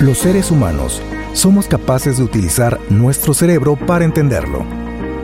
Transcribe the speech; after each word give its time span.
Los 0.00 0.18
seres 0.18 0.52
humanos 0.52 1.02
somos 1.32 1.66
capaces 1.66 2.18
de 2.18 2.22
utilizar 2.22 2.78
nuestro 2.88 3.34
cerebro 3.34 3.74
para 3.74 4.04
entenderlo. 4.04 4.64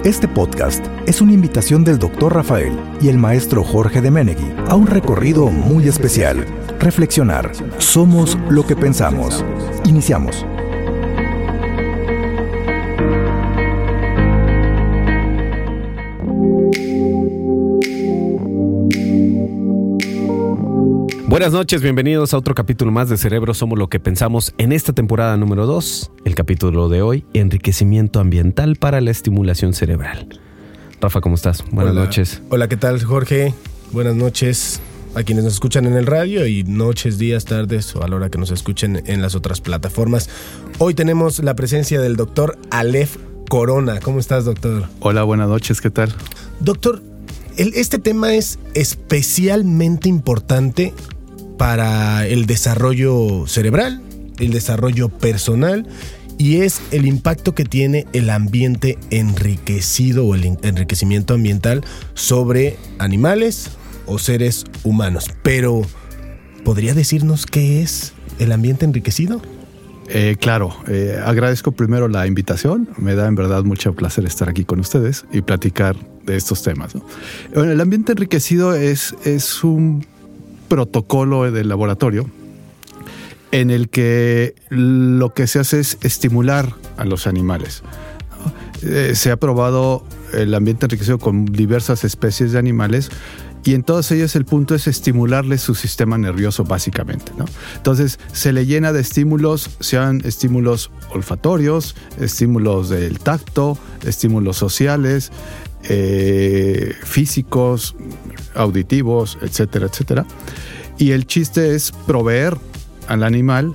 Este 0.03 0.27
podcast 0.27 0.85
es 1.07 1.21
una 1.21 1.33
invitación 1.33 1.85
del 1.85 2.01
Dr. 2.01 2.35
Rafael 2.35 2.77
y 3.01 3.09
el 3.09 3.17
maestro 3.17 3.63
Jorge 3.63 4.01
de 4.01 4.11
Menegui 4.11 4.53
a 4.69 4.75
un 4.75 4.89
recorrido 4.89 5.47
muy 5.47 5.87
especial. 5.87 6.45
Reflexionar. 6.81 7.53
Somos 7.79 8.37
lo 8.51 8.67
que 8.67 8.75
pensamos. 8.75 9.45
Iniciamos. 9.85 10.45
Buenas 21.35 21.53
noches, 21.53 21.83
bienvenidos 21.83 22.33
a 22.33 22.39
otro 22.39 22.55
capítulo 22.55 22.93
más 22.93 23.09
de 23.09 23.17
Cerebro 23.17 23.55
Somos 23.55 23.77
lo 23.77 23.89
que 23.89 23.99
pensamos 23.99 24.55
en 24.57 24.71
esta 24.71 24.93
temporada 24.93 25.37
número 25.37 25.67
2. 25.67 26.13
El 26.25 26.37
capítulo 26.37 26.89
de 26.89 27.03
hoy, 27.03 27.25
enriquecimiento 27.35 28.21
ambiental 28.21 28.77
para 28.77 29.01
la 29.01 29.11
estimulación 29.11 29.73
cerebral. 29.73 30.29
Rafa, 31.01 31.21
¿cómo 31.21 31.35
estás? 31.35 31.65
Buenas 31.73 31.91
Hola. 31.91 32.05
noches. 32.05 32.41
Hola, 32.51 32.69
¿qué 32.69 32.77
tal, 32.77 33.03
Jorge? 33.03 33.53
Buenas 33.91 34.15
noches 34.15 34.81
a 35.17 35.25
quienes 35.25 35.43
nos 35.43 35.55
escuchan 35.55 35.87
en 35.87 35.95
el 35.95 36.07
radio 36.07 36.47
y 36.47 36.63
noches, 36.63 37.19
días, 37.19 37.47
tardes 37.47 37.97
o 37.97 38.05
a 38.05 38.07
la 38.07 38.15
hora 38.15 38.31
que 38.31 38.39
nos 38.39 38.53
escuchen 38.53 39.03
en 39.05 39.21
las 39.21 39.35
otras 39.35 39.61
plataformas. 39.61 40.31
Hoy 40.79 40.95
tenemos 40.95 41.41
la 41.41 41.57
presencia 41.57 42.01
del 42.01 42.15
doctor 42.15 42.57
Aleph 42.71 43.17
Corona. 43.49 43.99
¿Cómo 43.99 44.21
estás, 44.21 44.45
doctor? 44.45 44.85
Hola, 45.01 45.25
buenas 45.25 45.49
noches, 45.49 45.81
¿qué 45.81 45.91
tal? 45.91 46.15
Doctor, 46.61 47.03
este 47.57 47.99
tema 47.99 48.35
es 48.35 48.61
especialmente 48.75 50.09
importante 50.09 50.95
para 51.59 52.27
el 52.27 52.47
desarrollo 52.47 53.47
cerebral, 53.47 54.03
el 54.39 54.51
desarrollo 54.53 55.09
personal 55.09 55.87
y 56.37 56.57
es 56.63 56.81
el 56.91 57.07
impacto 57.07 57.55
que 57.55 57.65
tiene 57.65 58.07
el 58.13 58.29
ambiente 58.31 58.99
enriquecido 59.11 60.27
o 60.27 60.35
el 60.35 60.45
en- 60.45 60.59
enriquecimiento 60.63 61.35
ambiental 61.35 61.85
sobre 62.15 62.77
animales 62.99 63.71
o 64.07 64.19
seres 64.19 64.65
humanos. 64.83 65.27
Pero, 65.43 65.83
¿podría 66.65 66.93
decirnos 66.95 67.47
qué 67.47 67.83
es 67.83 68.13
el 68.41 68.51
ambiente 68.53 68.85
enriquecido? 68.85 69.41
Eh, 70.09 70.37
claro, 70.39 70.77
eh, 70.89 71.19
agradezco 71.25 71.73
primero 71.73 72.09
la 72.09 72.27
invitación. 72.27 72.89
Me 72.99 73.15
da 73.15 73.27
en 73.27 73.37
verdad 73.37 73.63
mucho 73.65 73.95
placer 73.95 74.27
estar 74.27 74.49
aquí 74.49 74.65
con 74.65 74.81
ustedes 74.81 75.25
y 75.33 75.41
platicar 75.41 75.97
de 76.27 76.37
estos 76.37 76.63
temas. 76.63 76.95
¿no? 76.95 77.07
Bueno, 77.55 77.73
el 77.73 77.81
ambiente 77.81 78.13
enriquecido 78.13 78.75
es, 78.75 79.15
es 79.25 79.63
un 79.65 80.05
protocolo 80.75 81.53
de 81.53 81.63
laboratorio 81.63 82.29
en 83.53 83.71
el 83.71 83.91
que 83.91 84.57
lo 84.71 85.33
que 85.33 85.47
se 85.47 85.61
hace 85.61 85.79
es 85.79 85.99
estimular 86.03 86.75
a 86.97 87.05
los 87.05 87.29
animales. 87.29 87.85
Eh, 88.83 89.13
se 89.15 89.31
ha 89.31 89.37
probado 89.37 90.05
el 90.33 90.53
ambiente 90.53 90.87
enriquecido 90.87 91.21
con 91.21 91.45
diversas 91.45 92.03
especies 92.03 92.51
de 92.51 92.59
animales 92.59 93.09
y 93.63 93.75
en 93.75 93.85
todas 93.85 94.11
ellas 94.11 94.35
el 94.35 94.47
punto 94.47 94.75
es 94.75 94.89
estimularles 94.89 95.61
su 95.61 95.77
sistema 95.77 96.19
nervioso 96.19 96.65
básicamente. 96.65 97.31
¿no? 97.39 97.45
Entonces 97.77 98.19
se 98.33 98.53
le 98.53 98.67
llena 98.67 98.93
de 98.93 99.01
estímulos, 99.01 99.71
sean 99.79 100.23
estímulos 100.25 100.91
olfatorios, 101.11 101.95
estímulos 102.19 102.89
del 102.89 103.21
tacto, 103.21 103.79
estímulos 104.05 104.57
sociales, 104.57 105.31
eh, 105.89 106.95
físicos, 107.05 107.95
auditivos, 108.55 109.39
etcétera, 109.43 109.87
etcétera. 109.87 110.27
Y 110.99 111.11
el 111.11 111.27
chiste 111.27 111.75
es 111.75 111.93
proveer 112.07 112.57
al 113.09 113.23
animal 113.23 113.75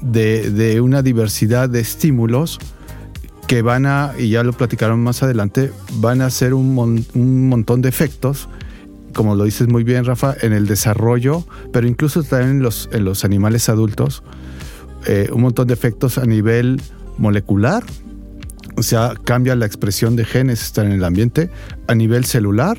de, 0.00 0.80
una 0.80 1.02
diversidad 1.02 1.68
de 1.68 1.80
estímulos 1.80 2.58
que 3.46 3.62
van 3.62 3.86
a, 3.86 4.12
y 4.18 4.30
ya 4.30 4.42
lo 4.42 4.52
platicaron 4.52 5.00
más 5.02 5.22
adelante, 5.22 5.70
van 5.94 6.20
a 6.20 6.26
hacer 6.26 6.54
un, 6.54 6.74
mon- 6.74 7.04
un 7.14 7.48
montón 7.48 7.82
de 7.82 7.88
efectos, 7.88 8.48
como 9.12 9.34
lo 9.34 9.44
dices 9.44 9.68
muy 9.68 9.84
bien, 9.84 10.04
Rafa, 10.04 10.34
en 10.40 10.52
el 10.52 10.66
desarrollo, 10.66 11.46
pero 11.72 11.86
incluso 11.86 12.22
también 12.22 12.50
en 12.50 12.62
los, 12.62 12.88
en 12.92 13.04
los 13.04 13.24
animales 13.24 13.68
adultos, 13.68 14.22
eh, 15.06 15.28
un 15.32 15.42
montón 15.42 15.68
de 15.68 15.74
efectos 15.74 16.18
a 16.18 16.24
nivel 16.24 16.80
molecular, 17.18 17.84
o 18.76 18.82
sea, 18.82 19.14
cambia 19.24 19.54
la 19.54 19.66
expresión 19.66 20.16
de 20.16 20.24
genes 20.24 20.62
estar 20.62 20.86
en 20.86 20.92
el 20.92 21.04
ambiente, 21.04 21.50
a 21.86 21.94
nivel 21.94 22.24
celular, 22.24 22.76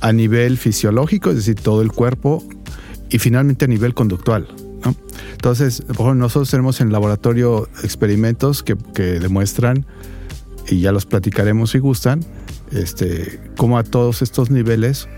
a 0.00 0.12
nivel 0.12 0.56
fisiológico, 0.56 1.30
es 1.30 1.36
decir, 1.36 1.56
todo 1.56 1.82
el 1.82 1.92
cuerpo, 1.92 2.42
y 3.10 3.18
finalmente 3.18 3.66
a 3.66 3.68
nivel 3.68 3.94
conductual. 3.94 4.48
¿no? 4.84 4.94
Entonces, 5.32 5.82
por 5.82 5.94
ejemplo, 5.94 6.14
nosotros 6.14 6.50
tenemos 6.50 6.80
en 6.80 6.92
laboratorio 6.92 7.68
experimentos 7.82 8.62
que, 8.62 8.76
que 8.94 9.20
demuestran, 9.20 9.86
y 10.68 10.80
ya 10.80 10.92
los 10.92 11.06
platicaremos 11.06 11.70
si 11.70 11.78
gustan, 11.78 12.24
este, 12.70 13.40
cómo 13.56 13.78
a 13.78 13.82
todos 13.82 14.22
estos 14.22 14.50
niveles 14.50 15.08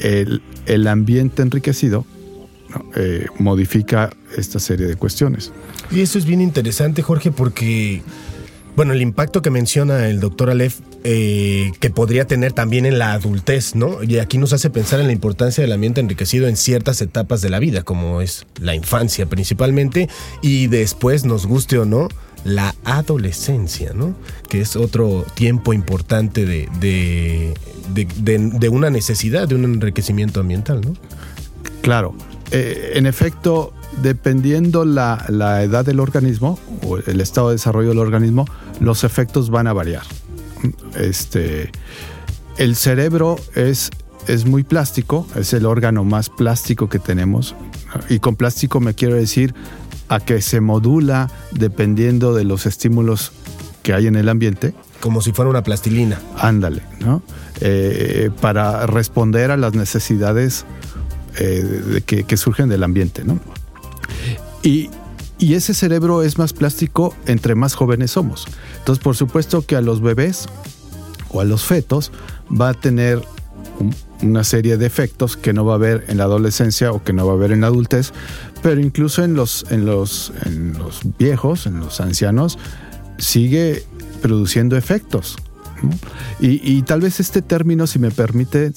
el, 0.00 0.42
el 0.66 0.86
ambiente 0.86 1.42
enriquecido. 1.42 2.04
Eh, 2.96 3.24
modifica 3.38 4.10
esta 4.36 4.58
serie 4.58 4.86
de 4.86 4.96
cuestiones. 4.96 5.52
Y 5.90 6.00
eso 6.00 6.18
es 6.18 6.26
bien 6.26 6.42
interesante, 6.42 7.00
Jorge, 7.00 7.32
porque, 7.32 8.02
bueno, 8.78 8.92
el 8.92 9.02
impacto 9.02 9.42
que 9.42 9.50
menciona 9.50 10.06
el 10.06 10.20
doctor 10.20 10.50
Aleph, 10.50 10.78
eh, 11.02 11.72
que 11.80 11.90
podría 11.90 12.28
tener 12.28 12.52
también 12.52 12.86
en 12.86 13.00
la 13.00 13.12
adultez, 13.12 13.74
¿no? 13.74 14.04
Y 14.04 14.20
aquí 14.20 14.38
nos 14.38 14.52
hace 14.52 14.70
pensar 14.70 15.00
en 15.00 15.08
la 15.08 15.12
importancia 15.12 15.62
del 15.62 15.72
ambiente 15.72 16.00
enriquecido 16.00 16.46
en 16.46 16.56
ciertas 16.56 17.02
etapas 17.02 17.40
de 17.40 17.50
la 17.50 17.58
vida, 17.58 17.82
como 17.82 18.20
es 18.20 18.46
la 18.60 18.76
infancia 18.76 19.26
principalmente, 19.26 20.08
y 20.42 20.68
después, 20.68 21.24
nos 21.24 21.44
guste 21.44 21.76
o 21.76 21.86
no, 21.86 22.06
la 22.44 22.72
adolescencia, 22.84 23.94
¿no? 23.94 24.14
Que 24.48 24.60
es 24.60 24.76
otro 24.76 25.26
tiempo 25.34 25.72
importante 25.72 26.46
de, 26.46 26.68
de, 26.78 27.54
de, 27.96 28.68
una 28.68 28.90
necesidad, 28.90 29.48
de 29.48 29.56
un 29.56 29.64
enriquecimiento 29.64 30.38
ambiental, 30.38 30.82
¿no? 30.82 30.94
Claro, 31.82 32.14
eh, 32.52 32.92
en 32.94 33.06
efecto, 33.06 33.72
dependiendo 34.02 34.84
la, 34.84 35.24
la 35.28 35.62
edad 35.62 35.84
del 35.84 36.00
organismo 36.00 36.58
o 36.86 36.98
el 36.98 37.20
estado 37.20 37.48
de 37.48 37.54
desarrollo 37.54 37.90
del 37.90 37.98
organismo, 37.98 38.46
los 38.80 39.04
efectos 39.04 39.50
van 39.50 39.66
a 39.66 39.72
variar. 39.72 40.02
Este, 40.96 41.70
el 42.56 42.76
cerebro 42.76 43.36
es, 43.54 43.90
es 44.26 44.46
muy 44.46 44.64
plástico, 44.64 45.26
es 45.36 45.52
el 45.52 45.66
órgano 45.66 46.04
más 46.04 46.28
plástico 46.28 46.88
que 46.88 46.98
tenemos. 46.98 47.54
Y 48.08 48.18
con 48.18 48.36
plástico 48.36 48.80
me 48.80 48.94
quiero 48.94 49.14
decir 49.14 49.54
a 50.08 50.20
que 50.20 50.40
se 50.40 50.60
modula 50.60 51.30
dependiendo 51.52 52.34
de 52.34 52.44
los 52.44 52.66
estímulos 52.66 53.32
que 53.82 53.94
hay 53.94 54.06
en 54.06 54.16
el 54.16 54.28
ambiente. 54.28 54.74
Como 55.00 55.22
si 55.22 55.32
fuera 55.32 55.50
una 55.50 55.62
plastilina. 55.62 56.20
Ándale, 56.36 56.82
¿no? 56.98 57.22
Eh, 57.60 58.30
para 58.40 58.86
responder 58.86 59.50
a 59.52 59.56
las 59.56 59.74
necesidades 59.74 60.64
eh, 61.38 62.02
que, 62.04 62.24
que 62.24 62.36
surgen 62.36 62.68
del 62.68 62.82
ambiente, 62.82 63.22
¿no? 63.24 63.38
Y, 64.62 64.90
ese 65.40 65.72
cerebro 65.72 66.22
es 66.24 66.36
más 66.36 66.52
plástico 66.52 67.14
entre 67.26 67.54
más 67.54 67.74
jóvenes 67.74 68.10
somos. 68.10 68.46
Entonces, 68.78 69.02
por 69.02 69.14
supuesto 69.14 69.64
que 69.64 69.76
a 69.76 69.80
los 69.80 70.00
bebés 70.00 70.48
o 71.30 71.40
a 71.40 71.44
los 71.44 71.64
fetos 71.64 72.10
va 72.50 72.70
a 72.70 72.74
tener 72.74 73.22
un- 73.78 73.94
una 74.22 74.42
serie 74.42 74.76
de 74.76 74.86
efectos 74.86 75.36
que 75.36 75.52
no 75.52 75.64
va 75.64 75.74
a 75.74 75.76
haber 75.76 76.04
en 76.08 76.18
la 76.18 76.24
adolescencia 76.24 76.90
o 76.92 77.04
que 77.04 77.12
no 77.12 77.24
va 77.24 77.32
a 77.32 77.36
haber 77.36 77.52
en 77.52 77.60
la 77.60 77.68
adultez, 77.68 78.12
pero 78.62 78.80
incluso 78.80 79.22
en 79.22 79.34
los, 79.34 79.64
en 79.70 79.86
los, 79.86 80.32
viejos, 81.18 81.66
en 81.66 81.78
los 81.80 82.00
ancianos, 82.00 82.58
sigue 83.18 83.84
produciendo 84.20 84.76
efectos. 84.76 85.36
Y, 86.40 86.82
tal 86.82 87.00
vez 87.00 87.20
este 87.20 87.42
término, 87.42 87.86
si 87.86 88.00
me 88.00 88.10
permite, 88.10 88.72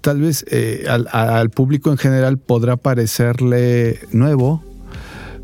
tal 0.00 0.22
vez 0.22 0.46
eh, 0.48 0.86
al 0.88 1.50
público 1.50 1.90
en 1.90 1.98
general 1.98 2.38
podrá 2.38 2.78
parecerle 2.78 4.00
nuevo, 4.12 4.64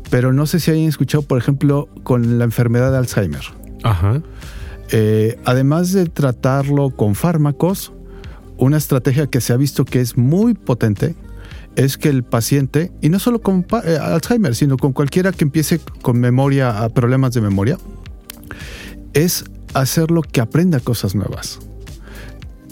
pero 0.09 0.33
no 0.33 0.45
sé 0.45 0.59
si 0.59 0.71
hayan 0.71 0.85
escuchado, 0.85 1.21
por 1.21 1.37
ejemplo, 1.37 1.89
con 2.03 2.39
la 2.39 2.45
enfermedad 2.45 2.91
de 2.91 2.97
Alzheimer. 2.97 3.43
Ajá. 3.83 4.21
Eh, 4.91 5.37
además 5.45 5.91
de 5.91 6.05
tratarlo 6.07 6.91
con 6.91 7.15
fármacos, 7.15 7.91
una 8.57 8.77
estrategia 8.77 9.27
que 9.27 9.41
se 9.41 9.53
ha 9.53 9.57
visto 9.57 9.85
que 9.85 10.01
es 10.01 10.17
muy 10.17 10.53
potente 10.53 11.15
es 11.75 11.97
que 11.97 12.09
el 12.09 12.23
paciente, 12.23 12.91
y 13.01 13.09
no 13.09 13.19
solo 13.19 13.39
con 13.41 13.65
eh, 13.83 13.97
Alzheimer, 14.01 14.55
sino 14.55 14.77
con 14.77 14.93
cualquiera 14.93 15.31
que 15.31 15.43
empiece 15.43 15.79
con 16.01 16.19
memoria, 16.19 16.83
a 16.83 16.89
problemas 16.89 17.33
de 17.33 17.41
memoria, 17.41 17.77
es 19.13 19.45
hacerlo 19.73 20.23
que 20.23 20.41
aprenda 20.41 20.79
cosas 20.79 21.13
nuevas. 21.13 21.59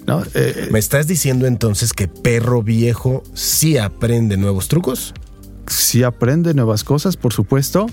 ¿No? 0.07 0.23
Eh, 0.33 0.69
¿Me 0.71 0.79
estás 0.79 1.07
diciendo 1.07 1.47
entonces 1.47 1.93
que 1.93 2.07
perro 2.07 2.61
viejo 2.61 3.23
sí 3.33 3.77
aprende 3.77 4.37
nuevos 4.37 4.67
trucos? 4.67 5.13
Sí 5.67 6.03
aprende 6.03 6.53
nuevas 6.53 6.83
cosas, 6.83 7.17
por 7.17 7.33
supuesto, 7.33 7.87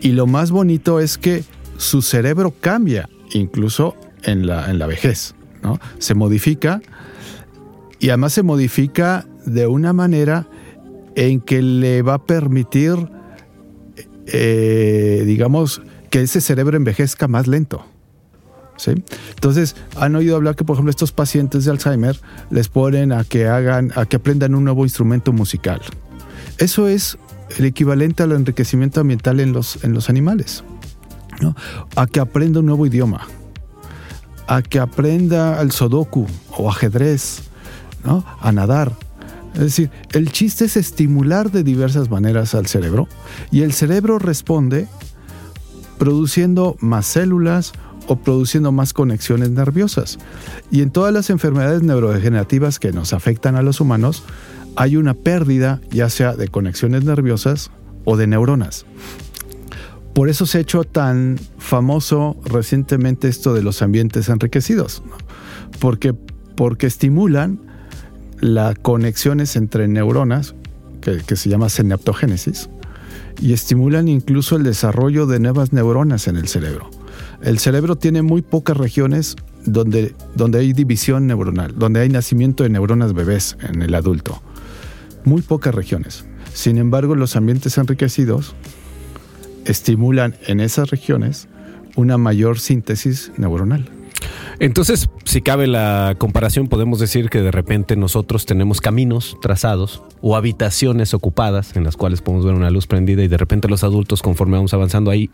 y 0.00 0.12
lo 0.12 0.26
más 0.26 0.50
bonito 0.50 1.00
es 1.00 1.18
que 1.18 1.44
su 1.76 2.02
cerebro 2.02 2.54
cambia, 2.60 3.08
incluso 3.32 3.96
en 4.22 4.46
la, 4.46 4.70
en 4.70 4.78
la 4.78 4.86
vejez, 4.86 5.34
¿no? 5.62 5.78
Se 5.98 6.14
modifica 6.14 6.80
y 7.98 8.08
además 8.10 8.32
se 8.32 8.42
modifica 8.42 9.26
de 9.44 9.66
una 9.66 9.92
manera 9.92 10.48
en 11.14 11.40
que 11.40 11.62
le 11.62 12.02
va 12.02 12.14
a 12.14 12.24
permitir 12.24 12.96
eh, 14.26 15.22
digamos, 15.24 15.80
que 16.10 16.20
ese 16.22 16.40
cerebro 16.40 16.76
envejezca 16.76 17.28
más 17.28 17.46
lento. 17.46 17.84
¿Sí? 18.76 18.90
Entonces, 19.30 19.74
han 19.96 20.14
oído 20.16 20.36
hablar 20.36 20.54
que, 20.54 20.64
por 20.64 20.74
ejemplo, 20.74 20.90
estos 20.90 21.10
pacientes 21.10 21.64
de 21.64 21.70
Alzheimer 21.70 22.20
les 22.50 22.68
ponen 22.68 23.10
a 23.12 23.24
que 23.24 23.46
hagan, 23.46 23.90
a 23.96 24.04
que 24.04 24.16
aprendan 24.16 24.54
un 24.54 24.64
nuevo 24.64 24.84
instrumento 24.84 25.32
musical. 25.32 25.80
Eso 26.58 26.88
es 26.88 27.18
el 27.58 27.64
equivalente 27.64 28.22
al 28.22 28.32
enriquecimiento 28.32 29.00
ambiental 29.00 29.40
en 29.40 29.52
los, 29.52 29.82
en 29.84 29.92
los 29.92 30.08
animales. 30.08 30.64
¿no? 31.40 31.54
A 31.96 32.06
que 32.06 32.20
aprenda 32.20 32.60
un 32.60 32.66
nuevo 32.66 32.86
idioma, 32.86 33.26
a 34.46 34.62
que 34.62 34.78
aprenda 34.78 35.60
el 35.60 35.70
sudoku 35.72 36.26
o 36.56 36.70
ajedrez, 36.70 37.42
¿no? 38.04 38.24
a 38.40 38.52
nadar. 38.52 38.92
Es 39.54 39.60
decir, 39.60 39.90
el 40.12 40.32
chiste 40.32 40.66
es 40.66 40.76
estimular 40.76 41.50
de 41.50 41.62
diversas 41.62 42.10
maneras 42.10 42.54
al 42.54 42.66
cerebro 42.66 43.08
y 43.50 43.62
el 43.62 43.72
cerebro 43.72 44.18
responde 44.18 44.86
produciendo 45.98 46.76
más 46.80 47.06
células 47.06 47.72
o 48.06 48.16
produciendo 48.16 48.70
más 48.70 48.92
conexiones 48.92 49.50
nerviosas. 49.50 50.18
Y 50.70 50.82
en 50.82 50.90
todas 50.90 51.12
las 51.12 51.30
enfermedades 51.30 51.82
neurodegenerativas 51.82 52.78
que 52.78 52.92
nos 52.92 53.12
afectan 53.12 53.56
a 53.56 53.62
los 53.62 53.80
humanos, 53.80 54.22
hay 54.76 54.96
una 54.96 55.14
pérdida 55.14 55.80
ya 55.90 56.08
sea 56.10 56.34
de 56.34 56.48
conexiones 56.48 57.04
nerviosas 57.04 57.70
o 58.04 58.16
de 58.16 58.26
neuronas. 58.26 58.86
Por 60.14 60.28
eso 60.28 60.46
se 60.46 60.58
ha 60.58 60.60
hecho 60.60 60.84
tan 60.84 61.38
famoso 61.58 62.36
recientemente 62.44 63.28
esto 63.28 63.52
de 63.52 63.62
los 63.62 63.82
ambientes 63.82 64.28
enriquecidos, 64.28 65.02
porque, 65.78 66.14
porque 66.14 66.86
estimulan 66.86 67.60
las 68.40 68.78
conexiones 68.78 69.56
entre 69.56 69.88
neuronas, 69.88 70.54
que, 71.00 71.36
se 71.36 71.48
llama 71.48 71.68
synaptogénesis, 71.68 72.70
y 73.40 73.52
estimulan 73.52 74.08
incluso 74.08 74.56
el 74.56 74.62
desarrollo 74.62 75.26
de 75.26 75.38
nuevas 75.38 75.72
neuronas 75.72 76.28
en 76.28 76.36
el 76.36 76.48
cerebro. 76.48 76.90
El 77.42 77.58
cerebro 77.58 77.96
tiene 77.96 78.22
muy 78.22 78.42
pocas 78.42 78.76
regiones 78.76 79.36
donde, 79.66 80.14
donde 80.34 80.60
hay 80.60 80.72
división 80.72 81.26
neuronal, 81.26 81.74
donde 81.78 82.00
hay 82.00 82.08
nacimiento 82.08 82.62
de 82.62 82.70
neuronas 82.70 83.12
bebés 83.12 83.56
en 83.60 83.82
el 83.82 83.94
adulto. 83.94 84.42
Muy 85.26 85.42
pocas 85.42 85.74
regiones. 85.74 86.24
Sin 86.54 86.78
embargo, 86.78 87.16
los 87.16 87.34
ambientes 87.34 87.76
enriquecidos 87.78 88.54
estimulan 89.64 90.36
en 90.46 90.60
esas 90.60 90.88
regiones 90.88 91.48
una 91.96 92.16
mayor 92.16 92.60
síntesis 92.60 93.32
neuronal. 93.36 93.90
Entonces, 94.58 95.10
si 95.24 95.42
cabe 95.42 95.66
la 95.66 96.14
comparación, 96.18 96.68
podemos 96.68 96.98
decir 96.98 97.28
que 97.28 97.42
de 97.42 97.50
repente 97.50 97.96
nosotros 97.96 98.46
tenemos 98.46 98.80
caminos 98.80 99.36
trazados 99.42 100.02
o 100.22 100.36
habitaciones 100.36 101.12
ocupadas 101.14 101.76
en 101.76 101.84
las 101.84 101.96
cuales 101.96 102.22
podemos 102.22 102.46
ver 102.46 102.54
una 102.54 102.70
luz 102.70 102.86
prendida 102.86 103.22
y 103.22 103.28
de 103.28 103.36
repente 103.36 103.68
los 103.68 103.84
adultos, 103.84 104.22
conforme 104.22 104.56
vamos 104.56 104.72
avanzando, 104.72 105.10
hay 105.10 105.30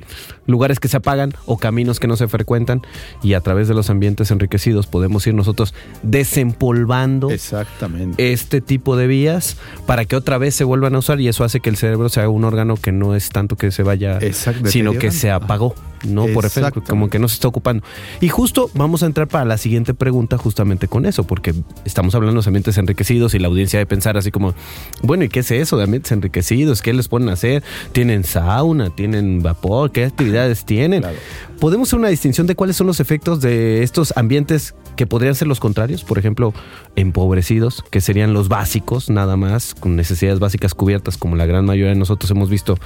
lugares 0.47 0.81
que 0.81 0.89
se 0.89 0.97
apagan 0.97 1.35
o 1.47 1.57
caminos 1.57 2.01
que 2.01 2.09
no 2.09 2.17
se 2.17 2.27
frecuentan 2.27 2.83
y 3.23 3.35
a 3.35 3.41
través 3.41 3.69
de 3.69 3.75
los 3.75 3.91
ambientes 3.91 4.31
enriquecidos 4.31 4.87
podemos 4.87 5.27
ir 5.27 5.35
nosotros 5.35 5.75
desempolvando 6.03 7.31
Exactamente. 7.31 8.33
este 8.33 8.61
tipo 8.61 8.97
de 8.97 9.07
vías 9.07 9.57
para 9.87 10.05
que 10.05 10.17
otra 10.17 10.39
vez 10.39 10.55
se 10.55 10.65
vuelvan 10.65 10.95
a 10.95 10.99
usar 10.99 11.21
y 11.21 11.29
eso 11.29 11.45
hace 11.45 11.61
que 11.61 11.71
el 11.71 11.77
cerebro 11.77 12.09
sea 12.09 12.29
un 12.29 12.45
órgano 12.45 12.77
que 12.77 12.93
no 12.93 13.15
es 13.15 13.31
tanto 13.31 13.57
que 13.57 13.71
se 13.71 13.83
vaya, 13.83 14.19
Exacto, 14.21 14.69
sino 14.69 14.93
que 14.93 15.11
se 15.11 15.31
apagó, 15.31 15.75
no 16.05 16.27
por 16.29 16.45
efecto, 16.45 16.83
como 16.83 17.09
que 17.09 17.19
no 17.19 17.29
se 17.29 17.35
está 17.35 17.49
ocupando. 17.49 17.85
Y 18.21 18.29
justo 18.29 18.71
vamos 18.75 19.03
a 19.03 19.07
entrar 19.07 19.29
para 19.29 19.45
la 19.45 19.59
siguiente 19.59 19.95
pregunta 19.95 20.39
justamente 20.39 20.89
con 20.89 21.07
eso, 21.07 21.25
porque 21.25 21.55
estamos 21.85 22.15
hablando 22.15 22.33
de 22.33 22.37
los 22.37 22.47
ambientes 22.47 22.77
enriquecidos 22.79 23.35
y 23.35 23.39
la 23.39 23.49
audiencia 23.49 23.79
de 23.79 23.87
pensar 23.87 24.17
así 24.17 24.31
como, 24.31 24.55
bueno, 25.03 25.25
¿y 25.25 25.29
qué 25.29 25.41
es 25.41 25.51
eso 25.51 25.77
de 25.77 25.85
ambientes 25.85 26.13
enriquecidos? 26.13 26.83
¿Qué 26.83 26.93
les 26.93 27.09
a 27.13 27.33
hacer? 27.33 27.63
¿Tienen 27.93 28.25
sauna? 28.25 28.91
¿Tienen 28.91 29.43
vapor? 29.43 29.93
¿Qué 29.93 30.05
actividades 30.05 30.65
tienen? 30.65 31.03
Claro. 31.03 31.17
¿Podemos 31.61 31.89
hacer 31.89 31.99
una 31.99 32.09
distinción 32.09 32.47
de 32.47 32.57
cuáles 32.57 32.77
son 32.77 32.87
los 32.87 32.99
efectos 33.01 33.41
de 33.41 33.83
estos 33.83 34.13
ambientes 34.17 34.75
que 34.97 35.07
podrían 35.07 35.35
ser 35.35 35.49
los 35.49 35.61
contrarios? 35.61 36.05
Por 36.05 36.19
ejemplo, 36.19 36.53
empobrecidos, 36.97 37.85
que 37.91 38.01
serían 38.01 38.33
los 38.33 38.49
básicos, 38.49 39.11
nada 39.11 39.37
más, 39.37 39.75
con 39.75 39.97
necesidades 39.97 40.39
básicas 40.39 40.75
cubiertas, 40.75 41.17
como 41.17 41.37
la 41.37 41.47
gran 41.47 41.65
mayoría 41.65 41.91
de 41.91 41.99
nosotros 41.99 42.31
hemos 42.31 42.51
visto 42.51 42.79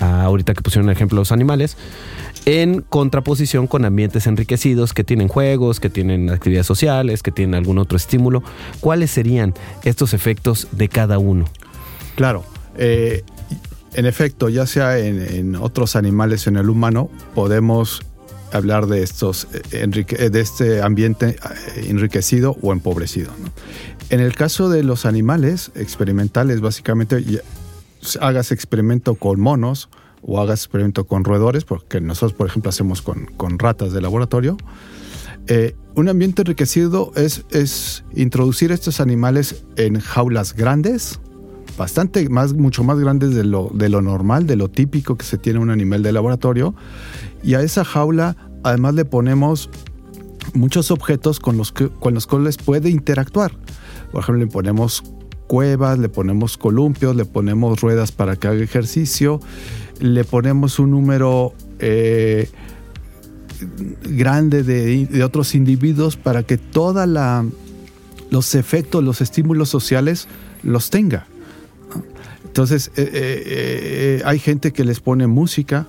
ah, 0.00 0.22
ahorita 0.22 0.54
que 0.54 0.62
pusieron 0.62 0.88
el 0.88 0.96
ejemplo 0.96 1.18
los 1.18 1.32
animales, 1.32 1.76
en 2.44 2.82
contraposición 2.82 3.66
con 3.66 3.84
ambientes 3.84 4.26
enriquecidos 4.26 4.92
que 4.94 5.04
tienen 5.04 5.28
juegos, 5.28 5.78
que 5.78 5.90
tienen 5.90 6.30
actividades 6.30 6.66
sociales, 6.66 7.22
que 7.22 7.30
tienen 7.30 7.54
algún 7.54 7.78
otro 7.78 7.96
estímulo. 7.96 8.42
¿Cuáles 8.80 9.10
serían 9.10 9.54
estos 9.84 10.14
efectos 10.14 10.68
de 10.72 10.88
cada 10.88 11.18
uno? 11.18 11.44
Claro. 12.16 12.44
eh, 12.76 13.22
en 13.94 14.06
efecto, 14.06 14.48
ya 14.48 14.66
sea 14.66 14.98
en, 14.98 15.20
en 15.20 15.54
otros 15.54 15.96
animales 15.96 16.46
o 16.46 16.50
en 16.50 16.56
el 16.56 16.70
humano, 16.70 17.10
podemos 17.34 18.00
hablar 18.52 18.86
de 18.86 19.02
estos 19.02 19.46
eh, 19.52 19.82
enrique- 19.84 20.16
eh, 20.18 20.30
de 20.30 20.40
este 20.40 20.82
ambiente 20.82 21.36
eh, 21.76 21.86
enriquecido 21.88 22.56
o 22.62 22.72
empobrecido. 22.72 23.30
¿no? 23.42 23.50
En 24.10 24.20
el 24.20 24.34
caso 24.34 24.68
de 24.68 24.82
los 24.82 25.06
animales 25.06 25.70
experimentales, 25.74 26.60
básicamente 26.60 27.22
ya- 27.24 27.40
hagas 28.20 28.52
experimento 28.52 29.14
con 29.14 29.40
monos 29.40 29.88
o 30.22 30.40
hagas 30.40 30.60
experimento 30.60 31.04
con 31.04 31.24
roedores, 31.24 31.64
porque 31.64 32.00
nosotros, 32.00 32.32
por 32.32 32.46
ejemplo, 32.46 32.68
hacemos 32.68 33.02
con, 33.02 33.26
con 33.36 33.58
ratas 33.58 33.92
de 33.92 34.00
laboratorio. 34.00 34.56
Eh, 35.48 35.74
un 35.96 36.08
ambiente 36.08 36.42
enriquecido 36.42 37.12
es, 37.16 37.44
es 37.50 38.04
introducir 38.14 38.70
estos 38.70 39.00
animales 39.00 39.64
en 39.76 39.98
jaulas 39.98 40.54
grandes, 40.54 41.18
bastante 41.76 42.28
más, 42.28 42.52
mucho 42.52 42.84
más 42.84 42.98
grandes 43.00 43.34
de 43.34 43.44
lo, 43.44 43.70
de 43.74 43.88
lo 43.88 44.02
normal, 44.02 44.46
de 44.46 44.56
lo 44.56 44.68
típico 44.68 45.16
que 45.16 45.24
se 45.24 45.38
tiene 45.38 45.58
un 45.58 45.70
animal 45.70 46.02
de 46.02 46.12
laboratorio. 46.12 46.74
Y 47.42 47.54
a 47.54 47.60
esa 47.62 47.84
jaula 47.84 48.36
además 48.62 48.94
le 48.94 49.04
ponemos 49.04 49.70
muchos 50.54 50.90
objetos 50.90 51.40
con 51.40 51.56
los, 51.56 51.72
que, 51.72 51.88
con 51.88 52.14
los 52.14 52.26
cuales 52.26 52.56
puede 52.56 52.90
interactuar. 52.90 53.52
Por 54.10 54.22
ejemplo, 54.22 54.44
le 54.44 54.50
ponemos 54.50 55.02
cuevas, 55.46 55.98
le 55.98 56.08
ponemos 56.08 56.56
columpios, 56.56 57.16
le 57.16 57.24
ponemos 57.24 57.80
ruedas 57.80 58.12
para 58.12 58.36
que 58.36 58.48
haga 58.48 58.62
ejercicio, 58.62 59.40
le 60.00 60.24
ponemos 60.24 60.78
un 60.78 60.90
número 60.92 61.54
eh, 61.78 62.48
grande 64.02 64.62
de, 64.62 65.22
otros 65.24 65.54
individuos 65.54 66.16
para 66.16 66.42
que 66.42 66.58
toda 66.58 67.06
la 67.06 67.44
los 68.30 68.54
efectos, 68.54 69.04
los 69.04 69.20
estímulos 69.20 69.68
sociales 69.68 70.26
los 70.62 70.88
tenga. 70.88 71.26
Entonces, 72.46 72.90
eh, 72.96 73.10
eh, 73.14 74.22
hay 74.24 74.38
gente 74.38 74.72
que 74.72 74.84
les 74.84 75.00
pone 75.00 75.26
música, 75.26 75.86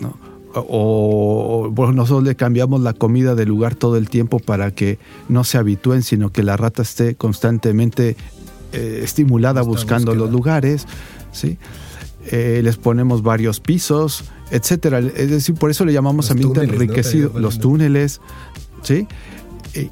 ¿no? 0.00 0.16
O, 0.56 1.68
bueno, 1.72 1.92
nosotros 1.92 2.24
le 2.24 2.36
cambiamos 2.36 2.80
la 2.80 2.92
comida 2.92 3.34
de 3.34 3.46
lugar 3.46 3.74
todo 3.74 3.96
el 3.96 4.08
tiempo 4.08 4.38
para 4.38 4.70
que 4.70 4.98
no 5.28 5.44
se 5.44 5.58
habitúen, 5.58 6.02
sino 6.02 6.30
que 6.30 6.42
la 6.42 6.56
rata 6.56 6.82
esté 6.82 7.14
constantemente 7.16 8.16
eh, 8.72 9.00
estimulada 9.02 9.62
buscando 9.62 10.12
búsqueda. 10.12 10.24
los 10.24 10.32
lugares, 10.32 10.86
¿sí? 11.32 11.58
Eh, 12.30 12.60
les 12.64 12.76
ponemos 12.76 13.22
varios 13.22 13.60
pisos, 13.60 14.24
etcétera. 14.50 14.98
Es 15.00 15.30
decir, 15.30 15.54
por 15.56 15.70
eso 15.70 15.84
le 15.84 15.92
llamamos 15.92 16.26
Los 16.26 16.30
ambiente 16.32 16.62
enriquecido, 16.62 17.38
los 17.38 17.58
túneles, 17.58 18.20
¿sí? 18.82 19.06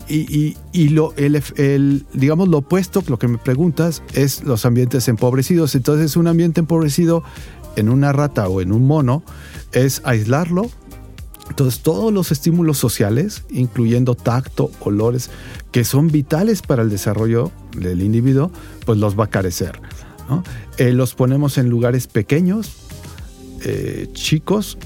Y, 0.09 0.14
y- 0.21 0.57
y 0.73 0.88
lo, 0.90 1.12
el, 1.16 1.42
el- 1.57 2.07
digamos, 2.14 2.49
lo 2.49 2.59
opuesto, 2.59 3.02
lo 3.09 3.19
que 3.19 3.26
me 3.26 3.37
preguntas, 3.38 4.02
es 4.14 4.45
los 4.45 4.64
ambientes 4.64 5.09
empobrecidos. 5.09 5.75
Entonces, 5.75 6.16
un 6.16 6.28
ambiente 6.28 6.61
empobrecido 6.61 7.25
en 7.75 7.88
una 7.88 8.12
rata 8.12 8.49
o 8.49 8.61
en 8.61 8.71
un 8.71 8.87
mono 8.87 9.23
es 9.73 10.02
aislarlo. 10.05 10.71
Entonces, 11.49 11.81
todos 11.81 12.12
los 12.12 12.33
estímulos 12.33 12.79
sociales, 12.79 13.45
incluyendo 13.50 14.14
tacto, 14.14 14.71
olores, 14.81 15.31
que 15.71 15.85
son 15.85 16.09
vitales 16.09 16.62
para 16.62 16.83
el 16.83 16.91
desarrollo 16.91 17.50
del 17.76 18.02
individuo, 18.02 18.50
pues 18.87 18.99
los 18.99 19.19
va 19.19 19.25
a 19.25 19.31
carecer. 19.31 19.81
¿no? 20.29 20.45
Eh, 20.79 20.93
los 20.93 21.14
ponemos 21.14 21.59
en 21.59 21.69
lugares 21.69 22.07
pequeños, 22.07 22.73
eh, 23.64 24.09
chicos, 24.12 24.79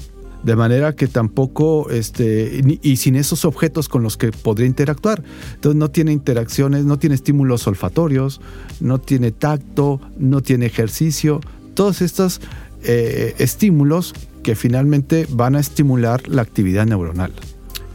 de 0.43 0.55
manera 0.55 0.95
que 0.95 1.07
tampoco, 1.07 1.89
este, 1.89 2.61
y 2.81 2.97
sin 2.97 3.15
esos 3.15 3.43
objetos 3.43 3.89
con 3.89 4.03
los 4.03 4.17
que 4.17 4.31
podría 4.31 4.67
interactuar. 4.67 5.23
Entonces 5.55 5.77
no 5.77 5.89
tiene 5.89 6.11
interacciones, 6.11 6.85
no 6.85 6.97
tiene 6.97 7.15
estímulos 7.15 7.67
olfatorios, 7.67 8.39
no 8.79 8.99
tiene 8.99 9.31
tacto, 9.31 9.99
no 10.17 10.41
tiene 10.41 10.67
ejercicio. 10.67 11.41
Todos 11.73 12.01
estos 12.01 12.39
eh, 12.83 13.35
estímulos 13.37 14.13
que 14.43 14.55
finalmente 14.55 15.27
van 15.29 15.55
a 15.55 15.59
estimular 15.59 16.27
la 16.27 16.41
actividad 16.41 16.85
neuronal. 16.85 17.33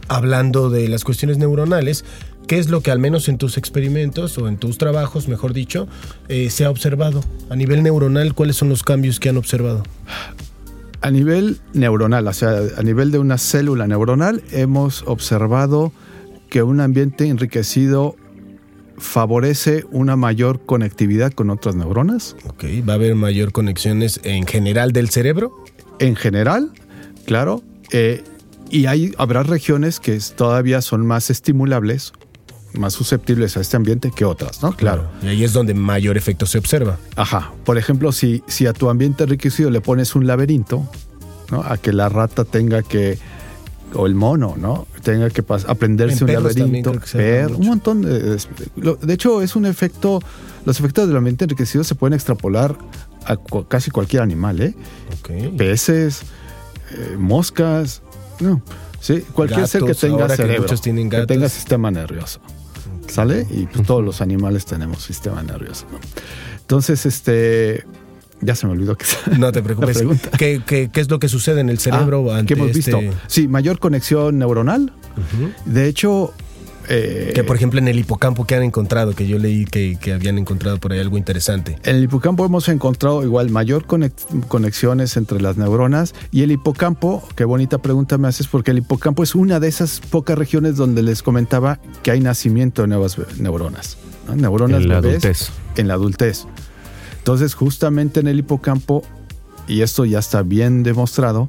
hablando 0.09 0.69
de 0.69 0.87
las 0.89 1.03
cuestiones 1.03 1.37
neuronales, 1.37 2.05
¿qué 2.47 2.59
es 2.59 2.69
lo 2.69 2.81
que 2.81 2.91
al 2.91 2.99
menos 2.99 3.29
en 3.29 3.37
tus 3.37 3.57
experimentos 3.57 4.37
o 4.37 4.47
en 4.47 4.57
tus 4.57 4.77
trabajos, 4.77 5.27
mejor 5.27 5.53
dicho, 5.53 5.87
eh, 6.27 6.49
se 6.49 6.65
ha 6.65 6.69
observado? 6.69 7.23
A 7.49 7.55
nivel 7.55 7.81
neuronal, 7.81 8.33
¿cuáles 8.35 8.57
son 8.57 8.69
los 8.69 8.83
cambios 8.83 9.19
que 9.19 9.29
han 9.29 9.37
observado? 9.37 9.83
A 11.01 11.09
nivel 11.09 11.59
neuronal, 11.73 12.27
o 12.27 12.33
sea, 12.33 12.59
a 12.77 12.83
nivel 12.83 13.11
de 13.11 13.19
una 13.19 13.37
célula 13.37 13.87
neuronal, 13.87 14.43
hemos 14.51 15.03
observado 15.07 15.91
que 16.49 16.61
un 16.61 16.79
ambiente 16.79 17.27
enriquecido 17.27 18.15
favorece 18.97 19.85
una 19.91 20.15
mayor 20.15 20.65
conectividad 20.65 21.31
con 21.33 21.49
otras 21.49 21.75
neuronas. 21.75 22.35
Ok, 22.47 22.65
¿va 22.87 22.93
a 22.93 22.95
haber 22.95 23.15
mayor 23.15 23.51
conexiones 23.51 24.19
en 24.23 24.45
general 24.45 24.91
del 24.91 25.09
cerebro? 25.09 25.63
en 25.99 26.15
general, 26.15 26.71
claro, 27.25 27.63
eh, 27.91 28.23
y 28.69 28.85
hay, 28.87 29.13
habrá 29.17 29.43
regiones 29.43 29.99
que 29.99 30.19
todavía 30.35 30.81
son 30.81 31.05
más 31.05 31.29
estimulables, 31.29 32.13
más 32.73 32.93
susceptibles 32.93 33.55
a 33.55 33.61
este 33.61 33.77
ambiente 33.77 34.11
que 34.13 34.25
otras, 34.25 34.63
¿no? 34.63 34.75
Claro. 34.75 35.09
Y 35.21 35.27
ahí 35.27 35.43
es 35.43 35.53
donde 35.53 35.73
mayor 35.73 36.17
efecto 36.17 36.45
se 36.45 36.57
observa. 36.57 36.97
Ajá. 37.15 37.53
Por 37.65 37.77
ejemplo, 37.77 38.11
si, 38.11 38.43
si 38.47 38.65
a 38.65 38.73
tu 38.73 38.89
ambiente 38.89 39.23
enriquecido 39.23 39.69
le 39.69 39.79
pones 39.79 40.15
un 40.15 40.25
laberinto, 40.25 40.89
¿no? 41.51 41.61
A 41.61 41.77
que 41.77 41.93
la 41.93 42.09
rata 42.09 42.45
tenga 42.45 42.81
que, 42.81 43.19
o 43.95 44.05
el 44.07 44.15
mono, 44.15 44.55
¿no? 44.57 44.87
Tenga 45.03 45.29
que 45.29 45.43
aprenderse 45.67 46.23
En 46.23 46.29
un 46.29 46.43
laberinto, 46.43 46.91
que 46.99 47.17
ver, 47.17 47.47
un 47.53 47.67
montón 47.67 48.01
de, 48.01 48.37
de- 48.37 49.13
hecho, 49.13 49.41
es 49.41 49.55
un 49.55 49.65
efecto, 49.65 50.19
los 50.65 50.79
efectos 50.79 51.07
del 51.07 51.17
ambiente 51.17 51.45
enriquecido 51.45 51.83
se 51.83 51.95
pueden 51.95 52.13
extrapolar 52.13 52.77
a 53.25 53.37
casi 53.67 53.91
cualquier 53.91 54.21
animal, 54.21 54.61
¿eh? 54.61 54.75
Peces, 55.57 56.21
eh, 56.91 57.15
moscas, 57.17 58.01
no, 58.39 58.61
sí, 58.99 59.23
cualquier 59.33 59.67
ser 59.67 59.83
que 59.83 59.93
tenga 59.93 60.27
que 60.27 60.35
cerebro, 60.35 60.61
muchos 60.63 60.81
tienen 60.81 61.09
que 61.09 61.25
tenga 61.25 61.49
sistema 61.49 61.91
nervioso. 61.91 62.39
¿Sale? 63.07 63.45
Y 63.51 63.65
pues 63.67 63.85
todos 63.85 64.03
los 64.03 64.21
animales 64.21 64.65
tenemos 64.65 65.03
sistema 65.03 65.43
nervioso. 65.43 65.85
¿no? 65.91 65.99
Entonces, 66.61 67.05
este. 67.05 67.85
Ya 68.41 68.55
se 68.55 68.65
me 68.67 68.73
olvidó 68.73 68.97
que 68.97 69.05
No 69.37 69.51
te 69.51 69.61
preocupes. 69.61 70.03
¿Qué, 70.37 70.61
qué, 70.65 70.89
qué 70.91 71.01
es 71.01 71.09
lo 71.09 71.19
que 71.19 71.29
sucede 71.29 71.61
en 71.61 71.69
el 71.69 71.79
cerebro 71.79 72.31
Ah, 72.31 72.39
ante 72.39 72.53
que 72.53 72.59
hemos 72.59 72.75
este- 72.75 72.95
visto. 72.95 73.17
Sí, 73.27 73.47
mayor 73.47 73.79
conexión 73.79 74.37
neuronal. 74.39 74.91
De 75.65 75.87
hecho. 75.87 76.33
eh, 76.89 77.31
Que 77.33 77.43
por 77.45 77.55
ejemplo 77.55 77.79
en 77.79 77.87
el 77.87 77.97
hipocampo 77.97 78.45
que 78.45 78.55
han 78.55 78.63
encontrado, 78.63 79.13
que 79.13 79.25
yo 79.27 79.37
leí 79.39 79.63
que, 79.65 79.97
que 80.01 80.11
habían 80.11 80.37
encontrado 80.37 80.79
por 80.79 80.91
ahí 80.91 80.99
algo 80.99 81.17
interesante. 81.17 81.77
En 81.83 81.95
el 81.95 82.03
hipocampo 82.03 82.45
hemos 82.45 82.67
encontrado 82.67 83.23
igual 83.23 83.49
mayor 83.51 83.85
conex- 83.85 84.47
conexiones 84.49 85.15
entre 85.15 85.39
las 85.41 85.55
neuronas 85.55 86.13
y 86.31 86.41
el 86.43 86.51
hipocampo, 86.51 87.25
qué 87.35 87.45
bonita 87.45 87.77
pregunta 87.77 88.17
me 88.17 88.27
haces, 88.27 88.47
porque 88.47 88.71
el 88.71 88.79
hipocampo 88.79 89.23
es 89.23 89.33
una 89.35 89.61
de 89.61 89.69
esas 89.69 90.01
pocas 90.01 90.37
regiones 90.37 90.75
donde 90.75 91.03
les 91.03 91.23
comentaba 91.23 91.79
que 92.01 92.11
hay 92.11 92.19
nacimiento 92.19 92.81
de 92.81 92.89
nuevas 92.89 93.17
neuronas. 93.39 93.97
¿no? 94.27 94.35
Neuronas 94.35 94.81
En 94.81 94.89
la 94.89 94.99
bebés 94.99 95.23
adultez. 95.23 95.49
en 95.77 95.87
la 95.87 95.93
adultez. 95.93 96.45
Entonces, 97.23 97.55
justamente 97.55 98.19
en 98.19 98.27
el 98.27 98.39
hipocampo, 98.39 99.01
y 99.65 99.79
esto 99.79 100.03
ya 100.03 100.19
está 100.19 100.43
bien 100.43 100.83
demostrado, 100.83 101.47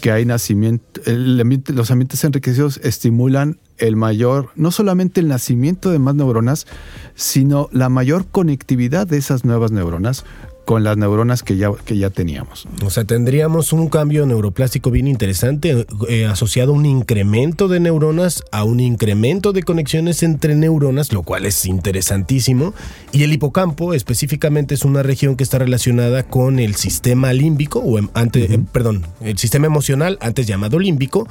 que 0.00 0.10
hay 0.10 0.24
nacimiento, 0.24 1.00
el 1.06 1.38
los 1.68 1.92
ambientes 1.92 2.24
enriquecidos 2.24 2.80
estimulan 2.82 3.60
el 3.78 3.94
mayor, 3.94 4.50
no 4.56 4.72
solamente 4.72 5.20
el 5.20 5.28
nacimiento 5.28 5.92
de 5.92 6.00
más 6.00 6.16
neuronas, 6.16 6.66
sino 7.14 7.68
la 7.70 7.88
mayor 7.88 8.26
conectividad 8.26 9.06
de 9.06 9.18
esas 9.18 9.44
nuevas 9.44 9.70
neuronas 9.70 10.24
con 10.64 10.84
las 10.84 10.96
neuronas 10.96 11.42
que 11.42 11.56
ya, 11.56 11.70
que 11.84 11.96
ya 11.96 12.10
teníamos. 12.10 12.66
O 12.84 12.90
sea, 12.90 13.04
tendríamos 13.04 13.72
un 13.72 13.88
cambio 13.88 14.26
neuroplástico 14.26 14.90
bien 14.90 15.06
interesante 15.08 15.86
eh, 16.08 16.26
asociado 16.26 16.72
a 16.72 16.74
un 16.76 16.86
incremento 16.86 17.68
de 17.68 17.80
neuronas, 17.80 18.42
a 18.50 18.64
un 18.64 18.80
incremento 18.80 19.52
de 19.52 19.62
conexiones 19.62 20.22
entre 20.22 20.54
neuronas, 20.54 21.12
lo 21.12 21.22
cual 21.22 21.46
es 21.46 21.66
interesantísimo. 21.66 22.74
Y 23.12 23.22
el 23.22 23.32
hipocampo 23.32 23.94
específicamente 23.94 24.74
es 24.74 24.84
una 24.84 25.02
región 25.02 25.36
que 25.36 25.44
está 25.44 25.58
relacionada 25.58 26.22
con 26.22 26.58
el 26.58 26.74
sistema 26.74 27.32
límbico, 27.32 27.80
o 27.80 27.98
em- 27.98 28.08
antes, 28.14 28.50
eh, 28.50 28.60
perdón, 28.72 29.06
el 29.20 29.38
sistema 29.38 29.66
emocional, 29.66 30.18
antes 30.20 30.46
llamado 30.46 30.78
límbico, 30.78 31.28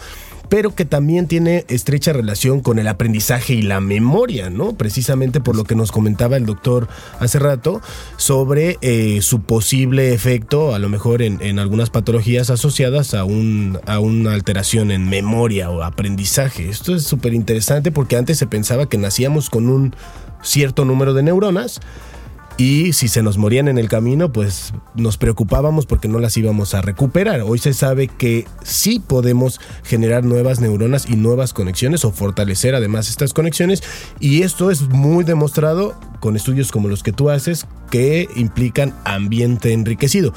pero 0.53 0.75
que 0.75 0.85
también 0.85 1.25
tiene 1.25 1.65
estrecha 1.67 2.13
relación 2.13 2.61
con 2.61 2.77
el 2.77 2.87
aprendizaje 2.87 3.55
y 3.55 3.63
la 3.63 3.79
memoria, 3.79 4.51
¿no? 4.51 4.77
Precisamente 4.77 5.41
por 5.41 5.55
lo 5.55 5.63
que 5.63 5.73
nos 5.73 5.91
comentaba 5.91 6.37
el 6.37 6.45
doctor 6.45 6.87
hace 7.19 7.39
rato 7.39 7.81
sobre 8.17 8.77
eh, 8.81 9.23
su 9.23 9.41
posible 9.41 10.13
efecto, 10.13 10.75
a 10.75 10.77
lo 10.77 10.89
mejor 10.89 11.23
en, 11.23 11.41
en 11.41 11.57
algunas 11.57 11.89
patologías 11.89 12.51
asociadas 12.51 13.15
a, 13.15 13.23
un, 13.23 13.79
a 13.87 13.97
una 13.97 14.33
alteración 14.33 14.91
en 14.91 15.09
memoria 15.09 15.71
o 15.71 15.81
aprendizaje. 15.81 16.69
Esto 16.69 16.93
es 16.93 17.01
súper 17.01 17.33
interesante 17.33 17.91
porque 17.91 18.15
antes 18.15 18.37
se 18.37 18.45
pensaba 18.45 18.87
que 18.87 18.99
nacíamos 18.99 19.49
con 19.49 19.67
un 19.69 19.95
cierto 20.43 20.85
número 20.85 21.15
de 21.15 21.23
neuronas 21.23 21.81
y 22.57 22.93
si 22.93 23.07
se 23.07 23.23
nos 23.23 23.37
morían 23.37 23.67
en 23.67 23.79
el 23.79 23.89
camino, 23.89 24.31
pues 24.31 24.73
nos 24.95 25.17
preocupábamos 25.17 25.87
porque 25.87 26.07
no 26.07 26.19
las 26.19 26.37
íbamos 26.37 26.75
a 26.75 26.81
recuperar. 26.81 27.41
Hoy 27.41 27.57
se 27.57 27.73
sabe 27.73 28.07
que 28.07 28.45
sí 28.63 28.99
podemos 28.99 29.59
generar 29.83 30.23
nuevas 30.23 30.59
neuronas 30.61 31.09
y 31.09 31.15
nuevas 31.15 31.51
conexiones 31.51 32.05
o 32.05 32.11
fortalecer 32.11 32.75
además 32.75 33.09
estas 33.09 33.33
conexiones. 33.33 33.81
Y 34.19 34.43
esto 34.43 34.69
es 34.69 34.81
muy 34.89 35.23
demostrado 35.23 35.95
con 36.19 36.35
estudios 36.35 36.71
como 36.71 36.89
los 36.89 37.01
que 37.01 37.11
tú 37.11 37.31
haces 37.31 37.65
que 37.89 38.29
implican 38.35 38.93
ambiente 39.03 39.73
enriquecido. 39.73 40.31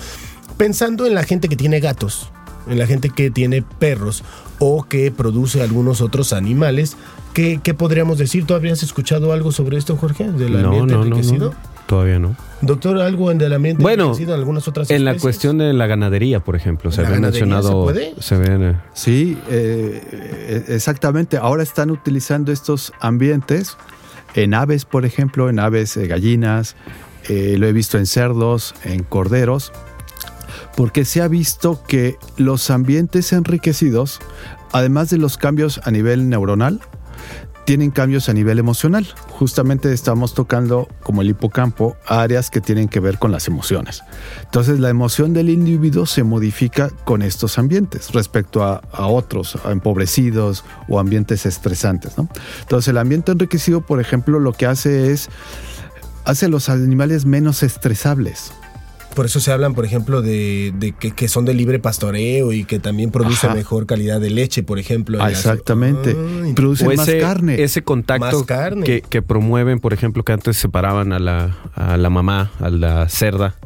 Pensando 0.56 1.06
en 1.06 1.14
la 1.14 1.22
gente 1.22 1.50
que 1.50 1.56
tiene 1.56 1.80
gatos, 1.80 2.30
en 2.66 2.78
la 2.78 2.86
gente 2.86 3.10
que 3.10 3.30
tiene 3.30 3.60
perros 3.60 4.24
o 4.58 4.84
que 4.84 5.10
produce 5.10 5.60
algunos 5.60 6.00
otros 6.00 6.32
animales, 6.32 6.96
¿qué, 7.34 7.60
qué 7.62 7.74
podríamos 7.74 8.16
decir? 8.16 8.46
¿Tú 8.46 8.54
habrías 8.54 8.82
escuchado 8.82 9.34
algo 9.34 9.52
sobre 9.52 9.76
esto, 9.76 9.98
Jorge? 9.98 10.32
¿Del 10.32 10.64
ambiente 10.64 10.94
no, 10.94 11.00
no, 11.00 11.04
enriquecido? 11.04 11.50
no. 11.50 11.75
Todavía 11.86 12.18
no. 12.18 12.36
Doctor, 12.62 12.98
algo 13.00 13.30
en 13.30 13.38
del 13.38 13.52
ambiente 13.52 13.82
Bueno, 13.82 14.16
en 14.18 14.30
algunas 14.30 14.66
otras 14.66 14.90
En 14.90 15.04
la 15.04 15.10
especies? 15.12 15.22
cuestión 15.22 15.58
de 15.58 15.72
la 15.72 15.86
ganadería, 15.86 16.40
por 16.40 16.56
ejemplo, 16.56 16.90
se 16.90 17.02
¿La 17.02 17.08
había 17.08 17.20
mencionado. 17.20 17.86
se 17.86 17.92
puede? 17.92 18.14
se 18.18 18.36
ven, 18.38 18.62
eh, 18.62 18.76
Sí, 18.94 19.38
eh, 19.48 20.02
eh, 20.12 20.64
exactamente. 20.68 21.36
Ahora 21.36 21.62
están 21.62 21.90
utilizando 21.90 22.50
estos 22.52 22.92
ambientes 23.00 23.76
en 24.34 24.54
aves, 24.54 24.84
por 24.84 25.04
ejemplo, 25.04 25.48
en 25.48 25.58
aves, 25.60 25.96
eh, 25.96 26.06
gallinas, 26.06 26.76
eh, 27.28 27.56
lo 27.58 27.66
he 27.66 27.72
visto 27.72 27.98
en 27.98 28.06
cerdos, 28.06 28.74
en 28.84 29.02
corderos, 29.02 29.72
porque 30.76 31.04
se 31.04 31.22
ha 31.22 31.28
visto 31.28 31.80
que 31.86 32.16
los 32.36 32.70
ambientes 32.70 33.32
enriquecidos, 33.32 34.18
además 34.72 35.10
de 35.10 35.18
los 35.18 35.36
cambios 35.38 35.80
a 35.84 35.90
nivel 35.90 36.28
neuronal, 36.28 36.80
tienen 37.66 37.90
cambios 37.90 38.28
a 38.28 38.32
nivel 38.32 38.60
emocional. 38.60 39.06
Justamente 39.28 39.92
estamos 39.92 40.34
tocando, 40.34 40.88
como 41.02 41.20
el 41.20 41.30
hipocampo, 41.30 41.96
áreas 42.06 42.48
que 42.48 42.60
tienen 42.60 42.88
que 42.88 43.00
ver 43.00 43.18
con 43.18 43.32
las 43.32 43.48
emociones. 43.48 44.04
Entonces 44.44 44.78
la 44.78 44.88
emoción 44.88 45.34
del 45.34 45.50
individuo 45.50 46.06
se 46.06 46.22
modifica 46.22 46.90
con 47.04 47.22
estos 47.22 47.58
ambientes 47.58 48.12
respecto 48.12 48.62
a, 48.62 48.80
otros, 49.08 49.58
a 49.64 49.72
empobrecidos 49.72 50.64
o 50.88 51.00
ambientes 51.00 51.44
estresantes. 51.44 52.14
Entonces 52.60 52.88
el 52.88 52.98
ambiente 52.98 53.32
enriquecido, 53.32 53.80
por 53.80 54.00
ejemplo, 54.00 54.38
lo 54.38 54.52
que 54.52 54.66
hace 54.66 55.12
es, 55.12 55.28
hace 56.24 56.46
a 56.46 56.48
los 56.48 56.68
animales 56.68 57.26
menos 57.26 57.64
estresables. 57.64 58.52
Por 59.16 59.26
eso 59.26 59.40
se 59.40 59.50
hablan, 59.50 59.74
por 59.74 59.84
ejemplo, 59.84 60.22
de, 60.22 60.72
de 60.78 60.92
que, 60.92 61.10
que 61.10 61.26
son 61.26 61.44
de 61.46 61.54
libre 61.54 61.78
pastoreo 61.80 62.52
y 62.52 62.64
que 62.64 62.78
también 62.78 63.10
produce 63.10 63.46
Ajá. 63.48 63.56
mejor 63.56 63.86
calidad 63.86 64.20
de 64.20 64.30
leche, 64.30 64.62
por 64.62 64.78
ejemplo. 64.78 65.18
Ah, 65.20 65.30
las- 65.30 65.38
exactamente. 65.40 66.14
Ah, 66.16 66.52
Producen 66.54 66.88
más 66.94 67.08
ese, 67.08 67.18
carne. 67.18 67.60
ese 67.62 67.82
contacto 67.82 68.24
Más 68.38 68.42
carne. 68.44 68.84
Que, 68.84 69.00
que 69.00 69.22
promueven, 69.22 69.80
por 69.80 69.92
ejemplo, 69.92 70.22
que 70.22 70.32
antes 70.32 70.56
separaban 70.58 71.12
a 71.12 71.18
la, 71.18 71.56
a 71.74 71.96
la 71.96 72.10
mamá, 72.10 72.52
a 72.60 72.68
la 72.70 73.08
cerda, 73.08 73.56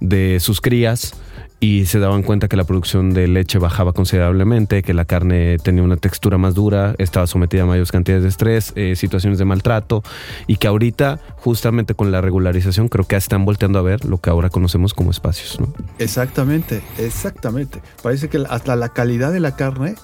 de 0.00 0.38
sus 0.40 0.60
crías 0.60 1.14
y 1.62 1.86
se 1.86 2.00
daban 2.00 2.24
cuenta 2.24 2.48
que 2.48 2.56
la 2.56 2.64
producción 2.64 3.14
de 3.14 3.28
leche 3.28 3.60
bajaba 3.60 3.92
considerablemente, 3.92 4.82
que 4.82 4.92
la 4.94 5.04
carne 5.04 5.58
tenía 5.62 5.84
una 5.84 5.96
textura 5.96 6.36
más 6.36 6.54
dura, 6.54 6.96
estaba 6.98 7.28
sometida 7.28 7.62
a 7.62 7.66
mayores 7.66 7.92
cantidades 7.92 8.24
de 8.24 8.30
estrés, 8.30 8.72
eh, 8.74 8.96
situaciones 8.96 9.38
de 9.38 9.44
maltrato 9.44 10.02
y 10.48 10.56
que 10.56 10.66
ahorita, 10.66 11.20
justamente 11.36 11.94
con 11.94 12.10
la 12.10 12.20
regularización, 12.20 12.88
creo 12.88 13.06
que 13.06 13.14
están 13.14 13.44
volteando 13.44 13.78
a 13.78 13.82
ver 13.82 14.04
lo 14.04 14.18
que 14.18 14.28
ahora 14.28 14.50
conocemos 14.50 14.92
como 14.92 15.12
espacios. 15.12 15.60
¿no? 15.60 15.72
Exactamente, 16.00 16.82
exactamente. 16.98 17.80
Parece 18.02 18.28
que 18.28 18.44
hasta 18.50 18.74
la 18.74 18.88
calidad 18.88 19.32
de 19.32 19.38
la 19.38 19.54
carne 19.54 19.94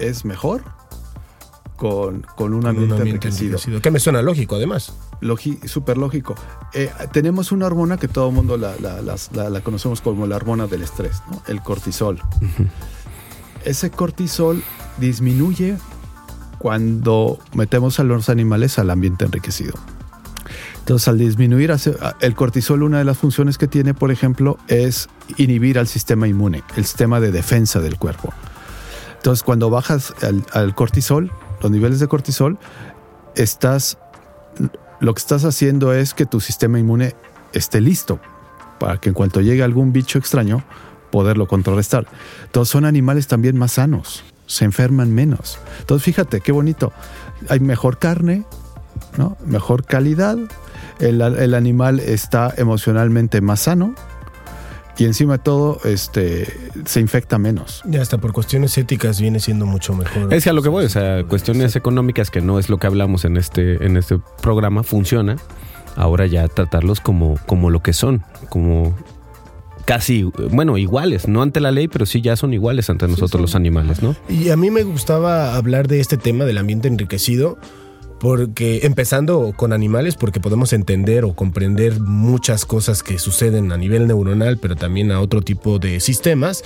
es 0.00 0.26
mejor 0.26 0.62
con, 1.78 2.26
con 2.36 2.52
un 2.52 2.66
ambiente, 2.66 2.94
un 2.94 3.00
ambiente 3.00 3.28
enriquecido. 3.28 3.52
enriquecido. 3.52 3.80
Que 3.80 3.90
me 3.90 4.00
suena 4.00 4.20
lógico, 4.20 4.56
además. 4.56 4.92
Logi- 5.22 5.66
Súper 5.66 5.96
lógico. 5.96 6.34
Eh, 6.74 6.90
tenemos 7.12 7.52
una 7.52 7.64
hormona 7.66 7.96
que 7.96 8.08
todo 8.08 8.28
el 8.28 8.34
mundo 8.34 8.58
la, 8.58 8.74
la- 8.80 9.00
las- 9.00 9.30
la- 9.32 9.48
la 9.48 9.60
conocemos 9.62 10.00
como 10.02 10.26
la 10.26 10.36
hormona 10.36 10.66
del 10.66 10.82
estrés, 10.82 11.22
¿no? 11.30 11.40
el 11.46 11.62
cortisol. 11.62 12.20
Ese 13.64 13.90
cortisol 13.90 14.62
disminuye 14.98 15.76
cuando 16.58 17.38
metemos 17.54 18.00
a 18.00 18.04
los 18.04 18.28
animales 18.28 18.78
al 18.78 18.90
ambiente 18.90 19.24
enriquecido. 19.24 19.74
Entonces, 20.80 21.06
al 21.08 21.18
disminuir 21.18 21.70
el 22.20 22.34
cortisol, 22.34 22.82
una 22.82 22.98
de 22.98 23.04
las 23.04 23.18
funciones 23.18 23.58
que 23.58 23.68
tiene, 23.68 23.92
por 23.94 24.10
ejemplo, 24.10 24.58
es 24.68 25.08
inhibir 25.36 25.78
al 25.78 25.86
sistema 25.86 26.26
inmune, 26.26 26.62
el 26.76 26.84
sistema 26.86 27.20
de 27.20 27.30
defensa 27.30 27.78
del 27.80 27.98
cuerpo. 27.98 28.32
Entonces, 29.16 29.42
cuando 29.42 29.68
bajas 29.68 30.14
al, 30.22 30.46
al 30.54 30.74
cortisol, 30.74 31.30
los 31.60 31.70
niveles 31.70 32.00
de 32.00 32.08
cortisol, 32.08 32.58
estás, 33.34 33.98
lo 35.00 35.14
que 35.14 35.18
estás 35.18 35.44
haciendo 35.44 35.92
es 35.92 36.14
que 36.14 36.26
tu 36.26 36.40
sistema 36.40 36.78
inmune 36.78 37.14
esté 37.52 37.80
listo 37.80 38.20
para 38.78 38.98
que 38.98 39.08
en 39.08 39.14
cuanto 39.14 39.40
llegue 39.40 39.62
algún 39.62 39.92
bicho 39.92 40.18
extraño, 40.18 40.62
poderlo 41.10 41.48
contrarrestar. 41.48 42.06
Entonces, 42.44 42.70
son 42.70 42.84
animales 42.84 43.26
también 43.26 43.58
más 43.58 43.72
sanos, 43.72 44.24
se 44.46 44.64
enferman 44.64 45.12
menos. 45.12 45.58
Entonces, 45.80 46.04
fíjate 46.04 46.40
qué 46.40 46.52
bonito. 46.52 46.92
Hay 47.48 47.60
mejor 47.60 47.98
carne, 47.98 48.44
¿no? 49.16 49.36
mejor 49.44 49.84
calidad, 49.84 50.38
el, 51.00 51.20
el 51.20 51.54
animal 51.54 52.00
está 52.00 52.52
emocionalmente 52.56 53.40
más 53.40 53.60
sano, 53.60 53.94
y 54.98 55.04
encima 55.04 55.34
de 55.34 55.38
todo 55.38 55.78
este, 55.84 56.52
se 56.84 57.00
infecta 57.00 57.38
menos. 57.38 57.82
Ya 57.86 58.02
hasta 58.02 58.18
por 58.18 58.32
cuestiones 58.32 58.76
éticas 58.76 59.20
viene 59.20 59.38
siendo 59.38 59.64
mucho 59.64 59.94
mejor. 59.94 60.34
Es 60.34 60.46
a 60.48 60.52
lo 60.52 60.60
que 60.60 60.68
voy, 60.68 60.84
o 60.84 60.88
sea, 60.88 61.22
cuestiones 61.24 61.76
económicas 61.76 62.30
que 62.30 62.40
no 62.40 62.58
es 62.58 62.68
lo 62.68 62.78
que 62.78 62.88
hablamos 62.88 63.24
en 63.24 63.36
este, 63.36 63.84
en 63.86 63.96
este 63.96 64.18
programa, 64.42 64.82
funciona. 64.82 65.36
Ahora 65.94 66.26
ya 66.26 66.48
tratarlos 66.48 67.00
como, 67.00 67.38
como 67.46 67.70
lo 67.70 67.80
que 67.80 67.92
son, 67.92 68.24
como 68.48 68.94
casi, 69.84 70.24
bueno, 70.50 70.76
iguales, 70.76 71.28
no 71.28 71.42
ante 71.42 71.60
la 71.60 71.70
ley, 71.70 71.88
pero 71.88 72.04
sí 72.04 72.20
ya 72.20 72.36
son 72.36 72.52
iguales 72.52 72.90
ante 72.90 73.08
nosotros 73.08 73.40
los 73.40 73.54
animales, 73.54 74.02
¿no? 74.02 74.16
Y 74.28 74.50
a 74.50 74.56
mí 74.56 74.70
me 74.70 74.82
gustaba 74.82 75.56
hablar 75.56 75.88
de 75.88 76.00
este 76.00 76.16
tema 76.16 76.44
del 76.44 76.58
ambiente 76.58 76.88
enriquecido, 76.88 77.56
porque 78.20 78.80
empezando 78.82 79.52
con 79.56 79.72
animales, 79.72 80.16
porque 80.16 80.40
podemos 80.40 80.72
entender 80.72 81.24
o 81.24 81.34
comprender 81.34 82.00
muchas 82.00 82.64
cosas 82.64 83.02
que 83.02 83.18
suceden 83.18 83.72
a 83.72 83.76
nivel 83.76 84.06
neuronal, 84.06 84.58
pero 84.58 84.76
también 84.76 85.12
a 85.12 85.20
otro 85.20 85.42
tipo 85.42 85.78
de 85.78 86.00
sistemas, 86.00 86.64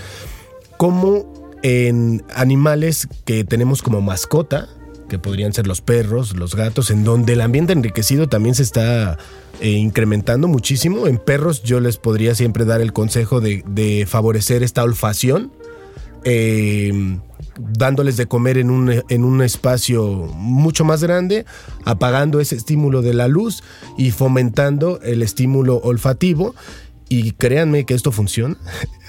como 0.77 1.53
en 1.63 2.25
animales 2.35 3.09
que 3.25 3.45
tenemos 3.45 3.83
como 3.83 4.01
mascota, 4.01 4.69
que 5.09 5.19
podrían 5.19 5.53
ser 5.53 5.67
los 5.67 5.83
perros, 5.83 6.35
los 6.37 6.55
gatos, 6.55 6.91
en 6.91 7.05
donde 7.05 7.35
el 7.35 7.43
ambiente 7.43 7.75
enriquecido 7.75 8.29
también 8.29 8.55
se 8.55 8.63
está 8.63 9.19
eh, 9.61 9.73
incrementando 9.73 10.49
muchísimo. 10.49 11.07
En 11.07 11.19
perros 11.19 11.63
yo 11.63 11.81
les 11.81 11.99
podría 11.99 12.35
siempre 12.35 12.65
dar 12.65 12.81
el 12.81 12.95
consejo 12.95 13.43
de, 13.43 14.07
favorecer 14.09 14.63
esta 14.63 14.83
olfacción, 14.83 15.53
eh, 16.25 17.19
dándoles 17.59 18.17
de 18.17 18.27
comer 18.27 18.59
en 18.59 18.71
un, 18.71 19.03
en 19.09 19.25
un 19.25 19.43
espacio 19.43 20.07
mucho 20.35 20.85
más 20.85 21.03
grande, 21.03 21.45
apagando 21.85 22.41
ese 22.41 22.57
estímulo 22.57 23.03
de 23.03 23.15
la 23.15 23.29
luz 23.29 23.63
y 23.99 24.11
fomentando 24.11 25.01
el 25.03 25.23
estímulo 25.23 25.77
olfativo. 25.79 26.55
Y 27.09 27.33
créanme 27.33 27.85
que 27.85 27.95
esto 27.95 28.11
funciona. 28.11 28.57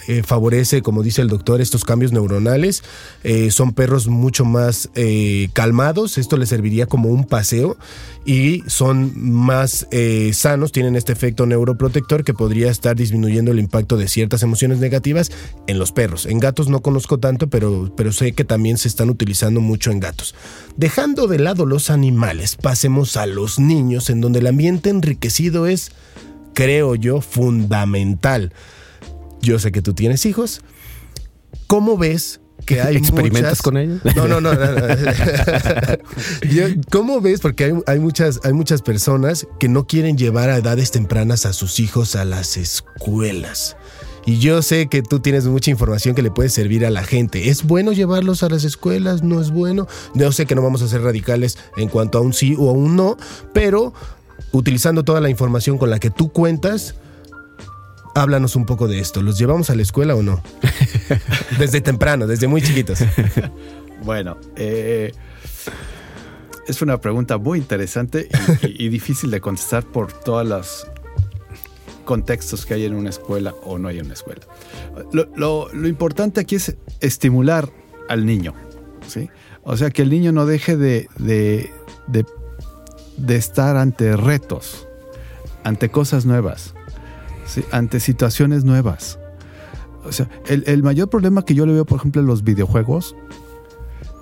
Eh, 0.08 0.24
favorece, 0.24 0.82
como 0.82 1.04
dice 1.04 1.22
el 1.22 1.28
doctor, 1.28 1.62
estos 1.62 1.84
cambios 1.84 2.12
neuronales. 2.12 2.84
Eh, 3.24 3.52
son 3.52 3.74
perros 3.74 4.08
mucho 4.08 4.46
más 4.46 4.90
eh, 4.96 5.50
calmados. 5.54 6.18
Esto 6.18 6.38
les 6.38 6.50
serviría 6.50 6.86
como 6.86 7.10
un 7.10 7.26
paseo 7.26 7.78
y 8.26 8.64
son 8.68 9.12
más 9.16 9.88
sanos. 10.34 10.72
Tienen 10.72 10.96
este 10.96 11.12
efecto 11.12 11.46
neuroprotector 11.46 12.24
que 12.24 12.34
podría 12.34 12.72
estar 12.72 12.96
disminuyendo 12.96 13.52
el 13.52 13.60
impacto 13.60 13.98
de 13.98 14.08
ciertas 14.08 14.44
emociones 14.44 14.80
negativas 14.80 15.32
en 15.68 15.80
los 15.80 15.92
perros. 15.92 16.26
En 16.26 16.40
gatos 16.40 16.70
no 16.70 16.82
conozco 16.82 17.20
tanto, 17.20 17.50
pero, 17.50 17.94
pero 17.96 18.12
sé 18.12 18.34
que 18.34 18.46
también 18.46 18.78
se 18.78 18.88
están 18.88 19.10
utilizando 19.10 19.62
mucho 19.62 19.92
en 19.92 20.00
gatos. 20.00 20.36
Dejando 20.78 21.28
de 21.28 21.40
lado 21.40 21.66
los 21.66 21.90
animales, 21.90 22.56
pasemos 22.56 23.18
a 23.18 23.26
los 23.26 23.60
niños, 23.60 24.10
en 24.10 24.22
donde 24.22 24.40
el 24.40 24.48
ambiente 24.48 24.90
enriquecido 24.90 25.68
es 25.68 25.92
creo 26.54 26.96
yo, 26.96 27.22
fundamental. 27.22 28.54
Yo 29.44 29.60
sé 29.60 29.72
que 29.72 29.82
tú 29.82 29.94
tienes 29.94 30.26
hijos. 30.26 30.62
¿Cómo 31.68 31.98
ves 31.98 32.40
que 32.66 32.82
hay 32.82 32.96
experimentas 32.96 33.62
con 33.62 33.78
ellos? 33.78 34.02
No, 34.16 34.28
no, 34.28 34.40
no. 34.40 34.52
¿Cómo 36.90 37.20
ves? 37.20 37.42
Porque 37.42 37.76
hay, 37.86 38.00
muchas, 38.00 38.40
hay 38.44 38.54
muchas 38.54 38.82
personas 38.82 39.46
que 39.60 39.68
no 39.68 39.86
quieren 39.86 40.18
llevar 40.18 40.50
a 40.50 40.58
edades 40.58 40.92
tempranas 40.92 41.46
a 41.46 41.52
sus 41.52 41.80
hijos 41.82 42.16
a 42.16 42.24
las 42.24 42.56
escuelas. 42.56 43.76
Y 44.26 44.40
yo 44.40 44.62
sé 44.62 44.88
que 44.88 45.02
tú 45.02 45.20
tienes 45.20 45.46
mucha 45.46 45.70
información 45.70 46.16
que 46.16 46.22
le 46.22 46.32
puede 46.32 46.48
servir 46.48 46.86
a 46.86 46.90
la 46.90 47.04
gente. 47.04 47.50
¿Es 47.50 47.64
bueno 47.64 47.92
llevarlos 47.92 48.44
a 48.44 48.50
las 48.50 48.64
escuelas? 48.64 49.24
¿No 49.24 49.42
es 49.42 49.52
bueno? 49.52 49.88
Yo 50.16 50.32
sé 50.32 50.46
que 50.46 50.56
no 50.56 50.62
vamos 50.62 50.82
a 50.82 50.88
ser 50.88 51.02
radicales 51.02 51.58
en 51.76 51.90
cuanto 51.90 52.18
a 52.18 52.22
un 52.22 52.32
sí 52.32 52.56
o 52.58 52.70
a 52.70 52.72
un 52.72 52.96
no, 52.96 53.18
pero 53.52 53.94
utilizando 54.54 55.04
toda 55.04 55.20
la 55.20 55.30
información 55.30 55.78
con 55.78 55.90
la 55.90 56.00
que 56.00 56.10
tú 56.10 56.32
cuentas, 56.32 56.96
háblanos 58.16 58.56
un 58.56 58.66
poco 58.66 58.88
de 58.88 59.00
esto. 59.00 59.22
¿Los 59.22 59.38
llevamos 59.38 59.70
a 59.70 59.76
la 59.76 59.82
escuela 59.82 60.16
o 60.16 60.24
no? 60.24 60.42
desde 61.60 61.82
temprano, 61.82 62.28
desde 62.28 62.48
muy 62.48 62.62
chiquitos. 62.62 63.00
Bueno, 64.04 64.36
eh, 64.58 65.14
es 66.68 66.82
una 66.82 67.00
pregunta 67.00 67.38
muy 67.38 67.58
interesante 67.58 68.28
y, 68.62 68.90
difícil 68.90 69.32
de 69.32 69.40
contestar 69.40 69.86
por 69.86 70.12
todos 70.12 70.46
los 70.46 70.88
contextos 72.04 72.66
que 72.66 72.74
hay 72.74 72.84
en 72.84 72.96
una 72.96 73.12
escuela 73.12 73.56
o 73.64 73.78
no 73.78 73.88
hay 73.88 74.00
en 74.00 74.06
una 74.08 74.16
escuela. 74.16 74.42
Lo, 75.14 75.70
importante 75.88 76.42
aquí 76.42 76.56
es 76.56 76.76
estimular 77.00 77.70
al 78.10 78.26
niño, 78.26 78.54
¿sí? 79.08 79.30
O 79.64 79.78
sea, 79.78 79.90
que 79.90 80.02
el 80.02 80.10
niño 80.10 80.34
no 80.34 80.46
deje 80.46 80.76
de 80.76 81.08
de 83.18 83.36
estar 83.36 83.78
ante 83.78 84.16
retos, 84.16 84.88
ante 85.64 85.90
cosas 85.90 86.26
nuevas, 86.26 86.74
ante 87.72 88.00
situaciones 88.00 88.64
nuevas. 88.64 89.20
O 90.06 90.12
sea, 90.12 90.30
el, 90.48 90.84
mayor 90.84 91.10
problema 91.10 91.46
que 91.46 91.56
yo 91.56 91.66
le 91.66 91.74
veo, 91.74 91.86
por 91.86 92.00
ejemplo, 92.00 92.22
en 92.22 92.28
los 92.28 92.44
videojuegos 92.44 93.16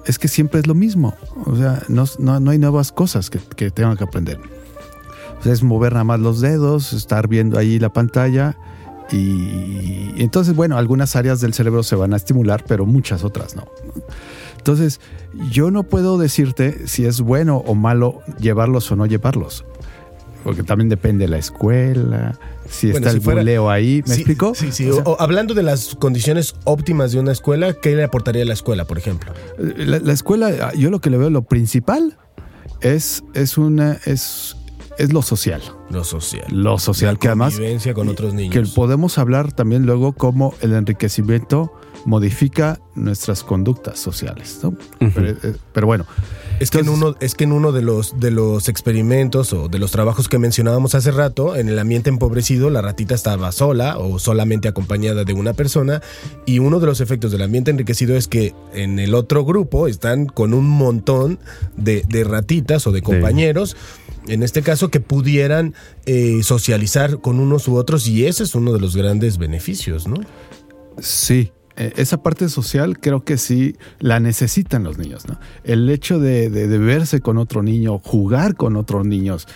es 0.06 0.20
que 0.20 0.28
siempre 0.28 0.60
es 0.60 0.68
lo 0.68 0.76
mismo. 0.76 1.16
O 1.46 1.56
sea, 1.56 1.82
no, 1.88 2.06
hay 2.50 2.60
nuevas 2.60 2.92
cosas 2.92 3.30
que, 3.30 3.40
que 3.56 3.72
tengan 3.72 3.98
que 3.98 4.04
aprender. 4.04 4.40
es 5.44 5.64
mover 5.64 5.94
nada 5.94 6.04
más 6.04 6.20
los 6.20 6.40
dedos, 6.42 6.94
estar 6.94 7.28
viendo 7.28 7.58
ahí 7.58 7.80
la 7.80 7.90
pantalla. 7.90 8.58
Y, 9.12 10.14
y 10.16 10.16
entonces, 10.18 10.56
bueno, 10.56 10.78
algunas 10.78 11.16
áreas 11.16 11.42
del 11.42 11.54
cerebro 11.54 11.84
se 11.84 11.96
van 11.96 12.14
a 12.14 12.18
estimular, 12.18 12.64
pero 12.68 12.86
muchas 12.86 13.24
otras 13.24 13.56
no. 13.56 13.68
Entonces, 14.58 15.02
yo 15.50 15.72
no 15.72 15.84
puedo 15.84 16.20
decirte 16.20 16.88
si 16.88 17.06
es 17.06 17.22
bueno 17.22 17.58
o 17.58 17.74
malo 17.74 18.22
llevarlos 18.40 18.92
o 18.92 18.96
no 18.96 19.08
llevarlos. 19.08 19.66
Porque 20.44 20.62
también 20.62 20.90
depende 20.90 21.26
de 21.26 21.32
la 21.32 21.38
escuela, 21.38 22.38
si 22.72 22.90
está 22.90 23.12
el 23.12 23.20
buleo 23.20 23.70
ahí. 23.70 24.02
¿Me 24.08 24.16
explico? 24.16 24.56
Sí, 24.56 24.72
sí. 24.72 24.90
hablando 25.20 25.54
de 25.54 25.64
las 25.64 25.96
condiciones 25.96 26.56
óptimas 26.64 27.12
de 27.12 27.20
una 27.20 27.32
escuela, 27.32 27.74
¿qué 27.74 27.96
le 27.96 28.04
aportaría 28.04 28.44
a 28.44 28.46
la 28.46 28.54
escuela, 28.54 28.86
por 28.86 28.98
ejemplo? 28.98 29.34
La, 29.58 30.14
escuela, 30.14 30.74
yo 30.74 30.90
lo 30.90 31.00
que 31.00 31.10
le 31.10 31.18
veo, 31.18 31.30
lo 31.30 31.44
principal 31.44 32.18
es, 32.80 33.24
es 33.34 33.58
una, 33.58 34.00
es, 34.06 34.56
es 34.98 35.14
lo 35.14 35.22
social. 35.22 35.62
Lo 35.90 36.04
social. 36.04 36.46
Lo 36.50 36.80
social, 36.80 37.20
que 37.20 37.28
además. 37.28 37.60
con 37.94 38.10
otros 38.10 38.34
niños. 38.34 38.54
Que 38.54 38.74
podemos 38.74 39.18
hablar 39.18 39.52
también 39.52 39.86
luego 39.86 40.14
como 40.14 40.56
el 40.62 40.74
enriquecimiento 40.74 41.74
modifica 42.06 42.80
nuestras 42.96 43.44
conductas 43.44 44.00
sociales. 44.00 44.60
Eh, 45.00 45.56
pero, 45.74 45.88
bueno. 45.88 46.06
Es 46.62 46.70
que, 46.70 46.78
en 46.78 46.90
uno, 46.90 47.16
es 47.20 47.34
que 47.34 47.46
en 47.46 47.54
uno 47.54 47.72
de 47.72 47.82
los, 47.82 48.20
de 48.20 48.30
los 48.30 48.70
experimentos 48.70 49.52
o 49.52 49.68
de 49.68 49.80
los 49.80 49.90
trabajos 49.90 50.30
que 50.30 50.38
mencionábamos 50.38 50.94
hace 50.94 51.10
rato, 51.10 51.56
en 51.56 51.70
el 51.70 51.80
ambiente 51.80 52.12
empobrecido, 52.12 52.70
la 52.70 52.84
ratita 52.84 53.16
estaba 53.16 53.52
sola 53.52 53.98
o 53.98 54.20
solamente 54.20 54.68
acompañada 54.68 55.24
de 55.24 55.34
una 55.34 55.54
persona. 55.54 56.04
Y 56.46 56.60
uno 56.60 56.80
de 56.80 56.86
los 56.86 57.02
efectos 57.02 57.32
del 57.32 57.42
ambiente 57.42 57.72
enriquecido 57.72 58.16
es 58.16 58.28
que 58.28 58.54
en 58.76 59.00
el 59.00 59.16
otro 59.16 59.44
grupo 59.44 59.88
están 59.88 60.28
con 60.28 60.54
un 60.54 60.70
montón 60.70 61.40
de, 61.78 62.04
ratitas 62.24 62.86
o 62.86 62.92
de 62.92 63.02
compañeros. 63.02 63.76
En 64.28 64.44
este 64.44 64.62
caso, 64.62 64.92
que 64.92 65.00
pudieran 65.00 65.74
eh, 66.06 66.42
socializar 66.44 67.22
con 67.22 67.40
unos 67.40 67.68
u 67.68 67.76
otros, 67.76 68.06
y 68.08 68.28
ese 68.28 68.44
es 68.44 68.54
uno 68.54 68.72
de 68.72 68.80
los 68.80 68.96
grandes 68.96 69.40
beneficios, 69.40 70.08
¿no? 70.08 70.18
Sí, 71.00 71.52
eh, 71.82 71.94
esa 71.96 72.22
parte 72.22 72.48
social 72.48 73.00
creo 73.00 73.24
que 73.24 73.38
sí 73.38 73.76
la 74.00 74.20
necesitan 74.20 74.84
los 74.84 75.00
niños, 75.00 75.28
¿no? 75.28 75.40
El 75.64 75.90
hecho 75.90 76.20
de, 76.20 76.48
verse 76.78 77.22
con 77.22 77.40
otro 77.40 77.64
niño, 77.64 77.98
jugar 77.98 78.56
con 78.56 78.76
otros 78.76 79.04
niños, 79.04 79.48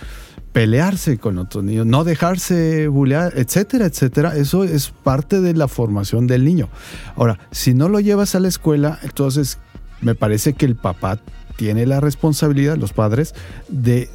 pelearse 0.51 1.19
con 1.19 1.37
otros 1.37 1.63
niños, 1.63 1.85
no 1.85 2.03
dejarse 2.03 2.87
bullear, 2.87 3.33
etcétera, 3.35 3.85
etcétera, 3.85 4.35
eso 4.35 4.63
es 4.63 4.89
parte 4.89 5.39
de 5.39 5.53
la 5.53 5.67
formación 5.67 6.25
del 6.25 6.45
niño. 6.45 6.69
Ahora, 7.15 7.37
si 7.51 7.75
no 7.75 7.89
lo 7.89 7.99
llevas 7.99 8.33
a 8.33 8.39
la 8.39 8.47
escuela, 8.47 8.97
entonces 9.03 9.59
me 10.01 10.15
parece 10.15 10.53
que 10.53 10.65
el 10.65 10.75
papá 10.75 11.19
tiene 11.57 11.85
la 11.85 11.99
responsabilidad, 11.99 12.77
los 12.77 12.91
padres, 12.91 13.35
de 13.69 14.09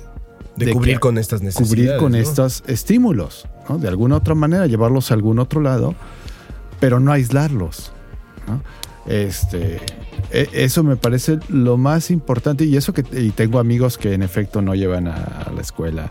de, 0.57 0.73
cubrir 0.73 0.99
con 0.99 1.17
estas 1.17 1.43
necesidades. 1.43 1.71
Cubrir 1.71 1.97
con 1.97 2.15
estos 2.15 2.65
estímulos, 2.67 3.47
¿no? 3.69 3.79
De 3.79 3.89
alguna 3.89 4.17
otra 4.17 4.35
manera, 4.35 4.67
llevarlos 4.67 5.11
a 5.11 5.15
algún 5.15 5.39
otro 5.39 5.61
lado 5.61 5.95
pero 6.81 6.99
no 6.99 7.13
aislarlos. 7.13 7.93
Este, 9.07 9.81
e, 10.31 10.49
eso 10.53 10.85
me 10.85 10.97
parece 10.97 11.39
lo 11.49 11.77
más 11.77 12.11
importante 12.11 12.65
y 12.65 12.77
eso 12.77 12.93
que 12.93 13.05
y 13.13 13.31
tengo 13.31 13.59
amigos 13.59 13.99
que 13.99 14.13
en 14.13 14.23
efecto 14.23 14.63
no 14.63 14.75
llevan 14.75 15.09
a, 15.09 15.51
la 15.55 15.61
escuela 15.61 16.09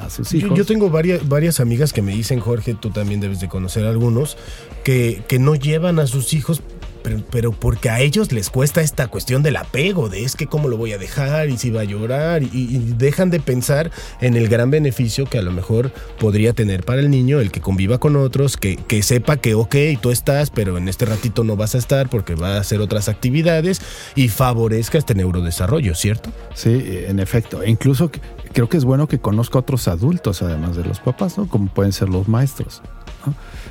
a 0.00 0.08
sus 0.08 0.32
hijos. 0.32 0.56
Yo, 0.56 0.64
tengo 0.64 0.88
varias, 0.88 1.28
varias 1.28 1.60
amigas 1.60 1.92
que 1.92 2.00
me 2.00 2.12
dicen, 2.12 2.40
Jorge, 2.40 2.74
tú 2.74 2.90
también 2.90 3.20
debes 3.20 3.40
de 3.40 3.48
conocer 3.48 3.84
algunos, 3.84 4.36
que, 4.84 5.22
que 5.28 5.38
no 5.38 5.54
llevan 5.54 5.98
a 5.98 6.06
sus 6.06 6.32
hijos 6.32 6.62
pero, 7.02 7.52
porque 7.52 7.90
a 7.90 8.00
ellos 8.00 8.32
les 8.32 8.50
cuesta 8.50 8.80
esta 8.80 9.08
cuestión 9.08 9.42
del 9.42 9.56
apego, 9.56 10.08
de 10.08 10.24
es 10.24 10.36
que 10.36 10.46
cómo 10.46 10.68
lo 10.68 10.76
voy 10.76 10.92
a 10.92 10.98
dejar 10.98 11.48
y 11.48 11.58
si 11.58 11.70
va 11.70 11.82
a 11.82 11.84
llorar, 11.84 12.42
y, 12.42 12.78
dejan 12.96 13.30
de 13.30 13.40
pensar 13.40 13.90
en 14.20 14.36
el 14.36 14.48
gran 14.48 14.70
beneficio 14.70 15.26
que 15.26 15.38
a 15.38 15.42
lo 15.42 15.52
mejor 15.52 15.92
podría 16.18 16.52
tener 16.52 16.84
para 16.84 17.00
el 17.00 17.10
niño 17.10 17.40
el 17.40 17.50
que 17.50 17.60
conviva 17.60 17.98
con 17.98 18.16
otros, 18.16 18.56
que, 18.56 18.76
que 18.76 19.02
sepa 19.02 19.36
que, 19.36 19.54
ok, 19.54 19.76
tú 20.00 20.10
estás, 20.10 20.50
pero 20.50 20.78
en 20.78 20.88
este 20.88 21.06
ratito 21.06 21.44
no 21.44 21.56
vas 21.56 21.74
a 21.74 21.78
estar 21.78 22.08
porque 22.08 22.34
va 22.34 22.56
a 22.56 22.60
hacer 22.60 22.80
otras 22.80 23.08
actividades 23.08 23.80
y 24.14 24.28
favorezca 24.28 24.98
este 24.98 25.14
neurodesarrollo, 25.14 25.94
¿cierto? 25.94 26.30
Sí, 26.54 26.82
en 27.06 27.18
efecto. 27.18 27.62
E 27.62 27.70
incluso 27.70 28.10
creo 28.52 28.68
que 28.68 28.76
es 28.76 28.84
bueno 28.84 29.08
que 29.08 29.18
conozca 29.18 29.58
otros 29.58 29.88
adultos, 29.88 30.42
además 30.42 30.76
de 30.76 30.84
los 30.84 31.00
papás, 31.00 31.38
¿no? 31.38 31.48
Como 31.48 31.68
pueden 31.68 31.92
ser 31.92 32.08
los 32.08 32.28
maestros. 32.28 32.82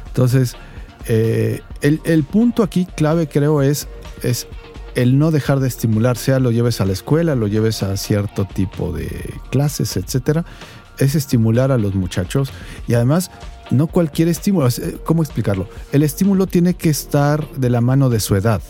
Entonces, 0.08 0.56
Eh, 1.08 1.62
el, 1.82 2.24
punto 2.24 2.64
aquí 2.64 2.86
clave 2.86 3.28
creo 3.28 3.62
es, 3.62 3.88
es 4.24 4.48
el 4.96 5.18
no 5.18 5.32
dejar 5.32 5.60
de 5.60 5.68
estimular, 5.68 6.18
sea 6.18 6.40
lo 6.40 6.52
lleves 6.52 6.82
a 6.82 6.86
la 6.86 6.94
escuela, 6.94 7.36
lo 7.36 7.48
lleves 7.48 7.84
a 7.84 7.96
cierto 7.98 8.46
tipo 8.46 8.92
de 8.92 9.34
clases, 9.50 9.98
etcétera, 9.98 10.46
es 11.00 11.16
estimular 11.16 11.72
a 11.72 11.78
los 11.78 11.96
muchachos 11.96 12.52
y 12.88 12.94
además 12.94 13.32
no 13.72 13.88
cualquier 13.88 14.28
estímulo, 14.28 14.68
eh, 14.68 14.98
¿cómo 15.04 15.24
explicarlo? 15.24 15.68
El 15.92 16.04
estímulo 16.04 16.46
tiene 16.46 16.74
que 16.74 16.90
estar 16.90 17.50
de 17.54 17.70
la 17.70 17.82
mano 17.82 18.10
de 18.10 18.20
su 18.20 18.36
edad. 18.36 18.62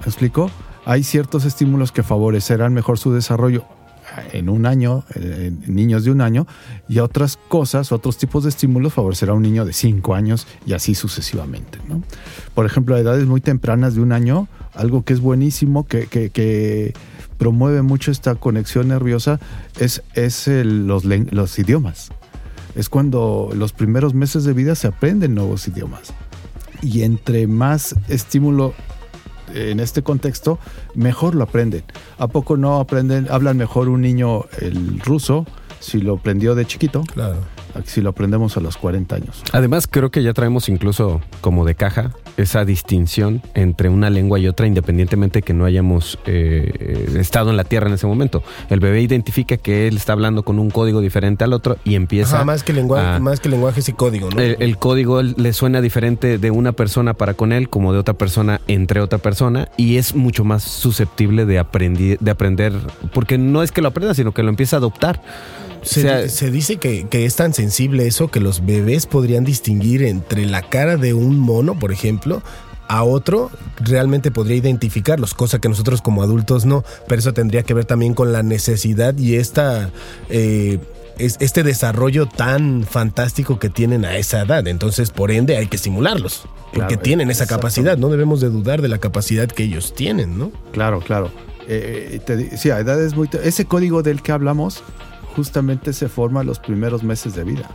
¿Me 0.00 0.06
explico? 0.06 0.50
Hay 0.84 1.04
ciertos 1.04 1.44
estímulos 1.44 1.92
que 1.92 2.02
favorecerán 2.02 2.72
mejor 2.72 2.98
su 2.98 3.12
desarrollo 3.12 3.64
en 4.32 4.48
un 4.48 4.66
año, 4.66 5.04
niños 5.66 6.04
de 6.04 6.10
un 6.10 6.20
año, 6.20 6.46
y 6.88 6.98
otras 6.98 7.38
cosas, 7.48 7.92
otros 7.92 8.16
tipos 8.18 8.44
de 8.44 8.50
estímulos 8.50 8.94
favorecerá 8.94 9.32
a 9.32 9.34
un 9.34 9.42
niño 9.42 9.64
de 9.64 9.72
cinco 9.72 10.14
años 10.14 10.46
y 10.66 10.72
así 10.72 10.94
sucesivamente. 10.94 11.78
¿no? 11.88 12.02
Por 12.54 12.66
ejemplo, 12.66 12.94
a 12.94 13.00
edades 13.00 13.26
muy 13.26 13.40
tempranas 13.40 13.94
de 13.94 14.00
un 14.00 14.12
año, 14.12 14.48
algo 14.74 15.04
que 15.04 15.12
es 15.12 15.20
buenísimo, 15.20 15.86
que, 15.86 16.06
que, 16.06 16.94
promueve 17.38 17.80
mucho 17.80 18.10
esta 18.10 18.34
conexión 18.34 18.88
nerviosa, 18.88 19.40
es, 19.78 20.02
es 20.14 20.46
los, 20.46 21.06
los 21.06 21.58
idiomas. 21.58 22.10
Es 22.74 22.90
cuando 22.90 23.50
los 23.54 23.72
primeros 23.72 24.12
meses 24.12 24.44
de 24.44 24.52
vida 24.52 24.74
se 24.74 24.88
aprenden 24.88 25.34
nuevos 25.34 25.66
idiomas. 25.66 26.12
Y 26.82 27.02
entre 27.02 27.46
más 27.46 27.96
estímulo 28.08 28.74
en 29.54 29.80
este 29.80 30.02
contexto, 30.02 30.58
mejor 30.94 31.34
lo 31.34 31.44
aprenden. 31.44 31.84
¿A 32.18 32.28
poco 32.28 32.56
no 32.56 32.80
aprenden, 32.80 33.26
hablan 33.30 33.56
mejor 33.56 33.88
un 33.88 34.00
niño 34.00 34.44
el 34.60 35.00
ruso 35.00 35.46
si 35.80 36.00
lo 36.00 36.14
aprendió 36.14 36.54
de 36.54 36.66
chiquito? 36.66 37.02
Claro. 37.02 37.36
Si 37.84 38.00
lo 38.00 38.10
aprendemos 38.10 38.56
a 38.56 38.60
los 38.60 38.76
40 38.76 39.14
años. 39.14 39.42
Además, 39.52 39.86
creo 39.88 40.10
que 40.10 40.22
ya 40.22 40.34
traemos 40.34 40.68
incluso 40.68 41.20
como 41.40 41.64
de 41.64 41.76
caja 41.76 42.12
esa 42.36 42.64
distinción 42.64 43.42
entre 43.54 43.88
una 43.88 44.10
lengua 44.10 44.38
y 44.38 44.48
otra, 44.48 44.66
independientemente 44.66 45.42
que 45.42 45.52
no 45.54 45.64
hayamos 45.64 46.18
eh, 46.26 47.14
estado 47.18 47.50
en 47.50 47.56
la 47.56 47.64
tierra 47.64 47.88
en 47.88 47.94
ese 47.94 48.06
momento. 48.06 48.42
El 48.68 48.80
bebé 48.80 49.00
identifica 49.02 49.56
que 49.56 49.88
él 49.88 49.96
está 49.96 50.12
hablando 50.12 50.42
con 50.42 50.58
un 50.58 50.70
código 50.70 51.00
diferente 51.00 51.44
al 51.44 51.52
otro 51.52 51.76
y 51.84 51.94
empieza. 51.94 52.36
Ajá, 52.36 52.44
más 52.44 52.62
que 52.62 52.72
lenguaje, 52.72 53.06
a- 53.06 53.18
más 53.18 53.40
que 53.40 53.48
lenguaje 53.48 53.80
ese 53.80 53.94
código, 53.94 54.30
¿no? 54.30 54.40
el, 54.40 54.56
el 54.60 54.76
código 54.78 55.22
le 55.22 55.52
suena 55.52 55.80
diferente 55.80 56.38
de 56.38 56.50
una 56.50 56.72
persona 56.72 57.14
para 57.14 57.34
con 57.34 57.52
él 57.52 57.68
como 57.68 57.92
de 57.92 57.98
otra 57.98 58.14
persona 58.14 58.60
entre 58.68 59.00
otra 59.00 59.18
persona 59.18 59.68
y 59.76 59.96
es 59.96 60.14
mucho 60.14 60.44
más 60.44 60.62
susceptible 60.62 61.46
de, 61.46 61.60
aprendi- 61.60 62.18
de 62.18 62.30
aprender, 62.30 62.72
porque 63.12 63.38
no 63.38 63.62
es 63.62 63.72
que 63.72 63.82
lo 63.82 63.88
aprenda, 63.88 64.14
sino 64.14 64.32
que 64.32 64.42
lo 64.42 64.48
empieza 64.50 64.76
a 64.76 64.78
adoptar. 64.78 65.20
Se, 65.82 66.00
o 66.00 66.02
sea- 66.02 66.28
se 66.28 66.50
dice 66.50 66.76
que, 66.76 67.06
que 67.08 67.24
es 67.24 67.36
tan 67.36 67.54
sensible 67.54 68.06
eso 68.06 68.28
que 68.28 68.40
los 68.40 68.64
bebés 68.64 69.06
podrían 69.06 69.44
distinguir 69.44 70.02
entre 70.02 70.46
la 70.46 70.62
cara 70.62 70.96
de 70.96 71.14
un 71.14 71.38
mono, 71.38 71.78
por 71.78 71.92
ejemplo, 71.92 72.42
a 72.88 73.04
otro, 73.04 73.50
realmente 73.78 74.30
podría 74.30 74.56
identificarlos, 74.56 75.32
cosa 75.34 75.58
que 75.60 75.68
nosotros 75.68 76.02
como 76.02 76.22
adultos 76.22 76.66
no, 76.66 76.84
pero 77.08 77.20
eso 77.20 77.32
tendría 77.32 77.62
que 77.62 77.72
ver 77.72 77.84
también 77.84 78.14
con 78.14 78.32
la 78.32 78.42
necesidad 78.42 79.16
y 79.16 79.36
esta... 79.36 79.90
eh, 80.28 80.78
es- 81.18 81.36
este 81.40 81.62
desarrollo 81.62 82.26
tan 82.26 82.82
fantástico 82.82 83.58
que 83.58 83.68
tienen 83.68 84.06
a 84.06 84.16
esa 84.16 84.40
edad. 84.40 84.66
Entonces, 84.66 85.10
por 85.10 85.30
ende, 85.30 85.56
hay 85.58 85.66
que 85.66 85.76
estimularlos. 85.76 86.44
Porque 86.72 86.86
Claro, 86.94 87.02
tienen 87.02 87.30
esa 87.30 87.46
capacidad. 87.46 87.98
No 87.98 88.08
debemos 88.08 88.40
de 88.40 88.48
dudar 88.48 88.80
de 88.80 88.88
la 88.88 88.96
capacidad 88.98 89.46
que 89.46 89.64
ellos 89.64 89.94
tienen, 89.94 90.38
¿no? 90.38 90.50
Claro, 90.72 91.00
claro. 91.00 91.30
Eh, 91.68 92.20
te 92.24 92.36
di- 92.38 92.56
sí, 92.56 92.70
a 92.70 92.78
edades 92.78 93.14
muy... 93.14 93.28
Ese 93.44 93.66
código 93.66 94.02
del 94.02 94.22
que 94.22 94.32
hablamos 94.32 94.82
justamente 95.36 95.92
se 95.92 96.08
forma 96.08 96.42
los 96.42 96.58
primeros 96.58 97.02
meses 97.02 97.34
de 97.34 97.44
vida. 97.44 97.70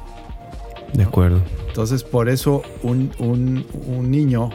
De 0.93 1.03
acuerdo. 1.03 1.41
Entonces, 1.67 2.03
por 2.03 2.29
eso 2.29 2.61
un, 2.83 3.11
un- 3.19 3.65
un 3.87 4.09
niño 4.11 4.49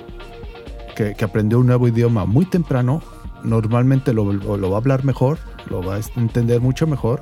que, 0.96 1.14
que 1.14 1.24
aprendió 1.24 1.58
un 1.58 1.66
nuevo 1.66 1.86
idioma 1.88 2.24
muy 2.24 2.46
temprano, 2.46 3.02
normalmente 3.44 4.12
lo, 4.12 4.32
lo 4.32 4.70
va 4.70 4.76
a 4.76 4.80
hablar 4.80 5.04
mejor, 5.04 5.38
lo 5.68 5.82
va 5.82 5.96
a 5.96 6.00
entender 6.16 6.60
mucho 6.60 6.86
mejor 6.86 7.20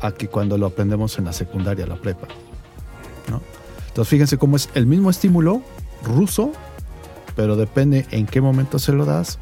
a 0.00 0.10
que 0.12 0.26
cuando 0.28 0.58
lo 0.58 0.66
aprendemos 0.66 1.18
en 1.18 1.26
la 1.26 1.32
secundaria, 1.32 1.86
la 1.86 1.96
prepa. 1.96 2.26
¿no? 3.30 3.40
Entonces, 3.88 4.08
fíjense 4.10 4.38
cómo 4.38 4.56
es 4.56 4.68
el 4.74 4.86
mismo 4.86 5.10
estímulo 5.10 5.62
ruso, 6.02 6.52
pero 7.36 7.54
depende 7.56 8.06
en 8.10 8.26
qué 8.26 8.40
momento 8.40 8.78
se 8.80 8.92
lo 8.92 9.04
das, 9.04 9.38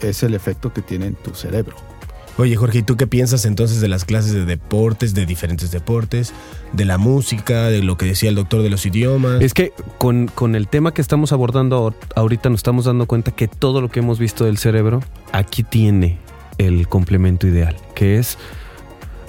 es 0.00 0.22
el 0.22 0.34
efecto 0.34 0.72
que 0.72 0.80
tiene 0.82 1.06
en 1.06 1.14
tu 1.14 1.34
cerebro. 1.34 1.76
Oye, 2.38 2.54
Jorge, 2.56 2.78
¿y 2.78 2.82
tú 2.82 2.96
qué 2.96 3.06
piensas 3.06 3.46
entonces 3.46 3.80
de 3.80 3.88
las 3.88 4.04
clases 4.04 4.32
de 4.32 4.44
deportes, 4.44 5.14
de 5.14 5.24
diferentes 5.24 5.70
deportes, 5.70 6.34
de 6.74 6.84
la 6.84 6.98
música, 6.98 7.64
de 7.68 7.82
lo 7.82 7.96
que 7.96 8.04
decía 8.06 8.28
el 8.28 8.34
doctor 8.34 8.62
de 8.62 8.68
los 8.68 8.84
idiomas? 8.84 9.40
Es 9.40 9.54
que 9.54 9.72
con, 9.96 10.26
con 10.28 10.54
el 10.54 10.68
tema 10.68 10.92
que 10.92 11.00
estamos 11.00 11.32
abordando 11.32 11.78
ahor- 11.78 11.94
ahorita 12.14 12.50
nos 12.50 12.58
estamos 12.58 12.84
dando 12.84 13.06
cuenta 13.06 13.30
que 13.30 13.48
todo 13.48 13.80
lo 13.80 13.88
que 13.88 14.00
hemos 14.00 14.18
visto 14.18 14.44
del 14.44 14.58
cerebro 14.58 15.02
aquí 15.32 15.62
tiene 15.62 16.18
el 16.58 16.88
complemento 16.88 17.46
ideal, 17.46 17.74
que 17.94 18.18
es 18.18 18.36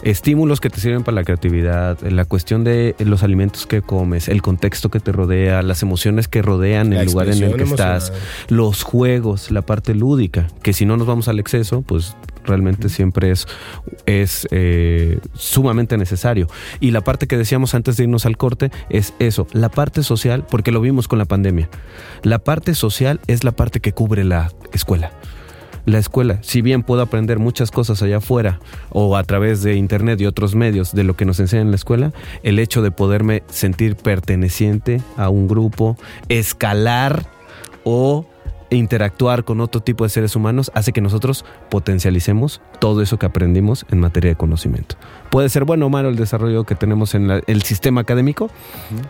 estímulos 0.03 0.61
que 0.61 0.69
te 0.69 0.79
sirven 0.79 1.03
para 1.03 1.15
la 1.15 1.23
creatividad, 1.23 1.99
la 2.01 2.25
cuestión 2.25 2.63
de 2.63 2.95
los 2.99 3.23
alimentos 3.23 3.65
que 3.65 3.81
comes, 3.81 4.27
el 4.27 4.41
contexto 4.41 4.89
que 4.89 4.99
te 4.99 5.11
rodea, 5.11 5.61
las 5.63 5.81
emociones 5.81 6.27
que 6.27 6.41
rodean 6.41 6.91
La 6.93 7.01
el 7.01 7.07
lugar 7.07 7.29
en 7.29 7.41
el 7.43 7.55
que 7.55 7.63
estás, 7.63 8.13
los 8.49 8.83
juegos, 8.83 9.49
la 9.51 9.63
parte 9.63 9.95
lúdica, 9.95 10.47
que 10.61 10.73
si 10.73 10.85
no 10.85 10.97
nos 10.97 11.07
vamos 11.07 11.27
al 11.27 11.39
exceso, 11.39 11.81
pues 11.81 12.15
realmente 12.47 12.89
siempre 12.89 13.31
es, 13.31 13.47
es 14.05 14.47
eh, 14.51 15.19
sumamente 15.33 15.97
necesario. 15.97 16.47
Y 16.79 16.91
la 16.91 17.01
parte 17.01 17.27
que 17.27 17.37
decíamos 17.37 17.75
antes 17.75 17.97
de 17.97 18.03
irnos 18.03 18.25
al 18.25 18.37
corte 18.37 18.71
es 18.89 19.13
eso, 19.19 19.47
la 19.51 19.69
parte 19.69 20.03
social, 20.03 20.45
porque 20.49 20.71
lo 20.71 20.81
vimos 20.81 21.07
con 21.07 21.19
la 21.19 21.25
pandemia. 21.25 21.69
La 22.23 22.39
parte 22.39 22.73
social 22.73 23.19
es 23.27 23.43
la 23.43 23.51
parte 23.51 23.79
que 23.79 23.93
cubre 23.93 24.23
la 24.23 24.51
escuela. 24.73 25.11
La 25.87 25.99
escuela, 25.99 26.39
si 26.41 26.61
bien 26.61 26.83
puedo 26.83 27.01
aprender 27.01 27.39
muchas 27.39 27.71
cosas 27.71 28.01
allá 28.01 28.17
afuera 28.17 28.59
o 28.89 29.15
a 29.15 29.23
través 29.23 29.63
de 29.63 29.75
internet 29.75 30.19
y 30.19 30.25
otros 30.25 30.53
medios 30.53 30.93
de 30.93 31.05
lo 31.05 31.15
que 31.15 31.23
nos 31.23 31.39
enseñan 31.39 31.67
en 31.67 31.71
la 31.71 31.77
escuela, 31.77 32.11
el 32.43 32.59
hecho 32.59 32.81
de 32.81 32.91
poderme 32.91 33.43
sentir 33.47 33.95
perteneciente 33.95 35.01
a 35.15 35.29
un 35.29 35.47
grupo, 35.47 35.95
escalar 36.27 37.25
o 37.85 38.25
interactuar 38.75 39.43
con 39.45 39.61
otro 39.61 39.81
tipo 39.81 40.03
de 40.03 40.09
seres 40.09 40.35
humanos 40.35 40.71
hace 40.73 40.91
que 40.93 41.01
nosotros 41.01 41.45
potencialicemos 41.69 42.61
todo 42.79 43.01
eso 43.01 43.17
que 43.17 43.25
aprendimos 43.25 43.85
en 43.91 43.99
materia 43.99 44.31
de 44.31 44.35
conocimiento. 44.35 44.95
Puede 45.29 45.49
ser 45.49 45.63
bueno 45.63 45.85
o 45.85 45.89
malo 45.89 46.09
el 46.09 46.15
desarrollo 46.15 46.63
que 46.65 46.75
tenemos 46.75 47.15
en 47.15 47.27
la- 47.27 47.41
el 47.47 47.61
sistema 47.63 48.01
académico, 48.01 48.49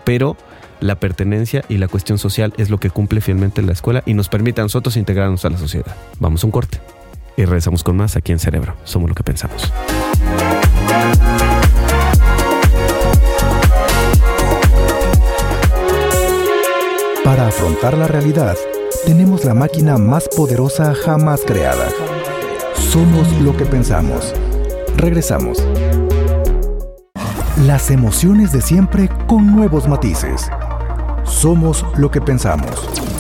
pero 0.03 0.37
la 0.79 0.95
pertenencia 0.95 1.63
y 1.69 1.77
la 1.77 1.87
cuestión 1.87 2.17
social 2.19 2.53
es 2.57 2.69
lo 2.69 2.77
que 2.79 2.89
cumple 2.91 3.19
fielmente 3.21 3.61
la 3.63 3.71
escuela 3.73 4.03
y 4.05 4.13
nos 4.13 4.29
permite 4.29 4.61
a 4.61 4.63
nosotros 4.63 4.95
integrarnos 4.97 5.43
a 5.45 5.49
la 5.49 5.57
sociedad. 5.57 5.95
Vamos 6.19 6.43
a 6.43 6.47
un 6.47 6.51
corte 6.51 6.79
y 7.35 7.45
regresamos 7.45 7.83
con 7.83 7.97
más 7.97 8.15
aquí 8.15 8.31
en 8.31 8.39
Cerebro. 8.39 8.75
Somos 8.83 9.09
lo 9.09 9.15
que 9.15 9.23
pensamos. 9.23 9.71
Para 17.23 17.47
afrontar 17.47 17.97
la 17.97 18.07
realidad, 18.07 18.55
tenemos 19.07 19.45
la 19.45 19.53
máquina 19.53 19.97
más 19.97 20.27
poderosa 20.27 20.93
jamás 20.93 21.39
creada. 21.47 21.87
Somos 22.75 23.31
lo 23.39 23.55
que 23.55 23.65
pensamos. 23.65 24.33
Regresamos. 24.97 25.63
Las 27.65 27.89
emociones 27.89 28.51
de 28.51 28.61
siempre 28.61 29.09
con 29.27 29.55
nuevos 29.55 29.87
matices. 29.87 30.49
Somos 31.23 31.85
lo 31.95 32.11
que 32.11 32.19
pensamos. 32.19 32.69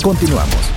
Continuamos. 0.03 0.76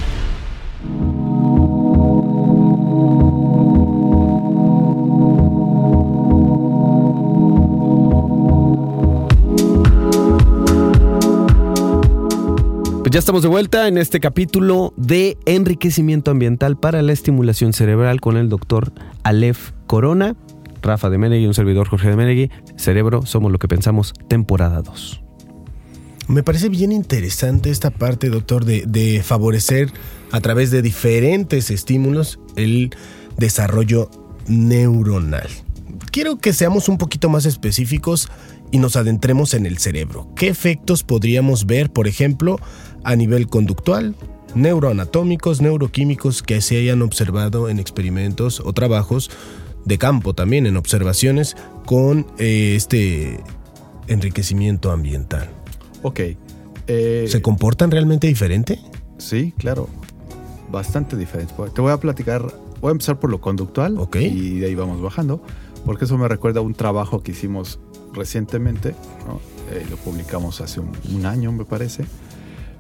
Pues 13.11 13.17
ya 13.17 13.19
estamos 13.19 13.43
de 13.43 13.49
vuelta 13.49 13.89
en 13.89 13.99
este 13.99 14.21
capítulo 14.21 14.95
de 14.97 15.37
enriquecimiento 15.45 16.31
ambiental 16.31 16.79
para 16.79 17.03
la 17.03 17.13
estimulación 17.13 17.73
cerebral 17.73 18.21
con 18.21 18.37
el 18.37 18.49
doctor 18.49 18.93
Aleph 19.25 19.73
Corona, 19.89 20.37
Rafa 20.81 21.11
de 21.11 21.19
Menegui, 21.19 21.45
un 21.47 21.55
servidor 21.55 21.89
Jorge 21.89 22.09
de 22.09 22.15
Menegui. 22.15 22.51
Cerebro, 22.77 23.27
somos 23.27 23.51
lo 23.51 23.59
que 23.59 23.67
pensamos, 23.67 24.15
temporada 24.29 24.81
2. 24.83 25.25
Me 26.29 26.45
parece 26.45 26.69
bien 26.69 26.93
interesante 26.93 27.71
esta 27.71 27.91
parte, 27.91 28.29
doctor, 28.29 28.65
de 28.65 29.23
favorecer 29.25 29.91
a 30.31 30.41
través 30.41 30.71
de 30.71 30.81
diferentes 30.81 31.73
estímulos 31.73 32.39
el 32.55 32.91
desarrollo 33.37 34.09
neuronal. 34.47 35.49
Quiero 36.13 36.39
que 36.39 36.53
seamos 36.53 36.89
un 36.89 36.97
poquito 36.97 37.29
más 37.29 37.45
específicos 37.45 38.29
y 38.71 38.79
nos 38.79 38.97
adentremos 38.97 39.55
en 39.55 39.67
el 39.67 39.79
cerebro. 39.79 40.29
¿Qué 40.37 40.49
efectos 40.49 41.03
podríamos 41.03 41.67
ver, 41.67 41.91
por 41.91 42.09
ejemplo, 42.09 42.59
a 43.05 43.17
nivel 43.17 43.49
conductual, 43.49 44.15
neuroanatómicos, 44.55 45.61
neuroquímicos 45.61 46.43
que 46.43 46.61
se 46.61 46.79
hayan 46.79 47.03
observado 47.03 47.69
en 47.69 47.79
experimentos 47.79 48.61
o 48.65 48.73
trabajos 48.73 49.31
de 49.85 49.99
campo 49.99 50.35
también, 50.35 50.67
en 50.67 50.77
observaciones 50.77 51.57
con 51.87 52.27
eh, 52.39 52.75
este 52.77 53.41
enriquecimiento 54.09 54.91
ambiental? 54.91 55.49
Ok, 56.03 56.21
Eh, 56.93 57.27
¿Se 57.29 57.41
comportan 57.41 57.91
realmente 57.93 58.27
diferente? 58.27 58.81
Sí, 59.19 59.53
claro. 59.59 59.89
Bastante 60.73 61.17
diferente. 61.17 61.55
Te 61.73 61.81
voy 61.81 61.93
a 61.93 61.99
platicar, 61.99 62.43
voy 62.81 62.89
a 62.89 62.93
empezar 62.93 63.21
por 63.21 63.31
lo 63.31 63.41
conductual 63.41 63.97
Ok. 63.99 64.17
y 64.17 64.59
de 64.59 64.67
ahí 64.67 64.75
vamos 64.75 65.01
bajando, 65.01 65.41
porque 65.85 66.07
eso 66.07 66.19
me 66.19 66.27
recuerda 66.27 66.59
a 66.61 66.63
un 66.65 66.75
trabajo 66.75 67.23
que 67.23 67.31
hicimos 67.33 67.79
recientemente, 68.13 68.95
¿no? 69.27 69.41
Eh, 69.73 69.87
lo 69.89 69.97
publicamos 69.99 70.61
hace 70.61 70.81
un, 70.81 70.91
un 71.15 71.27
año, 71.27 71.53
me 71.53 71.65
parece. 71.65 72.05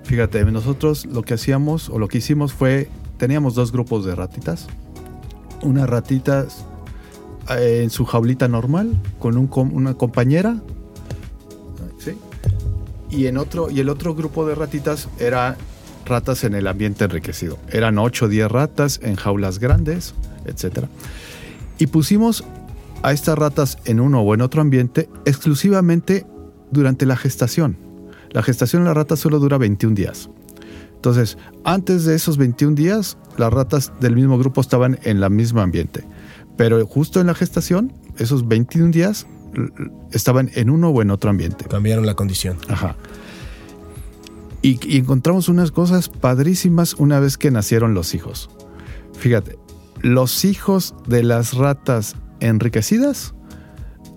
Fíjate, 0.04 0.44
nosotros 0.44 1.06
lo 1.06 1.22
que 1.22 1.34
hacíamos 1.34 1.88
o 1.88 1.98
lo 1.98 2.08
que 2.08 2.18
hicimos 2.18 2.52
fue, 2.52 2.88
teníamos 3.18 3.54
dos 3.54 3.72
grupos 3.72 4.04
de 4.04 4.14
ratitas. 4.14 4.66
Una 5.62 5.86
ratita 5.86 6.46
eh, 7.50 7.80
en 7.82 7.90
su 7.90 8.04
jaulita 8.04 8.48
normal, 8.48 9.00
con 9.18 9.36
una 9.36 9.94
compañera, 9.94 10.56
¿sí? 11.98 12.16
y 13.10 13.26
en 13.26 13.36
otro 13.36 13.70
y 13.70 13.80
el 13.80 13.88
otro 13.88 14.14
grupo 14.14 14.46
de 14.46 14.54
ratitas 14.54 15.08
era 15.18 15.56
ratas 16.06 16.44
en 16.44 16.54
el 16.54 16.66
ambiente 16.66 17.04
enriquecido. 17.04 17.58
Eran 17.70 17.98
8 17.98 18.24
o 18.24 18.28
10 18.28 18.50
ratas 18.50 19.00
en 19.02 19.16
jaulas 19.16 19.58
grandes, 19.58 20.14
etc. 20.44 20.86
Y 21.78 21.86
pusimos 21.86 22.44
a 23.02 23.12
estas 23.12 23.38
ratas 23.38 23.78
en 23.84 24.00
uno 24.00 24.20
o 24.20 24.34
en 24.34 24.40
otro 24.40 24.60
ambiente 24.60 25.08
exclusivamente 25.24 26.26
durante 26.70 27.06
la 27.06 27.16
gestación. 27.16 27.89
La 28.32 28.42
gestación 28.42 28.82
en 28.82 28.88
la 28.88 28.94
rata 28.94 29.16
solo 29.16 29.38
dura 29.38 29.58
21 29.58 29.94
días. 29.94 30.30
Entonces, 30.94 31.38
antes 31.64 32.04
de 32.04 32.14
esos 32.14 32.36
21 32.36 32.74
días, 32.74 33.16
las 33.38 33.52
ratas 33.52 33.92
del 34.00 34.14
mismo 34.14 34.38
grupo 34.38 34.60
estaban 34.60 34.98
en 35.02 35.22
el 35.22 35.30
mismo 35.30 35.60
ambiente. 35.60 36.04
Pero 36.56 36.86
justo 36.86 37.20
en 37.20 37.28
la 37.28 37.34
gestación, 37.34 37.92
esos 38.18 38.46
21 38.46 38.90
días 38.90 39.26
estaban 40.12 40.50
en 40.54 40.70
uno 40.70 40.90
o 40.90 41.02
en 41.02 41.10
otro 41.10 41.30
ambiente. 41.30 41.64
Cambiaron 41.64 42.06
la 42.06 42.14
condición. 42.14 42.58
Ajá. 42.68 42.96
Y, 44.62 44.78
y 44.86 44.98
encontramos 44.98 45.48
unas 45.48 45.70
cosas 45.70 46.10
padrísimas 46.10 46.94
una 46.94 47.18
vez 47.18 47.38
que 47.38 47.50
nacieron 47.50 47.94
los 47.94 48.14
hijos. 48.14 48.50
Fíjate, 49.14 49.58
los 50.02 50.44
hijos 50.44 50.94
de 51.06 51.22
las 51.22 51.54
ratas 51.54 52.14
enriquecidas, 52.40 53.34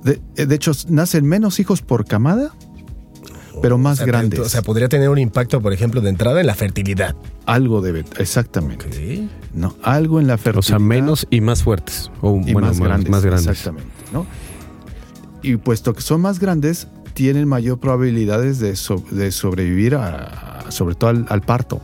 de, 0.03 0.21
de 0.35 0.55
hecho, 0.55 0.71
nacen 0.89 1.25
menos 1.25 1.59
hijos 1.59 1.81
por 1.81 2.05
camada, 2.05 2.53
pero 3.61 3.77
más 3.77 3.93
O 3.93 3.97
sea, 3.97 4.05
grandes. 4.05 4.39
O 4.39 4.49
sea, 4.49 4.61
podría 4.61 4.89
tener 4.89 5.09
un 5.09 5.17
impacto, 5.19 5.61
por 5.61 5.73
ejemplo, 5.73 6.01
de 6.01 6.09
entrada 6.09 6.41
en 6.41 6.47
la 6.47 6.55
fertilidad. 6.55 7.15
algo 7.45 7.81
debe, 7.81 8.03
exactamente. 8.19 9.27
No, 9.53 9.75
algo 9.83 10.19
en 10.19 10.27
la 10.27 10.37
fertilidad. 10.37 10.59
O 10.59 10.61
sea, 10.63 10.79
menos 10.79 11.27
y 11.29 11.41
más 11.41 11.63
fuertes. 11.63 12.11
O 12.21 12.39
y 12.45 12.53
bueno, 12.53 12.67
más, 12.69 12.79
grandes, 12.79 13.09
Más 13.09 13.23
grandes. 13.25 13.47
Exactamente. 13.47 13.89
¿no? 14.11 14.25
Y 15.41 15.57
puesto 15.57 15.93
que 15.93 16.01
son 16.01 16.21
más 16.21 16.39
grandes, 16.39 16.87
tienen 17.13 17.47
mayor 17.47 17.79
probabilidades 17.79 18.59
de, 18.59 18.75
so- 18.75 19.03
de 19.11 19.31
sobrevivir, 19.31 19.95
a- 19.95 20.65
sobre 20.69 20.95
todo 20.95 21.09
al, 21.11 21.25
al 21.29 21.41
parto. 21.41 21.81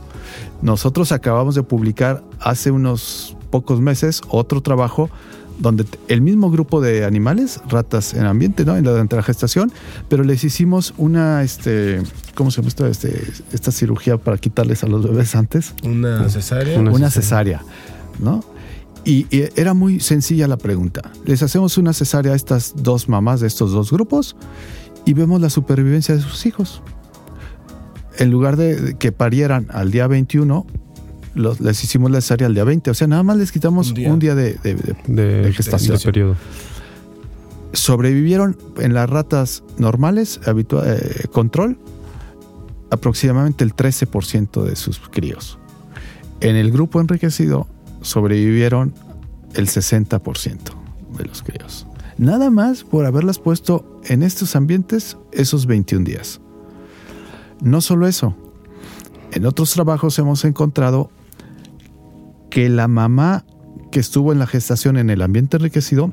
Nosotros 0.62 1.12
acabamos 1.12 1.54
de 1.54 1.62
publicar 1.62 2.22
hace 2.40 2.70
unos 2.70 3.36
pocos 3.50 3.80
meses 3.80 4.20
otro 4.28 4.60
trabajo 4.62 5.10
donde 5.60 5.84
el 6.08 6.22
mismo 6.22 6.50
grupo 6.50 6.80
de 6.80 7.04
animales, 7.04 7.60
ratas 7.68 8.14
en 8.14 8.24
ambiente, 8.24 8.64
¿no? 8.64 8.76
En 8.76 8.84
la, 8.84 8.90
durante 8.92 9.16
la 9.16 9.22
gestación, 9.22 9.70
pero 10.08 10.24
les 10.24 10.42
hicimos 10.42 10.94
una, 10.96 11.42
este, 11.42 12.02
¿cómo 12.34 12.50
se 12.50 12.56
llama 12.56 12.68
esto? 12.68 12.86
Este, 12.86 13.22
esta 13.52 13.70
cirugía 13.70 14.16
para 14.16 14.38
quitarles 14.38 14.82
a 14.82 14.86
los 14.86 15.04
bebés 15.04 15.34
antes 15.34 15.74
Una 15.84 16.28
cesárea. 16.28 16.78
Una 16.78 16.90
una 16.90 17.10
cesárea, 17.10 17.62
¿no? 18.18 18.42
Y, 19.04 19.26
y 19.30 19.48
era 19.56 19.74
muy 19.74 20.00
sencilla 20.00 20.48
la 20.48 20.56
pregunta. 20.56 21.02
Les 21.24 21.42
hacemos 21.42 21.78
una 21.78 21.92
cesárea 21.92 22.32
a 22.32 22.36
estas 22.36 22.74
dos 22.76 23.08
mamás 23.08 23.40
de 23.40 23.46
estos 23.46 23.72
dos 23.72 23.90
grupos 23.90 24.36
y 25.04 25.14
vemos 25.14 25.40
la 25.40 25.50
supervivencia 25.50 26.14
de 26.14 26.20
sus 26.20 26.44
hijos. 26.46 26.82
En 28.18 28.30
lugar 28.30 28.56
de 28.56 28.96
que 28.98 29.12
parieran 29.12 29.68
al 29.70 29.90
día 29.90 30.06
21, 30.06 30.66
los- 31.34 31.60
les 31.60 31.82
hicimos 31.84 32.10
la 32.10 32.20
cesárea 32.20 32.46
al 32.46 32.54
día 32.54 32.64
20. 32.64 32.90
O 32.90 32.94
sea, 32.94 33.06
nada 33.06 33.22
más 33.22 33.36
les 33.36 33.52
quitamos 33.52 33.92
Un 33.92 34.06
un 34.06 34.18
día. 34.18 34.34
de, 34.34 34.54
de- 34.54 34.74
de- 34.74 34.96
De, 35.06 35.42
de 35.42 35.52
gestación. 35.52 35.96
de 35.96 36.04
periodo. 36.04 36.36
Sobrevivieron 37.72 38.56
en 38.78 38.94
las 38.94 39.08
ratas 39.08 39.62
normales, 39.78 40.40
eh, 40.46 41.24
control, 41.32 41.78
aproximadamente 42.90 43.62
el 43.62 43.74
13% 43.74 44.64
de 44.64 44.74
sus 44.74 44.98
críos. 44.98 45.58
En 46.40 46.56
el 46.56 46.72
grupo 46.72 47.00
enriquecido 47.00 47.68
sobrevivieron 48.02 48.92
el 49.54 49.68
60% 49.68 50.72
de 51.16 51.24
los 51.26 51.42
críos. 51.42 51.86
Nada 52.18 52.50
más 52.50 52.82
por 52.82 53.06
haberlas 53.06 53.38
puesto 53.38 54.00
en 54.04 54.22
estos 54.24 54.56
ambientes 54.56 55.16
esos 55.32 55.66
21 55.66 56.04
días. 56.04 56.40
No 57.62 57.80
solo 57.80 58.08
eso, 58.08 58.34
en 59.32 59.46
otros 59.46 59.72
trabajos 59.72 60.18
hemos 60.18 60.44
encontrado 60.44 61.10
que 62.50 62.68
la 62.68 62.88
mamá 62.88 63.44
que 63.90 64.00
estuvo 64.00 64.32
en 64.32 64.38
la 64.38 64.46
gestación 64.46 64.96
en 64.96 65.10
el 65.10 65.22
ambiente 65.22 65.56
enriquecido 65.56 66.12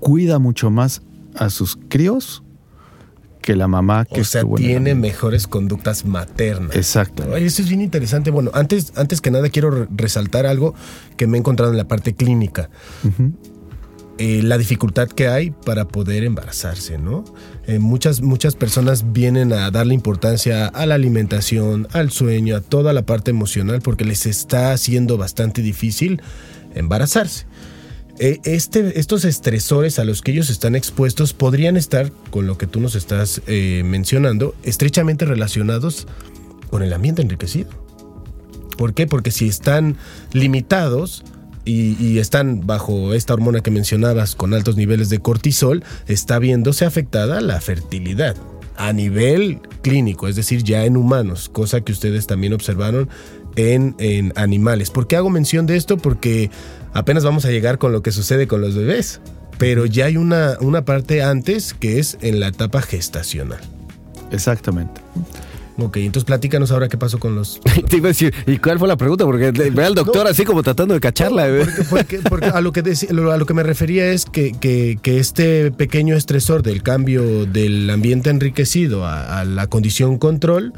cuida 0.00 0.38
mucho 0.38 0.70
más 0.70 1.02
a 1.34 1.50
sus 1.50 1.76
críos 1.88 2.42
que 3.42 3.54
la 3.54 3.68
mamá 3.68 4.04
que 4.06 4.22
O 4.22 4.24
sea, 4.24 4.40
estuvo 4.40 4.56
tiene 4.56 4.94
mejores 4.96 5.46
conductas 5.46 6.04
maternas. 6.04 6.74
Exacto. 6.74 7.36
Eso 7.36 7.62
es 7.62 7.68
bien 7.68 7.80
interesante. 7.80 8.32
Bueno, 8.32 8.50
antes, 8.54 8.92
antes 8.96 9.20
que 9.20 9.30
nada 9.30 9.48
quiero 9.50 9.70
re- 9.70 9.86
resaltar 9.94 10.46
algo 10.46 10.74
que 11.16 11.28
me 11.28 11.36
he 11.36 11.40
encontrado 11.40 11.70
en 11.70 11.78
la 11.78 11.86
parte 11.86 12.14
clínica. 12.14 12.70
Ujú. 13.04 13.32
Eh, 14.18 14.42
la 14.42 14.56
dificultad 14.56 15.08
que 15.08 15.28
hay 15.28 15.50
para 15.50 15.88
poder 15.88 16.24
embarazarse, 16.24 16.96
¿no? 16.96 17.24
Eh, 17.66 17.78
muchas, 17.78 18.22
muchas 18.22 18.54
personas 18.54 19.12
vienen 19.12 19.52
a 19.52 19.70
darle 19.70 19.92
importancia 19.92 20.68
a 20.68 20.86
la 20.86 20.94
alimentación, 20.94 21.86
al 21.92 22.10
sueño, 22.10 22.56
a 22.56 22.62
toda 22.62 22.94
la 22.94 23.04
parte 23.04 23.30
emocional, 23.30 23.82
porque 23.82 24.06
les 24.06 24.24
está 24.24 24.72
haciendo 24.72 25.18
bastante 25.18 25.60
difícil 25.60 26.22
embarazarse. 26.74 27.46
Eh, 28.18 28.40
este, 28.44 28.98
estos 28.98 29.26
estresores 29.26 29.98
a 29.98 30.04
los 30.04 30.22
que 30.22 30.32
ellos 30.32 30.48
están 30.48 30.74
expuestos 30.74 31.34
podrían 31.34 31.76
estar, 31.76 32.10
con 32.30 32.46
lo 32.46 32.56
que 32.56 32.66
tú 32.66 32.80
nos 32.80 32.94
estás 32.94 33.42
eh, 33.46 33.82
mencionando, 33.84 34.54
estrechamente 34.62 35.26
relacionados 35.26 36.06
con 36.70 36.82
el 36.82 36.94
ambiente 36.94 37.20
enriquecido. 37.20 37.68
¿Por 38.78 38.94
qué? 38.94 39.06
Porque 39.06 39.30
si 39.30 39.48
están 39.48 39.96
limitados 40.32 41.24
y, 41.66 42.18
están 42.18 42.66
bajo 42.66 43.12
esta 43.12 43.34
hormona 43.34 43.60
que 43.60 43.70
mencionabas 43.70 44.36
con 44.36 44.54
altos 44.54 44.76
niveles 44.76 45.10
de 45.10 45.18
cortisol, 45.18 45.84
está 46.06 46.38
viéndose 46.38 46.84
afectada 46.84 47.40
la 47.40 47.60
fertilidad 47.60 48.36
a 48.76 48.92
nivel 48.92 49.60
clínico, 49.82 50.28
es 50.28 50.36
decir, 50.36 50.62
ya 50.62 50.84
en 50.84 50.96
humanos, 50.96 51.48
cosa 51.48 51.80
que 51.80 51.92
ustedes 51.92 52.26
también 52.26 52.52
observaron 52.52 53.08
en, 53.56 53.96
en 53.98 54.32
animales. 54.36 54.90
¿Por 54.90 55.06
qué 55.06 55.16
hago 55.16 55.30
mención 55.30 55.66
de 55.66 55.76
esto? 55.76 55.96
Porque 55.96 56.50
apenas 56.92 57.24
vamos 57.24 57.44
a 57.46 57.50
llegar 57.50 57.78
con 57.78 57.92
lo 57.92 58.02
que 58.02 58.12
sucede 58.12 58.46
con 58.46 58.60
los 58.60 58.74
bebés, 58.74 59.20
pero 59.58 59.86
ya 59.86 60.06
hay 60.06 60.16
una, 60.16 60.56
una 60.60 60.84
parte 60.84 61.22
antes 61.22 61.74
que 61.74 61.98
es 61.98 62.18
en 62.20 62.38
la 62.38 62.48
etapa 62.48 62.82
gestacional. 62.82 63.60
Exactamente. 64.30 65.00
Ok, 65.78 65.98
entonces 65.98 66.24
platícanos 66.24 66.70
ahora 66.70 66.88
qué 66.88 66.96
pasó 66.96 67.18
con 67.18 67.34
los... 67.34 67.60
Te 67.88 67.98
iba 67.98 68.06
a 68.06 68.08
decir, 68.08 68.32
¿y 68.46 68.56
cuál 68.56 68.78
fue 68.78 68.88
la 68.88 68.96
pregunta? 68.96 69.24
Porque 69.26 69.50
ve 69.50 69.84
al 69.84 69.94
doctor 69.94 70.24
No. 70.24 70.30
así 70.30 70.44
como 70.44 70.62
tratando 70.62 70.94
de 70.94 71.00
cacharla. 71.00 71.46
Porque, 71.48 71.82
porque- 71.90 72.18
porque 72.28 72.46
a, 72.46 72.60
lo 72.62 72.72
que 72.72 72.82
lo- 73.10 73.30
a 73.30 73.36
lo 73.36 73.44
que 73.44 73.52
me 73.54 73.62
refería 73.62 74.10
es 74.10 74.24
que, 74.24 74.52
que- 74.52 74.98
que 75.02 75.18
este 75.18 75.70
pequeño 75.72 76.16
estresor 76.16 76.62
del 76.62 76.82
cambio 76.82 77.44
del 77.44 77.90
ambiente 77.90 78.30
enriquecido 78.30 79.04
a, 79.04 79.40
a 79.40 79.44
la 79.44 79.66
condición 79.66 80.16
control, 80.16 80.72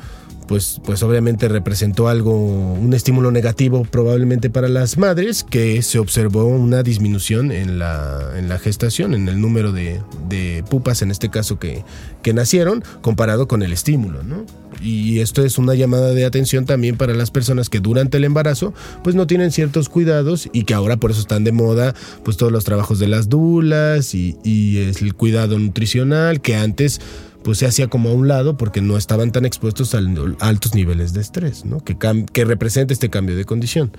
pues, 0.48 0.80
pues 0.84 1.02
obviamente 1.02 1.46
representó 1.46 2.08
algo, 2.08 2.32
un 2.72 2.92
estímulo 2.94 3.30
negativo 3.30 3.84
probablemente 3.84 4.48
para 4.50 4.66
las 4.68 4.96
madres, 4.96 5.44
que 5.44 5.82
se 5.82 5.98
observó 5.98 6.44
una 6.46 6.82
disminución 6.82 7.52
en 7.52 7.78
la, 7.78 8.32
en 8.36 8.48
la 8.48 8.58
gestación, 8.58 9.12
en 9.14 9.28
el 9.28 9.40
número 9.42 9.72
de, 9.72 10.00
de 10.28 10.64
pupas 10.70 11.02
en 11.02 11.10
este 11.10 11.28
caso 11.28 11.58
que, 11.58 11.84
que 12.22 12.32
nacieron, 12.32 12.82
comparado 13.02 13.46
con 13.46 13.62
el 13.62 13.72
estímulo, 13.74 14.22
¿no? 14.22 14.44
Y 14.82 15.20
esto 15.20 15.44
es 15.44 15.58
una 15.58 15.74
llamada 15.74 16.12
de 16.12 16.24
atención 16.24 16.64
también 16.64 16.96
para 16.96 17.14
las 17.14 17.30
personas 17.30 17.68
que 17.68 17.80
durante 17.80 18.18
el 18.18 18.24
embarazo 18.24 18.72
pues 19.02 19.16
no 19.16 19.26
tienen 19.26 19.50
ciertos 19.52 19.88
cuidados 19.88 20.48
y 20.52 20.64
que 20.64 20.74
ahora 20.74 20.96
por 20.96 21.10
eso 21.10 21.20
están 21.20 21.44
de 21.44 21.52
moda 21.52 21.94
pues 22.24 22.36
todos 22.36 22.52
los 22.52 22.64
trabajos 22.64 22.98
de 22.98 23.08
las 23.08 23.28
dulas 23.28 24.14
y, 24.14 24.36
el 24.78 25.14
cuidado 25.14 25.58
nutricional 25.58 26.40
que 26.40 26.56
antes 26.56 27.00
pues 27.42 27.58
se 27.58 27.66
hacía 27.66 27.88
como 27.88 28.10
a 28.10 28.12
un 28.12 28.28
lado 28.28 28.56
porque 28.56 28.80
no 28.80 28.96
estaban 28.96 29.32
tan 29.32 29.44
expuestos 29.44 29.94
a 29.94 30.00
altos 30.40 30.74
niveles 30.74 31.12
de 31.12 31.20
estrés, 31.20 31.64
¿no? 31.64 31.82
Que, 31.82 31.96
que 32.32 32.44
representa 32.44 32.92
este 32.92 33.10
cambio 33.10 33.36
de 33.36 33.44
condición. 33.44 33.90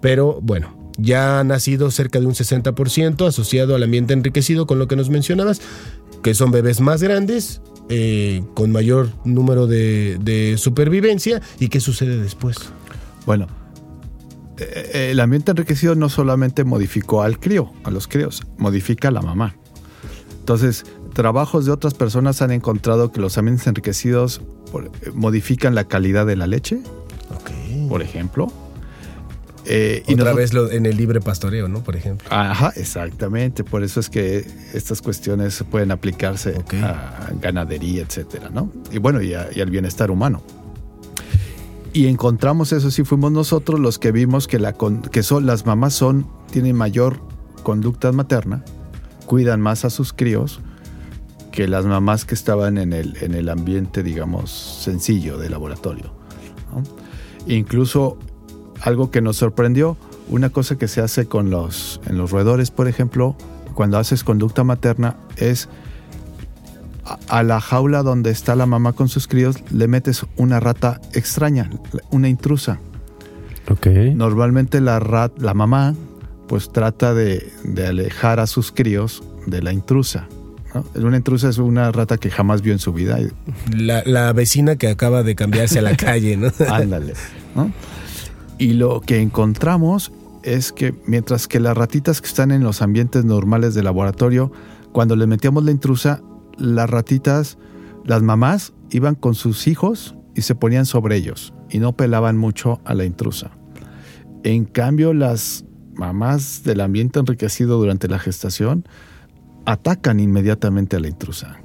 Pero 0.00 0.38
bueno, 0.42 0.76
ya 0.98 1.40
ha 1.40 1.44
nacido 1.44 1.90
cerca 1.90 2.20
de 2.20 2.26
un 2.26 2.34
60% 2.34 3.26
asociado 3.26 3.74
al 3.74 3.82
ambiente 3.82 4.12
enriquecido 4.12 4.66
con 4.66 4.78
lo 4.78 4.86
que 4.86 4.96
nos 4.96 5.10
mencionabas, 5.10 5.60
que 6.22 6.34
son 6.34 6.50
bebés 6.50 6.80
más 6.80 7.02
grandes, 7.02 7.60
eh, 7.88 8.42
con 8.54 8.72
mayor 8.72 9.10
número 9.24 9.66
de, 9.66 10.18
de 10.20 10.56
supervivencia. 10.58 11.42
¿Y 11.58 11.68
qué 11.68 11.80
sucede 11.80 12.18
después? 12.18 12.56
Bueno, 13.26 13.46
eh, 14.58 15.08
el 15.10 15.20
ambiente 15.20 15.50
enriquecido 15.50 15.94
no 15.94 16.08
solamente 16.08 16.64
modificó 16.64 17.22
al 17.22 17.38
crío, 17.38 17.72
a 17.84 17.90
los 17.90 18.08
críos, 18.08 18.42
modifica 18.58 19.08
a 19.08 19.10
la 19.10 19.22
mamá. 19.22 19.56
Entonces, 20.38 20.84
trabajos 21.14 21.64
de 21.64 21.72
otras 21.72 21.94
personas 21.94 22.42
han 22.42 22.50
encontrado 22.50 23.10
que 23.10 23.20
los 23.20 23.38
ambientes 23.38 23.66
enriquecidos 23.66 24.42
eh, 24.74 25.10
modifican 25.14 25.74
la 25.74 25.84
calidad 25.84 26.26
de 26.26 26.36
la 26.36 26.46
leche, 26.46 26.80
por 27.88 28.02
ejemplo. 28.02 28.52
Eh, 29.66 30.02
Otra 30.02 30.14
nosotros- 30.16 30.36
vez 30.36 30.52
lo, 30.52 30.70
en 30.70 30.84
el 30.86 30.96
libre 30.96 31.20
pastoreo, 31.20 31.68
¿no? 31.68 31.82
Por 31.82 31.96
ejemplo. 31.96 32.28
Ajá, 32.30 32.72
exactamente. 32.76 33.64
Por 33.64 33.82
eso 33.82 33.98
es 34.00 34.10
que 34.10 34.46
estas 34.74 35.00
cuestiones 35.00 35.64
pueden 35.70 35.90
aplicarse 35.90 36.50
Ok. 36.58 36.74
a 36.82 37.30
ganadería, 37.40 38.02
etcétera, 38.02 38.50
¿no? 38.50 38.70
Y 38.92 38.98
bueno, 38.98 39.22
y, 39.22 39.32
a- 39.34 39.48
y 39.54 39.60
al 39.60 39.70
bienestar 39.70 40.10
humano. 40.10 40.42
Y 41.92 42.08
encontramos 42.08 42.72
eso 42.72 42.90
sí, 42.90 43.04
fuimos 43.04 43.30
nosotros 43.32 43.78
los 43.80 43.98
que 43.98 44.10
vimos 44.12 44.48
que, 44.48 44.58
la 44.58 44.74
que 45.12 45.22
son, 45.22 45.46
las 45.46 45.64
mamás 45.64 45.94
son, 45.94 46.26
tienen 46.50 46.76
mayor 46.76 47.20
conducta 47.62 48.10
materna, 48.12 48.64
cuidan 49.26 49.60
más 49.60 49.84
a 49.84 49.90
sus 49.90 50.12
críos 50.12 50.60
que 51.52 51.68
las 51.68 51.86
mamás 51.86 52.24
que 52.24 52.34
estaban 52.34 52.78
en 52.78 52.92
el, 52.92 53.16
en 53.20 53.32
el 53.32 53.48
ambiente, 53.48 54.02
digamos, 54.02 54.50
sencillo 54.50 55.38
de 55.38 55.48
laboratorio. 55.48 56.12
¿no? 56.74 56.82
Incluso 57.46 58.18
algo 58.84 59.10
que 59.10 59.22
nos 59.22 59.38
sorprendió, 59.38 59.96
una 60.28 60.50
cosa 60.50 60.76
que 60.76 60.88
se 60.88 61.00
hace 61.00 61.24
con 61.24 61.48
los, 61.48 62.02
en 62.06 62.18
los 62.18 62.30
roedores, 62.30 62.70
por 62.70 62.86
ejemplo, 62.86 63.34
cuando 63.74 63.96
haces 63.98 64.22
conducta 64.24 64.62
materna, 64.62 65.16
es 65.36 65.70
a, 67.06 67.18
a 67.28 67.42
la 67.42 67.60
jaula 67.60 68.02
donde 68.02 68.30
está 68.30 68.54
la 68.54 68.66
mamá 68.66 68.92
con 68.92 69.08
sus 69.08 69.26
críos, 69.26 69.56
le 69.72 69.88
metes 69.88 70.26
una 70.36 70.60
rata 70.60 71.00
extraña, 71.14 71.70
una 72.10 72.28
intrusa. 72.28 72.78
Ok. 73.70 73.86
Normalmente 74.14 74.82
la, 74.82 75.00
rat, 75.00 75.32
la 75.38 75.54
mamá 75.54 75.94
pues 76.46 76.70
trata 76.70 77.14
de, 77.14 77.50
de 77.64 77.86
alejar 77.86 78.38
a 78.38 78.46
sus 78.46 78.70
críos 78.70 79.22
de 79.46 79.62
la 79.62 79.72
intrusa. 79.72 80.28
¿no? 80.74 80.84
Una 81.02 81.16
intrusa 81.16 81.48
es 81.48 81.56
una 81.56 81.90
rata 81.90 82.18
que 82.18 82.30
jamás 82.30 82.60
vio 82.60 82.74
en 82.74 82.78
su 82.78 82.92
vida. 82.92 83.18
La, 83.74 84.02
la 84.04 84.34
vecina 84.34 84.76
que 84.76 84.88
acaba 84.88 85.22
de 85.22 85.34
cambiarse 85.34 85.78
a 85.78 85.82
la 85.82 85.96
calle, 85.96 86.36
¿no? 86.36 86.48
Ándale. 86.68 87.14
¿no? 87.54 87.72
Y 88.58 88.74
lo 88.74 89.00
que 89.00 89.20
encontramos 89.20 90.12
es 90.42 90.72
que 90.72 90.94
mientras 91.06 91.48
que 91.48 91.58
las 91.58 91.76
ratitas 91.76 92.20
que 92.20 92.28
están 92.28 92.50
en 92.50 92.62
los 92.62 92.82
ambientes 92.82 93.24
normales 93.24 93.74
de 93.74 93.82
laboratorio, 93.82 94.52
cuando 94.92 95.16
le 95.16 95.26
metíamos 95.26 95.64
la 95.64 95.70
intrusa, 95.70 96.22
las 96.56 96.88
ratitas, 96.88 97.58
las 98.04 98.22
mamás 98.22 98.72
iban 98.90 99.14
con 99.16 99.34
sus 99.34 99.66
hijos 99.66 100.14
y 100.34 100.42
se 100.42 100.54
ponían 100.54 100.86
sobre 100.86 101.16
ellos 101.16 101.52
y 101.70 101.78
no 101.78 101.96
pelaban 101.96 102.36
mucho 102.36 102.80
a 102.84 102.94
la 102.94 103.04
intrusa. 103.04 103.50
En 104.44 104.66
cambio, 104.66 105.14
las 105.14 105.64
mamás 105.94 106.62
del 106.62 106.80
ambiente 106.80 107.18
enriquecido 107.18 107.78
durante 107.78 108.08
la 108.08 108.18
gestación 108.18 108.86
atacan 109.64 110.20
inmediatamente 110.20 110.96
a 110.96 111.00
la 111.00 111.08
intrusa. 111.08 111.60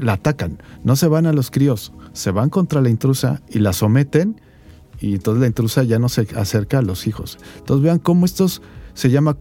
La 0.00 0.14
atacan, 0.14 0.62
no 0.84 0.96
se 0.96 1.06
van 1.06 1.26
a 1.26 1.32
los 1.32 1.50
críos, 1.50 1.92
se 2.12 2.30
van 2.32 2.50
contra 2.50 2.80
la 2.80 2.90
intrusa 2.90 3.40
y 3.48 3.60
la 3.60 3.72
someten 3.72 4.40
y 5.02 5.14
entonces 5.14 5.40
la 5.40 5.48
intrusa 5.48 5.82
ya 5.82 5.98
no 5.98 6.08
se 6.08 6.28
acerca 6.36 6.78
a 6.78 6.82
los 6.82 7.08
hijos. 7.08 7.36
Entonces 7.58 7.82
vean 7.82 7.98
cómo 7.98 8.24
estos 8.24 8.62
se 8.94 9.10
llama, 9.10 9.36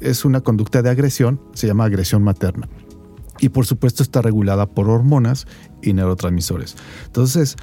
es, 0.00 0.24
una 0.26 0.42
conducta 0.42 0.82
de 0.82 0.90
agresión, 0.90 1.40
se 1.54 1.66
llama 1.66 1.84
agresión 1.84 2.22
materna. 2.22 2.68
Y 3.40 3.48
por 3.48 3.64
supuesto 3.64 4.02
está 4.02 4.20
regulada 4.20 4.66
por 4.66 4.90
hormonas 4.90 5.46
y 5.82 5.94
neurotransmisores. 5.94 6.76
Entonces, 7.06 7.56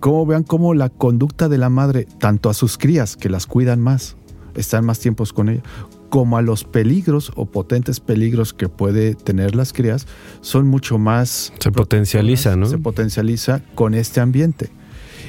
como 0.00 0.24
vean 0.24 0.42
cómo 0.42 0.72
la 0.72 0.88
conducta 0.88 1.50
de 1.50 1.58
la 1.58 1.68
madre, 1.68 2.06
tanto 2.18 2.48
a 2.48 2.54
sus 2.54 2.78
crías, 2.78 3.16
que 3.16 3.28
las 3.28 3.46
cuidan 3.46 3.80
más, 3.80 4.16
están 4.54 4.86
más 4.86 5.00
tiempos 5.00 5.34
con 5.34 5.50
ellas, 5.50 5.64
como 6.08 6.38
a 6.38 6.42
los 6.42 6.64
peligros 6.64 7.30
o 7.36 7.44
potentes 7.44 8.00
peligros 8.00 8.54
que 8.54 8.70
puede 8.70 9.14
tener 9.16 9.54
las 9.54 9.74
crías, 9.74 10.06
son 10.40 10.66
mucho 10.66 10.96
más... 10.96 11.52
Se 11.58 11.72
potencializa, 11.72 12.56
¿no? 12.56 12.66
Se 12.66 12.78
potencializa 12.78 13.60
con 13.74 13.92
este 13.92 14.20
ambiente. 14.20 14.70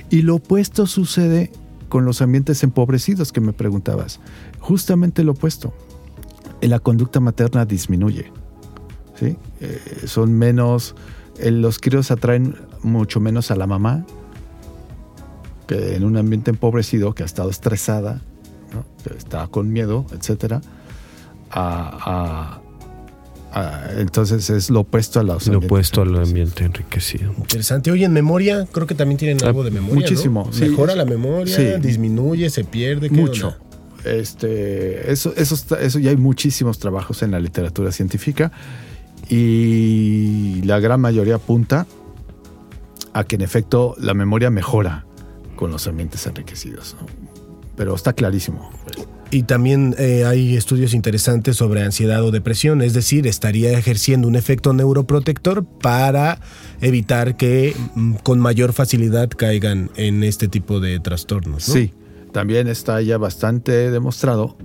Y 0.09 0.21
lo 0.21 0.35
opuesto 0.35 0.87
sucede 0.87 1.51
con 1.89 2.05
los 2.05 2.21
ambientes 2.21 2.63
empobrecidos 2.63 3.31
que 3.31 3.41
me 3.41 3.53
preguntabas. 3.53 4.19
Justamente 4.59 5.23
lo 5.23 5.31
opuesto. 5.33 5.73
La 6.61 6.79
conducta 6.79 7.19
materna 7.19 7.65
disminuye. 7.65 8.31
¿sí? 9.19 9.37
Eh, 9.61 10.03
son 10.05 10.33
menos, 10.33 10.95
eh, 11.39 11.51
los 11.51 11.79
críos 11.79 12.11
atraen 12.11 12.55
mucho 12.83 13.19
menos 13.19 13.51
a 13.51 13.55
la 13.55 13.67
mamá 13.67 14.05
que 15.67 15.95
en 15.95 16.03
un 16.03 16.17
ambiente 16.17 16.51
empobrecido 16.51 17.13
que 17.15 17.23
ha 17.23 17.25
estado 17.25 17.49
estresada, 17.49 18.21
que 19.03 19.15
está 19.17 19.47
con 19.47 19.71
miedo, 19.71 20.05
etcétera. 20.11 20.61
a- 21.51 22.59
a- 23.55 23.59
a- 23.85 23.99
entonces 24.01 24.49
es 24.49 24.69
lo 24.69 24.81
opuesto 24.81 25.19
a 25.19 25.23
los 25.23 25.47
Lo 25.47 25.57
opuesto 25.59 26.01
al 26.01 26.15
ambiente 26.15 26.65
enriquecido. 26.65 27.33
Interesante. 27.37 27.89
Oye, 27.91 28.05
en 28.05 28.13
memoria, 28.13 28.67
creo 28.71 28.85
que 28.85 28.95
también 28.95 29.17
tienen 29.17 29.37
Ah, 29.43 29.47
algo 29.47 29.63
de 29.63 29.71
memoria. 29.71 29.95
muchísimo, 29.95 30.43
¿no? 30.47 30.53
sí. 30.53 30.65
Mejora 30.69 30.95
la 30.95 31.05
memoria, 31.05 31.55
Sí. 31.55 31.65
disminuye, 31.81 32.49
se 32.49 32.63
pierde. 32.63 33.09
¿qué 33.09 33.15
Mucho. 33.15 33.47
onda? 33.47 33.59
Este, 34.03 35.11
eso, 35.11 35.33
eso, 35.35 35.55
está- 35.55 35.81
eso 35.81 35.97
ya 35.97 36.11
hay 36.11 36.17
muchísimos 36.17 36.77
trabajos 36.77 37.23
en 37.23 37.31
la 37.31 37.39
literatura 37.39 37.91
científica 37.91 38.51
y 39.29 40.61
la 40.63 40.79
gran 40.79 41.01
mayoría 41.01 41.35
apunta 41.35 41.87
a 43.13 43.23
que 43.23 43.35
en 43.35 43.41
efecto 43.41 43.95
la 43.97 44.13
memoria 44.13 44.49
mejora 44.49 45.05
con 45.55 45.71
los 45.71 45.87
ambientes 45.87 46.25
enriquecidos. 46.27 46.95
¿no? 46.99 47.07
Pero 47.75 47.95
está 47.95 48.13
clarísimo. 48.13 48.69
Y 49.31 49.43
también 49.43 49.95
eh, 49.97 50.23
hay 50.25 50.55
estudios 50.55 50.93
interesantes 50.93 51.57
sobre 51.57 51.83
ansiedad 51.83 52.23
o 52.23 52.31
depresión, 52.31 52.81
es 52.81 52.93
decir, 52.93 53.25
estaría 53.27 53.77
ejerciendo 53.77 54.27
un 54.27 54.35
efecto 54.35 54.71
neuroprotector 54.71 55.65
para 55.65 56.39
evitar 56.79 57.35
que 57.35 57.75
mm, 57.95 58.13
con 58.23 58.39
mayor 58.39 58.71
facilidad 58.71 59.29
caigan 59.29 59.89
en 59.95 60.23
este 60.23 60.47
tipo 60.47 60.79
de 60.79 60.99
trastornos. 60.99 61.67
¿no? 61.67 61.73
Sí, 61.73 61.91
también 62.31 62.67
está 62.67 63.01
ya 63.01 63.17
bastante 63.17 63.89
demostrado. 63.91 64.57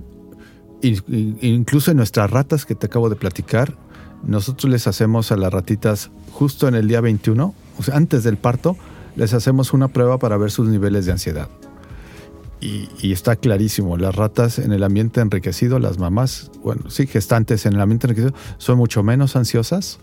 In- 0.83 1.01
in- 1.07 1.37
incluso 1.41 1.91
en 1.91 1.97
nuestras 1.97 2.29
ratas 2.29 2.65
que 2.65 2.75
te 2.75 2.85
acabo 2.85 3.09
de 3.09 3.15
platicar, 3.15 3.75
nosotros 4.23 4.71
les 4.71 4.85
hacemos 4.87 5.31
a 5.31 5.37
las 5.37 5.51
ratitas 5.51 6.11
justo 6.31 6.67
en 6.67 6.75
el 6.75 6.87
día 6.87 7.01
21, 7.01 7.53
o 7.79 7.83
sea, 7.83 7.95
antes 7.97 8.23
del 8.23 8.37
parto, 8.37 8.77
les 9.15 9.33
hacemos 9.33 9.73
una 9.73 9.87
prueba 9.89 10.17
para 10.19 10.37
ver 10.37 10.51
sus 10.51 10.69
niveles 10.69 11.05
de 11.07 11.11
ansiedad. 11.13 11.49
Y, 12.61 12.87
y 13.01 13.11
está 13.11 13.35
clarísimo, 13.35 13.97
las 13.97 14.15
ratas 14.15 14.59
en 14.59 14.71
el 14.71 14.83
ambiente 14.83 15.19
enriquecido, 15.19 15.79
las 15.79 15.97
mamás, 15.97 16.51
bueno, 16.63 16.91
sí, 16.91 17.07
gestantes 17.07 17.65
en 17.65 17.73
el 17.73 17.81
ambiente 17.81 18.05
enriquecido, 18.05 18.35
son 18.59 18.77
mucho 18.77 19.01
menos 19.01 19.35
ansiosas 19.35 19.97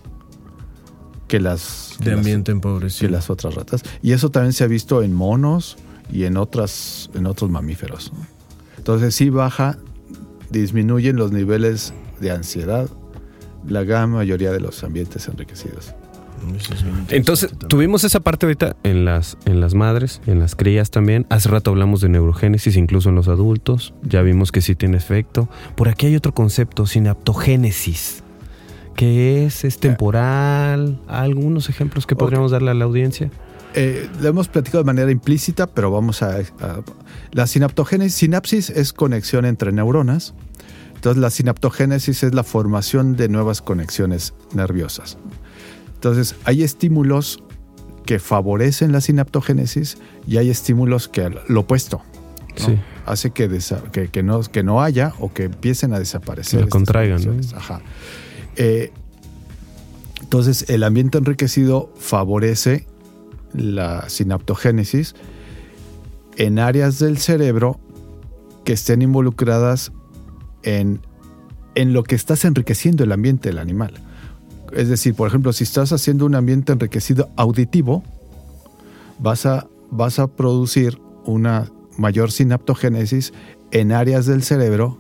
que 1.29 1.38
las, 1.40 1.94
que 1.99 2.05
De 2.07 2.11
las- 2.12 2.18
ambiente 2.18 2.51
empobrecido. 2.53 3.09
que 3.09 3.12
las 3.12 3.31
otras 3.31 3.55
ratas. 3.55 3.83
Y 4.03 4.11
eso 4.12 4.31
también 4.31 4.53
se 4.53 4.64
ha 4.64 4.66
visto 4.66 5.03
en 5.03 5.12
monos 5.14 5.77
y 6.12 6.25
en, 6.25 6.37
otras, 6.37 7.11
en 7.14 7.27
otros 7.27 7.49
mamíferos. 7.51 8.12
¿no? 8.12 8.27
Entonces 8.77 9.14
sí 9.14 9.31
baja, 9.31 9.79
disminuyen 10.51 11.16
los 11.16 11.31
niveles 11.31 11.92
de 12.21 12.31
ansiedad 12.33 12.88
la 13.66 13.85
gran 13.85 14.11
mayoría 14.11 14.51
de 14.51 14.61
los 14.61 14.83
ambientes 14.83 15.29
enriquecidos. 15.29 15.94
Entonces, 17.11 17.51
tuvimos 17.68 18.05
esa 18.05 18.20
parte 18.20 18.46
ahorita 18.46 18.77
en 18.85 19.05
las, 19.05 19.37
en 19.44 19.61
las 19.61 19.74
madres, 19.74 20.20
en 20.27 20.38
las 20.38 20.55
crías 20.55 20.90
también. 20.90 21.27
Hace 21.31 21.48
rato 21.48 21.70
hablamos 21.70 22.01
de 22.01 22.09
neurogénesis, 22.09 22.77
incluso 22.77 23.09
en 23.09 23.14
los 23.14 23.29
adultos. 23.29 23.94
Ya 24.03 24.22
vimos 24.22 24.53
que 24.53 24.61
sí 24.61 24.74
tiene 24.74 24.96
efecto. 24.96 25.48
Por 25.77 25.88
aquí 25.88 26.07
hay 26.07 26.16
otro 26.16 26.33
concepto, 26.35 26.87
sinaptogénesis, 26.87 28.22
que 28.96 29.44
es, 29.46 29.64
es 29.64 29.79
temporal. 29.79 31.01
Algunos 31.09 31.68
ejemplos 31.68 32.07
que 32.07 32.16
podríamos 32.16 32.51
darle 32.51 32.70
a 32.70 32.74
la 32.74 32.85
audiencia. 32.85 33.31
Eh, 33.74 34.09
lo 34.20 34.29
hemos 34.29 34.48
platicado 34.48 34.83
de 34.83 34.87
manera 34.87 35.11
implícita, 35.11 35.66
pero 35.66 35.90
vamos 35.90 36.22
a, 36.22 36.38
a- 36.38 36.81
La 37.33 37.46
sinaptogénesis, 37.46 38.14
sinapsis 38.14 38.71
es 38.71 38.92
conexión 38.92 39.44
entre 39.44 39.73
neuronas. 39.73 40.35
Entonces 40.94 41.21
la 41.23 41.31
sinaptogénesis 41.31 42.25
es 42.25 42.35
la 42.35 42.42
formación 42.42 43.15
de 43.15 43.29
nuevas 43.29 43.63
conexiones 43.63 44.35
nerviosas. 44.52 45.17
Entonces 45.99 46.37
hay 46.44 46.63
estímulos 46.63 47.42
que 48.07 48.21
favorecen 48.21 48.92
la 48.92 49.01
sinaptogénesis 49.01 49.99
y 50.29 50.37
hay 50.37 50.49
estímulos 50.49 51.09
que 51.09 51.29
lo 51.49 51.61
opuesto. 51.61 52.03
¿no? 52.61 52.67
Sí. 52.67 52.79
Hace 53.05 53.33
que, 53.33 53.49
que, 53.90 54.07
que 54.07 54.23
no, 54.23 54.40
que 54.42 54.63
no 54.63 54.81
haya 54.81 55.13
o 55.19 55.33
que 55.33 55.44
empiecen 55.44 55.92
a 55.92 55.99
desaparecer. 55.99 56.65
Que 56.65 56.69
contraigan, 56.69 57.25
¿no? 57.25 57.57
Ajá. 57.57 57.81
Eh, 58.55 58.92
entonces 60.21 60.71
el 60.71 60.85
ambiente 60.85 61.19
enriquecido 61.19 61.92
favorece 61.99 62.87
la 63.53 64.09
sinaptogénesis 64.09 65.17
en 66.37 66.61
áreas 66.61 67.01
del 67.01 67.19
cerebro 67.19 67.81
que 68.65 68.73
estén 68.73 69.03
involucradas 69.03 69.90
en, 70.63 71.01
en 71.75 71.92
lo 71.92 72.05
que 72.05 72.15
estás 72.15 72.44
enriqueciendo 72.44 73.03
el 73.03 73.11
ambiente 73.11 73.49
del 73.49 73.59
animal. 73.59 74.01
Es 74.75 74.88
decir, 74.88 75.14
por 75.14 75.29
ejemplo, 75.29 75.52
si 75.52 75.64
estás 75.64 75.92
haciendo 75.92 76.27
un 76.27 76.35
ambiente 76.35 76.73
enriquecido 76.73 77.29
auditivo, 77.37 78.02
vas 79.19 79.46
a, 79.46 79.66
vas 79.90 80.19
a 80.19 80.27
producir 80.29 81.00
una 81.25 81.71
mayor 81.96 82.31
sinaptogénesis 82.31 83.33
en 83.71 83.92
áreas 83.92 84.27
del 84.27 84.42
cerebro 84.42 84.98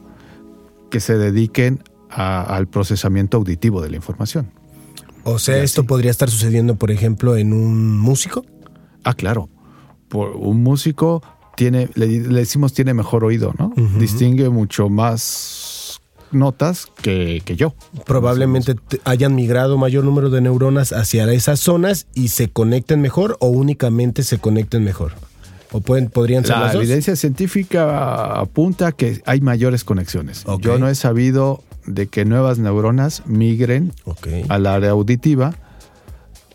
que 0.90 1.00
se 1.00 1.16
dediquen 1.16 1.82
a- 2.10 2.42
al 2.42 2.66
procesamiento 2.66 3.36
auditivo 3.36 3.80
de 3.82 3.90
la 3.90 3.96
información. 3.96 4.50
O 5.24 5.38
sea, 5.38 5.62
esto 5.62 5.84
podría 5.84 6.10
estar 6.10 6.30
sucediendo, 6.30 6.76
por 6.76 6.90
ejemplo, 6.90 7.36
en 7.36 7.52
un 7.52 7.98
músico. 7.98 8.44
Ah, 9.04 9.14
claro. 9.14 9.48
Por 10.08 10.30
un 10.36 10.62
músico 10.62 11.22
tiene, 11.56 11.90
le, 11.94 12.06
le 12.06 12.40
decimos 12.40 12.72
tiene 12.72 12.94
mejor 12.94 13.24
oído, 13.24 13.52
¿no? 13.58 13.72
Distingue 13.98 14.48
mucho 14.48 14.88
más 14.88 15.67
notas 16.32 16.88
que, 17.02 17.42
que 17.44 17.56
yo. 17.56 17.74
Probablemente 18.06 18.74
te- 18.74 19.00
hayan 19.04 19.34
migrado 19.34 19.76
mayor 19.78 20.04
número 20.04 20.30
de 20.30 20.40
neuronas 20.40 20.92
hacia 20.92 21.30
esas 21.32 21.60
zonas 21.60 22.06
y 22.14 22.28
se 22.28 22.48
conecten 22.50 23.00
mejor 23.00 23.36
o 23.40 23.48
únicamente 23.48 24.22
se 24.22 24.38
conecten 24.38 24.84
mejor. 24.84 25.12
O 25.70 25.80
pueden, 25.80 26.08
podrían 26.08 26.44
ser 26.44 26.56
La 26.56 26.64
las 26.64 26.72
dos. 26.72 26.82
evidencia 26.82 27.14
científica 27.14 28.38
apunta 28.40 28.92
que 28.92 29.20
hay 29.26 29.40
mayores 29.40 29.84
conexiones. 29.84 30.44
Yo 30.60 30.78
no 30.78 30.88
he 30.88 30.94
sabido 30.94 31.62
de 31.86 32.06
que 32.06 32.24
nuevas 32.24 32.58
neuronas 32.58 33.22
migren 33.26 33.92
al 34.48 34.66
área 34.66 34.90
auditiva, 34.90 35.54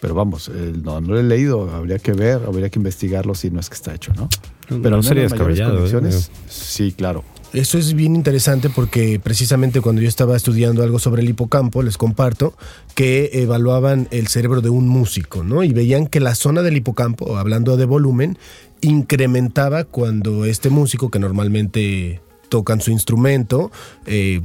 pero 0.02 0.16
vamos, 0.16 0.50
eh, 0.54 0.74
no, 0.84 1.00
no 1.00 1.14
lo 1.14 1.20
he 1.20 1.24
leído, 1.24 1.72
habría 1.74 1.98
que 2.00 2.12
ver, 2.14 2.42
habría 2.46 2.70
que 2.70 2.78
investigarlo 2.80 3.36
si 3.36 3.50
no 3.52 3.60
es 3.60 3.70
que 3.70 3.76
está 3.76 3.94
hecho, 3.94 4.14
¿no? 4.16 4.30
No 4.70 4.82
Pero 4.82 4.96
al 4.98 5.04
sería 5.04 5.24
menos 5.24 5.32
mayores 5.40 5.58
descabellado, 5.60 5.74
¿eh? 5.88 5.92
conexiones, 5.92 6.32
sí, 6.50 6.92
claro. 6.92 7.24
Eso 7.54 7.78
es 7.78 7.94
bien 7.94 8.16
interesante 8.16 8.72
porque 8.72 9.20
precisamente 9.20 9.80
cuando 9.80 10.02
yo 10.02 10.08
estaba 10.08 10.36
estudiando 10.36 10.82
algo 10.82 10.98
sobre 10.98 11.22
el 11.22 11.30
hipocampo, 11.30 11.84
les 11.84 12.00
comparto 12.00 12.56
que 12.96 13.30
evaluaban 13.34 14.08
el 14.10 14.28
cerebro 14.28 14.62
de 14.62 14.70
un 14.70 14.88
músico, 14.88 15.44
¿no? 15.44 15.64
Y 15.64 15.72
veían 15.72 16.08
que 16.08 16.20
la 16.20 16.34
zona 16.34 16.64
del 16.64 16.78
hipocampo, 16.78 17.38
hablando 17.38 17.78
de 17.78 17.86
volumen, 17.86 18.40
incrementaba 18.82 19.84
cuando 19.84 20.46
este 20.46 20.72
músico, 20.72 21.12
que 21.12 21.20
normalmente 21.20 22.22
tocan 22.50 22.82
su 22.82 22.90
instrumento, 22.90 23.72
eh, 24.08 24.42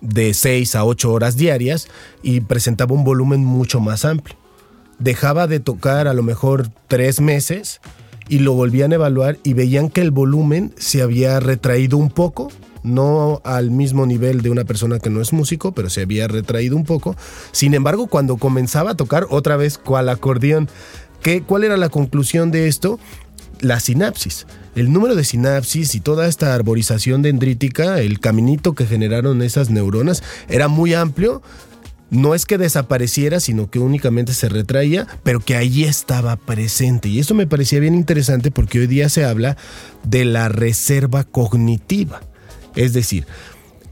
de 0.00 0.34
6 0.34 0.74
a 0.74 0.84
8 0.84 1.12
horas 1.12 1.36
diarias, 1.36 1.86
y 2.24 2.40
presentaba 2.40 2.92
un 2.92 3.04
volumen 3.04 3.44
mucho 3.44 3.78
más 3.78 4.04
amplio. 4.04 4.36
Dejaba 4.98 5.46
de 5.46 5.60
tocar 5.60 6.08
a 6.08 6.12
lo 6.12 6.24
mejor 6.24 6.68
tres 6.88 7.20
meses 7.20 7.80
y 8.28 8.40
lo 8.40 8.52
volvían 8.54 8.92
a 8.92 8.96
evaluar 8.96 9.38
y 9.42 9.54
veían 9.54 9.88
que 9.88 10.00
el 10.00 10.10
volumen 10.10 10.72
se 10.76 11.02
había 11.02 11.40
retraído 11.40 11.96
un 11.96 12.10
poco, 12.10 12.50
no 12.82 13.40
al 13.44 13.70
mismo 13.70 14.06
nivel 14.06 14.42
de 14.42 14.50
una 14.50 14.64
persona 14.64 14.98
que 14.98 15.10
no 15.10 15.20
es 15.20 15.32
músico, 15.32 15.72
pero 15.72 15.90
se 15.90 16.02
había 16.02 16.28
retraído 16.28 16.76
un 16.76 16.84
poco. 16.84 17.16
Sin 17.52 17.74
embargo, 17.74 18.06
cuando 18.06 18.36
comenzaba 18.36 18.92
a 18.92 18.96
tocar 18.96 19.26
otra 19.30 19.56
vez 19.56 19.78
cual 19.78 20.08
acordeón, 20.08 20.68
¿qué, 21.22 21.42
¿cuál 21.42 21.64
era 21.64 21.76
la 21.76 21.88
conclusión 21.88 22.50
de 22.50 22.68
esto? 22.68 22.98
La 23.60 23.80
sinapsis. 23.80 24.46
El 24.76 24.92
número 24.92 25.16
de 25.16 25.24
sinapsis 25.24 25.96
y 25.96 26.00
toda 26.00 26.28
esta 26.28 26.54
arborización 26.54 27.22
dendrítica, 27.22 28.00
el 28.00 28.20
caminito 28.20 28.74
que 28.74 28.86
generaron 28.86 29.42
esas 29.42 29.70
neuronas, 29.70 30.22
era 30.48 30.68
muy 30.68 30.94
amplio, 30.94 31.42
no 32.10 32.34
es 32.34 32.46
que 32.46 32.58
desapareciera, 32.58 33.40
sino 33.40 33.70
que 33.70 33.78
únicamente 33.78 34.32
se 34.32 34.48
retraía, 34.48 35.06
pero 35.22 35.40
que 35.40 35.56
ahí 35.56 35.84
estaba 35.84 36.36
presente. 36.36 37.08
Y 37.08 37.18
eso 37.18 37.34
me 37.34 37.46
parecía 37.46 37.80
bien 37.80 37.94
interesante 37.94 38.50
porque 38.50 38.80
hoy 38.80 38.86
día 38.86 39.08
se 39.08 39.24
habla 39.24 39.56
de 40.04 40.24
la 40.24 40.48
reserva 40.48 41.24
cognitiva. 41.24 42.20
Es 42.74 42.92
decir, 42.92 43.26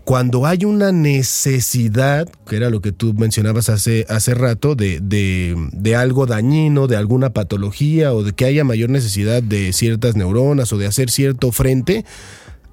cuando 0.05 0.47
hay 0.47 0.65
una 0.65 0.93
necesidad, 0.93 2.29
que 2.49 2.57
era 2.57 2.71
lo 2.71 2.81
que 2.81 2.93
tú 2.93 3.13
mencionabas 3.13 3.69
hace, 3.69 4.07
hace 4.09 4.35
rato, 4.35 4.77
de, 4.77 5.01
de, 5.01 5.57
de 5.73 5.97
algo 5.97 6.27
dañino, 6.27 6.87
de 6.87 6.97
alguna 6.97 7.31
patología 7.31 8.15
o 8.15 8.23
de 8.23 8.33
que 8.33 8.45
haya 8.45 8.63
mayor 8.63 8.89
necesidad 8.89 9.43
de 9.43 9.73
ciertas 9.73 10.15
neuronas 10.15 10.73
o 10.73 10.79
de 10.79 10.87
hacer 10.87 11.11
cierto 11.11 11.51
frente, 11.51 12.05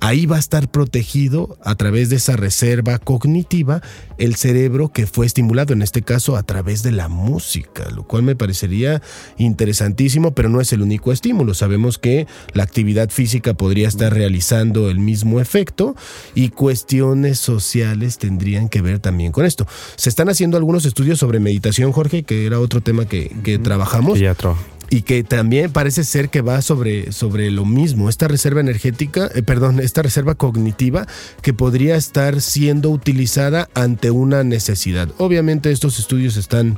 ahí 0.04 0.26
va 0.26 0.36
a 0.36 0.39
estar 0.39 0.70
protegido 0.70 1.58
a 1.64 1.76
través 1.76 2.10
de 2.10 2.18
esa 2.18 2.36
reserva 2.36 2.99
cognitiva 2.99 3.82
el 4.18 4.36
cerebro 4.36 4.89
que 4.89 5.08
fue 5.08 5.26
estimulado, 5.26 5.72
en 5.72 5.82
este 5.82 6.01
caso 6.01 6.36
a 6.36 6.43
través 6.43 6.84
de 6.84 6.91
la 6.91 7.08
música, 7.08 7.89
lo 7.89 8.04
cual 8.04 8.24
me 8.24 8.36
parecería 8.36 9.01
interesantísimo, 9.38 10.34
pero 10.36 10.49
no 10.49 10.60
es 10.60 10.74
el 10.74 10.82
único 10.82 11.14
estímulo. 11.14 11.54
Sabemos 11.54 11.99
que 11.99 12.28
la 12.54 12.64
actividad 12.64 13.10
física 13.12 13.54
podría 13.54 13.88
estar 13.88 14.14
realizando 14.14 14.89
el 14.89 14.99
mismo 14.99 15.39
efecto 15.39 15.95
y 16.36 16.49
cuestiones 16.49 17.39
sociales 17.39 18.18
tendrían 18.18 18.68
que 18.68 18.82
ver 18.82 18.99
también 18.99 19.32
con 19.32 19.45
esto. 19.45 19.66
Se 19.95 20.10
están 20.10 20.28
haciendo 20.28 20.58
algunos 20.58 20.84
estudios 20.84 21.18
sobre 21.18 21.39
meditación, 21.39 21.93
Jorge, 21.93 22.24
que 22.24 22.45
era 22.45 22.60
otro 22.60 22.82
tema 22.82 23.06
que, 23.06 23.34
que 23.43 23.58
trabajamos 23.58 24.16
Que 24.16 24.26
ya 24.26 24.36
trabaja. 24.36 24.73
Y 24.90 25.02
que 25.02 25.24
también 25.24 25.72
parece 25.72 26.04
ser 26.04 26.30
que 26.30 26.42
va 26.42 26.62
sobre, 26.62 27.12
sobre 27.12 27.50
lo 27.52 27.66
mismo, 27.66 28.10
esta 28.10 28.28
reserva 28.28 28.62
energética, 28.62 29.30
eh, 29.34 29.42
perdón, 29.42 29.80
esta 29.80 30.02
reserva 30.02 30.36
cognitiva 30.36 31.08
que 31.42 31.54
podría 31.54 31.96
estar 31.96 32.42
siendo 32.42 32.90
utilizada 32.90 33.70
ante 33.74 34.12
una 34.12 34.44
necesidad. 34.44 35.10
Obviamente 35.18 35.72
estos 35.72 36.00
estudios 36.00 36.38
están, 36.38 36.78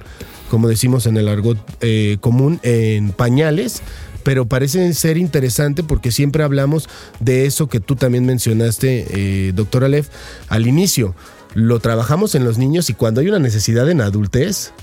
como 0.50 0.68
decimos 0.68 1.06
en 1.08 1.18
el 1.18 1.28
argot 1.28 1.58
eh, 1.82 2.18
común, 2.22 2.60
en 2.64 3.12
pañales, 3.12 3.82
pero 4.26 4.48
parecen 4.48 4.96
ser 4.96 5.18
interesante 5.18 5.84
porque 5.84 6.12
siempre 6.12 6.44
hablamos 6.44 6.90
de 7.20 7.46
eso 7.46 7.68
que 7.68 7.80
tú 7.80 7.96
también 7.96 8.26
mencionaste, 8.26 9.06
eh, 9.10 9.52
doctor 9.54 9.84
Aleph, 9.84 10.10
al 10.50 10.68
inicio. 10.68 11.16
Lo 11.54 11.80
trabajamos 11.80 12.34
en 12.36 12.44
los 12.44 12.58
niños 12.58 12.90
y 12.90 12.94
cuando 12.94 13.22
hay 13.22 13.30
una 13.30 13.40
necesidad 13.40 13.90
en 13.90 14.02
adultez, 14.02 14.74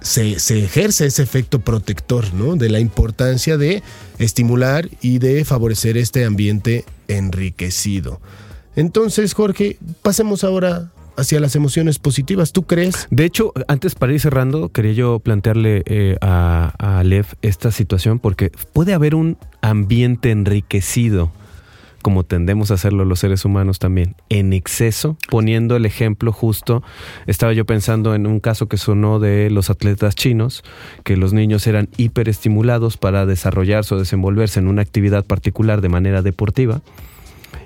se, 0.00 0.32
ejerce 0.64 1.06
ese 1.06 1.22
efecto 1.22 1.60
protector, 1.60 2.32
¿no? 2.34 2.56
De 2.56 2.68
la 2.68 2.80
importancia 2.80 3.56
de 3.56 3.82
estimular 4.18 4.88
y 5.00 5.18
de 5.18 5.44
favorecer 5.44 5.96
este 5.96 6.24
ambiente 6.24 6.84
enriquecido. 7.08 8.20
Entonces, 8.76 9.34
Jorge, 9.34 9.78
pasemos 10.02 10.44
ahora 10.44 10.92
hacia 11.16 11.40
las 11.40 11.54
emociones 11.54 11.98
positivas. 11.98 12.52
¿Tú 12.52 12.62
crees? 12.62 13.06
De 13.10 13.24
hecho, 13.24 13.52
antes 13.68 13.94
para 13.94 14.12
ir 14.12 14.20
cerrando, 14.20 14.70
quería 14.70 14.92
yo 14.92 15.18
plantearle 15.18 15.82
eh, 15.86 16.16
a, 16.20 16.72
a 16.78 17.04
Lev 17.04 17.26
esta 17.42 17.70
situación 17.70 18.18
porque 18.18 18.50
puede 18.72 18.94
haber 18.94 19.14
un 19.14 19.36
ambiente 19.60 20.30
enriquecido, 20.30 21.32
como 22.02 22.24
tendemos 22.24 22.70
a 22.70 22.74
hacerlo 22.74 23.04
los 23.04 23.20
seres 23.20 23.44
humanos 23.44 23.78
también, 23.78 24.16
en 24.28 24.52
exceso, 24.52 25.16
poniendo 25.28 25.76
el 25.76 25.86
ejemplo 25.86 26.32
justo, 26.32 26.82
estaba 27.26 27.52
yo 27.52 27.66
pensando 27.66 28.14
en 28.14 28.26
un 28.26 28.40
caso 28.40 28.66
que 28.66 28.76
sonó 28.76 29.18
de 29.18 29.50
los 29.50 29.70
atletas 29.70 30.14
chinos, 30.14 30.64
que 31.04 31.16
los 31.16 31.32
niños 31.32 31.66
eran 31.66 31.88
hiperestimulados 31.96 32.96
para 32.96 33.26
desarrollarse 33.26 33.94
o 33.94 33.98
desenvolverse 33.98 34.60
en 34.60 34.68
una 34.68 34.82
actividad 34.82 35.24
particular 35.24 35.80
de 35.80 35.88
manera 35.88 36.22
deportiva 36.22 36.82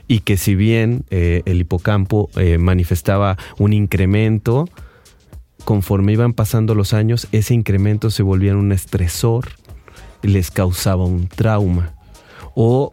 y 0.08 0.20
que 0.20 0.36
si 0.36 0.54
bien 0.54 1.04
eh, 1.10 1.42
el 1.46 1.60
hipocampo 1.60 2.28
eh, 2.36 2.58
manifestaba 2.58 3.36
un 3.58 3.72
incremento, 3.72 4.68
conforme 5.64 6.12
iban 6.12 6.34
pasando 6.34 6.74
los 6.74 6.92
años, 6.92 7.28
ese 7.32 7.54
incremento 7.54 8.10
se 8.10 8.22
volvía 8.22 8.56
un 8.56 8.72
estresor, 8.72 9.48
les 10.22 10.50
causaba 10.50 11.04
un 11.04 11.26
trauma. 11.28 11.94
O 12.54 12.92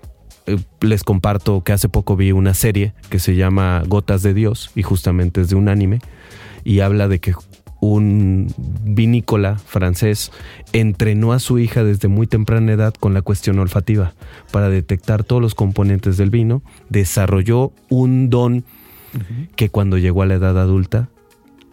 les 0.82 1.04
comparto 1.04 1.64
que 1.64 1.74
hace 1.74 1.90
poco 1.90 2.16
vi 2.16 2.32
una 2.32 2.54
serie 2.54 2.94
que 3.10 3.20
se 3.20 3.36
llama 3.36 3.84
Gotas 3.88 4.24
de 4.24 4.34
Dios 4.34 4.72
y 4.76 4.84
justamente 4.84 5.42
es 5.42 5.50
de 5.50 5.56
un 5.56 5.70
anime 5.70 6.00
y 6.64 6.80
habla 6.80 7.08
de 7.08 7.20
que 7.20 7.34
un 7.82 8.54
vinícola 8.84 9.58
francés 9.58 10.32
entrenó 10.72 11.34
a 11.34 11.40
su 11.40 11.58
hija 11.58 11.84
desde 11.84 12.08
muy 12.08 12.28
temprana 12.28 12.72
edad 12.72 12.94
con 12.94 13.14
la 13.14 13.24
cuestión 13.24 13.58
olfativa 13.60 14.14
para 14.52 14.70
detectar 14.70 15.24
todos 15.24 15.42
los 15.42 15.56
componentes 15.56 16.16
del 16.16 16.30
vino, 16.30 16.62
desarrolló 16.90 17.74
un 17.90 18.30
don 18.30 18.64
que 19.56 19.70
cuando 19.70 19.98
llegó 19.98 20.22
a 20.22 20.26
la 20.28 20.36
edad 20.36 20.58
adulta 20.60 21.10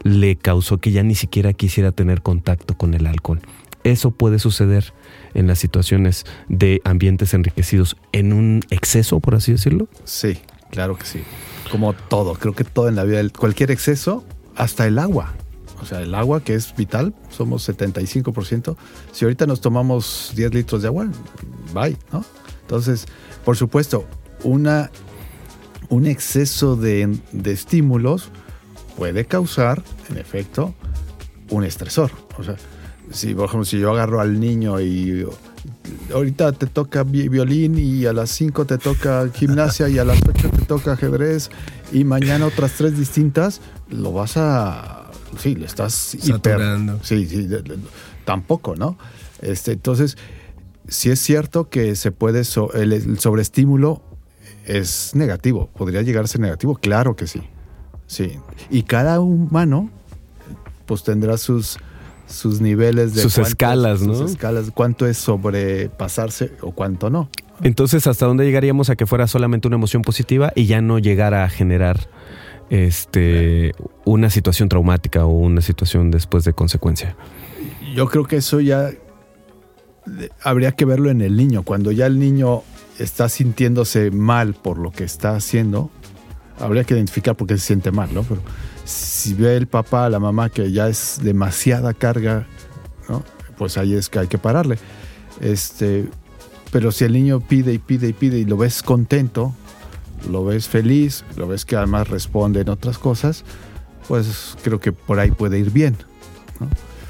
le 0.03 0.37
causó 0.37 0.79
que 0.79 0.93
ya 0.93 1.03
ni 1.03 1.15
siquiera 1.15 1.53
quisiera 1.53 1.93
tener 1.93 2.23
contacto 2.23 2.77
con 2.77 2.95
el 2.95 3.07
alcohol. 3.07 3.41
Eso 3.89 4.11
puede 4.11 4.39
suceder 4.39 4.93
en 5.33 5.47
las 5.47 5.59
situaciones 5.59 6.27
de 6.49 6.83
ambientes 6.85 7.33
enriquecidos 7.33 7.97
en 8.13 8.35
un 8.35 8.63
exceso, 8.69 9.19
por 9.19 9.35
así 9.35 9.53
decirlo. 9.53 9.89
Sí, 10.05 10.39
claro 10.71 10.99
que 10.99 11.07
sí. 11.07 11.23
Como 11.71 11.95
todo, 11.95 12.35
creo 12.35 12.55
que 12.55 12.65
todo 12.65 12.89
en 12.89 12.97
la 12.97 13.05
vida, 13.05 13.23
cualquier 13.31 13.71
exceso, 13.71 14.27
hasta 14.57 14.87
el 14.87 14.99
agua. 14.99 15.33
O 15.81 15.87
sea, 15.87 16.03
el 16.03 16.15
agua 16.15 16.45
que 16.45 16.55
es 16.55 16.77
vital, 16.77 17.15
somos 17.31 17.67
75%. 17.67 18.77
Si 19.13 19.25
ahorita 19.25 19.47
nos 19.47 19.63
tomamos 19.63 20.33
10 20.37 20.53
litros 20.53 20.83
de 20.83 20.89
agua, 20.89 21.09
bye, 21.73 21.97
¿no? 22.13 22.23
Entonces, 22.61 23.07
por 23.43 23.57
supuesto, 23.57 24.05
una, 24.45 24.91
un 25.89 26.05
exceso 26.05 26.77
de, 26.77 27.19
de 27.33 27.53
estímulos 27.53 28.29
puede 28.99 29.25
causar, 29.25 29.83
en 30.11 30.19
efecto, 30.19 30.75
un 31.49 31.65
estresor. 31.65 32.11
O 32.37 32.43
sea, 32.43 32.57
si, 33.11 33.35
por 33.35 33.47
ejemplo, 33.47 33.65
si 33.65 33.79
yo 33.79 33.91
agarro 33.93 34.21
al 34.21 34.39
niño 34.41 34.81
y 34.81 35.27
ahorita 36.13 36.53
te 36.53 36.67
toca 36.67 37.03
vi- 37.05 37.29
violín 37.29 37.79
y 37.79 38.07
a 38.07 38.13
las 38.13 38.31
5 38.31 38.65
te 38.67 38.79
toca 38.79 39.29
gimnasia 39.35 39.89
y 39.89 39.99
a 39.99 40.05
las 40.05 40.19
8 40.27 40.51
te 40.51 40.65
toca 40.65 40.93
ajedrez 40.93 41.51
y 41.93 42.05
mañana 42.05 42.47
otras 42.47 42.73
tres 42.73 42.99
distintas, 42.99 43.61
lo 43.89 44.13
vas 44.13 44.37
a... 44.37 45.11
Sí, 45.39 45.55
le 45.55 45.67
estás 45.67 46.15
hiper... 46.15 46.33
Saturando. 46.55 47.01
Sí, 47.03 47.27
sí, 47.27 47.49
tampoco, 48.25 48.77
¿no? 48.77 48.99
Este, 49.41 49.73
entonces, 49.73 50.17
sí 50.89 51.11
es 51.11 51.21
cierto 51.21 51.69
que 51.69 51.97
se 51.97 52.13
puede... 52.13 52.45
so- 52.45 52.73
el, 52.75 52.93
el 52.93 53.19
sobreestímulo 53.19 54.03
es 54.67 55.13
negativo, 55.15 55.69
podría 55.77 56.03
llegar 56.03 56.25
a 56.25 56.27
ser 56.27 56.41
negativo, 56.43 56.75
claro 56.77 57.17
que 57.17 57.27
sí. 57.27 57.43
Sí. 58.07 58.39
Y 58.71 58.83
cada 58.85 59.21
humano 59.21 59.91
pues 60.87 61.03
tendrá 61.05 61.37
sus, 61.37 61.79
sus 62.29 62.61
niveles 62.61 63.15
de 63.15 63.23
Sus 63.23 63.35
cuánto 63.35 63.49
escalas, 63.49 64.03
¿no? 64.03 64.15
sus 64.15 64.31
escalas, 64.33 64.71
cuánto 64.73 65.07
es 65.07 65.19
sobrepasarse 65.19 66.53
o 66.61 66.73
cuánto 66.73 67.11
no. 67.11 67.29
Entonces, 67.63 68.07
¿hasta 68.07 68.27
dónde 68.27 68.45
llegaríamos 68.45 68.91
a 68.91 68.97
que 68.97 69.07
fuera 69.07 69.27
solamente 69.27 69.67
una 69.67 69.77
emoción 69.77 70.03
positiva 70.03 70.53
y 70.55 70.67
ya 70.67 70.81
no 70.81 70.99
llegara 70.99 71.45
a 71.45 71.49
generar 71.49 72.09
este 72.71 73.73
una 74.05 74.29
situación 74.31 74.69
traumática 74.69 75.25
o 75.25 75.31
una 75.31 75.61
situación 75.61 76.11
después 76.11 76.45
de 76.45 76.53
consecuencia? 76.53 77.17
Yo 77.95 78.07
creo 78.07 78.25
que 78.25 78.37
eso 78.37 78.61
ya 78.61 78.91
habría 80.43 80.73
que 80.73 80.85
verlo 80.85 81.11
en 81.11 81.21
el 81.21 81.37
niño. 81.37 81.63
Cuando 81.63 81.91
ya 81.91 82.07
el 82.07 82.19
niño 82.19 82.63
está 82.99 83.29
sintiéndose 83.29 84.11
mal 84.11 84.55
por 84.55 84.79
lo 84.79 84.91
que 84.93 85.05
está 85.05 85.35
haciendo, 85.35 85.91
habría 86.61 86.85
que 86.85 86.95
identificar 86.95 87.37
por 87.37 87.49
qué 87.49 87.57
se 87.59 87.67
siente 87.67 87.91
mal, 87.91 88.11
¿no? 88.13 88.23
Pero 88.23 88.43
si 88.89 89.35
ve 89.35 89.55
el 89.57 89.67
papá, 89.67 90.09
la 90.09 90.19
mamá 90.19 90.49
que 90.49 90.73
ya 90.73 90.89
es 90.89 91.21
demasiada 91.23 91.93
carga, 91.93 92.47
¿no? 93.07 93.23
Pues 93.59 93.77
ahí 93.77 93.95
es 93.95 94.09
que 94.09 94.19
hay 94.19 94.29
que 94.29 94.39
pararle. 94.39 94.79
Este, 95.41 96.09
pero 96.73 96.91
si 96.91 97.05
el 97.05 97.13
niño 97.13 97.41
pide 97.41 97.75
y 97.75 97.79
pide 97.79 98.09
y 98.09 98.13
pide 98.15 98.39
y 98.39 98.45
lo 98.47 98.57
ves 98.57 98.83
contento, 98.83 99.53
lo 100.31 100.43
ves 100.45 100.69
feliz, 100.69 101.23
lo 101.37 101.47
ves 101.47 101.67
que 101.67 101.77
además 101.77 102.09
responde 102.09 102.63
en 102.63 102.71
otras 102.71 102.99
cosas, 102.99 103.45
pues 104.09 104.57
creo 104.63 104.81
que 104.81 104.93
por 104.93 105.19
ahí 105.19 105.33
puede 105.33 105.59
ir 105.59 105.71
bien. 105.71 105.97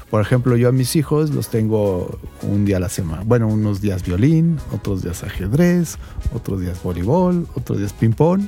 Por 0.09 0.21
ejemplo, 0.21 0.57
yo 0.57 0.67
a 0.67 0.71
mis 0.73 0.97
hijos 0.97 1.29
los 1.29 1.47
tengo 1.47 2.19
un 2.41 2.65
día 2.65 2.75
a 2.77 2.79
la 2.81 2.89
semana. 2.89 3.23
Bueno, 3.25 3.47
unos 3.47 3.79
días 3.79 4.03
violín, 4.03 4.57
otros 4.73 5.01
días 5.01 5.23
ajedrez, 5.23 5.97
otros 6.33 6.59
días 6.59 6.83
voleibol, 6.83 7.47
otros 7.55 7.77
días 7.77 7.93
ping-pong. 7.93 8.41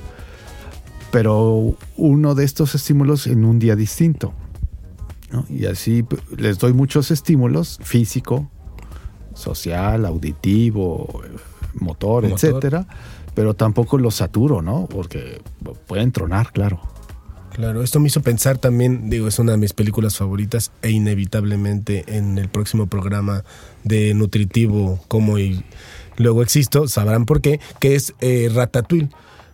Pero 1.12 1.76
uno 1.98 2.36
de 2.36 2.46
estos 2.46 2.76
estímulos 2.76 3.28
en 3.28 3.46
un 3.46 3.60
día 3.60 3.76
distinto. 3.76 4.34
¿no? 5.32 5.46
Y 5.50 5.66
así 5.66 6.06
les 6.38 6.60
doy 6.60 6.74
muchos 6.74 7.12
estímulos 7.12 7.80
físico, 7.82 8.50
social, 9.34 10.06
auditivo, 10.06 11.22
motor, 11.74 12.24
Motor. 12.24 12.26
etcétera. 12.26 12.88
Pero 13.34 13.54
tampoco 13.54 13.98
los 13.98 14.16
saturo, 14.16 14.62
¿no? 14.62 14.88
Porque 14.88 15.42
pueden 15.88 16.12
tronar, 16.12 16.52
claro. 16.52 16.82
Claro, 17.54 17.84
esto 17.84 18.00
me 18.00 18.08
hizo 18.08 18.22
pensar 18.22 18.58
también, 18.58 19.10
digo, 19.10 19.28
es 19.28 19.38
una 19.38 19.52
de 19.54 19.58
mis 19.58 19.74
películas 19.74 20.18
favoritas 20.18 20.72
e 20.82 20.92
inevitablemente 20.92 22.06
en 22.08 22.38
el 22.38 22.48
próximo 22.48 22.88
programa 22.88 23.44
de 23.84 24.14
Nutritivo, 24.14 25.02
como 25.10 25.38
y 25.38 25.64
luego 26.18 26.44
existo, 26.44 26.88
sabrán 26.88 27.26
por 27.26 27.42
qué, 27.42 27.60
que 27.80 27.96
es 27.96 28.16
eh, 28.22 28.50
Ratatouille. 28.54 29.10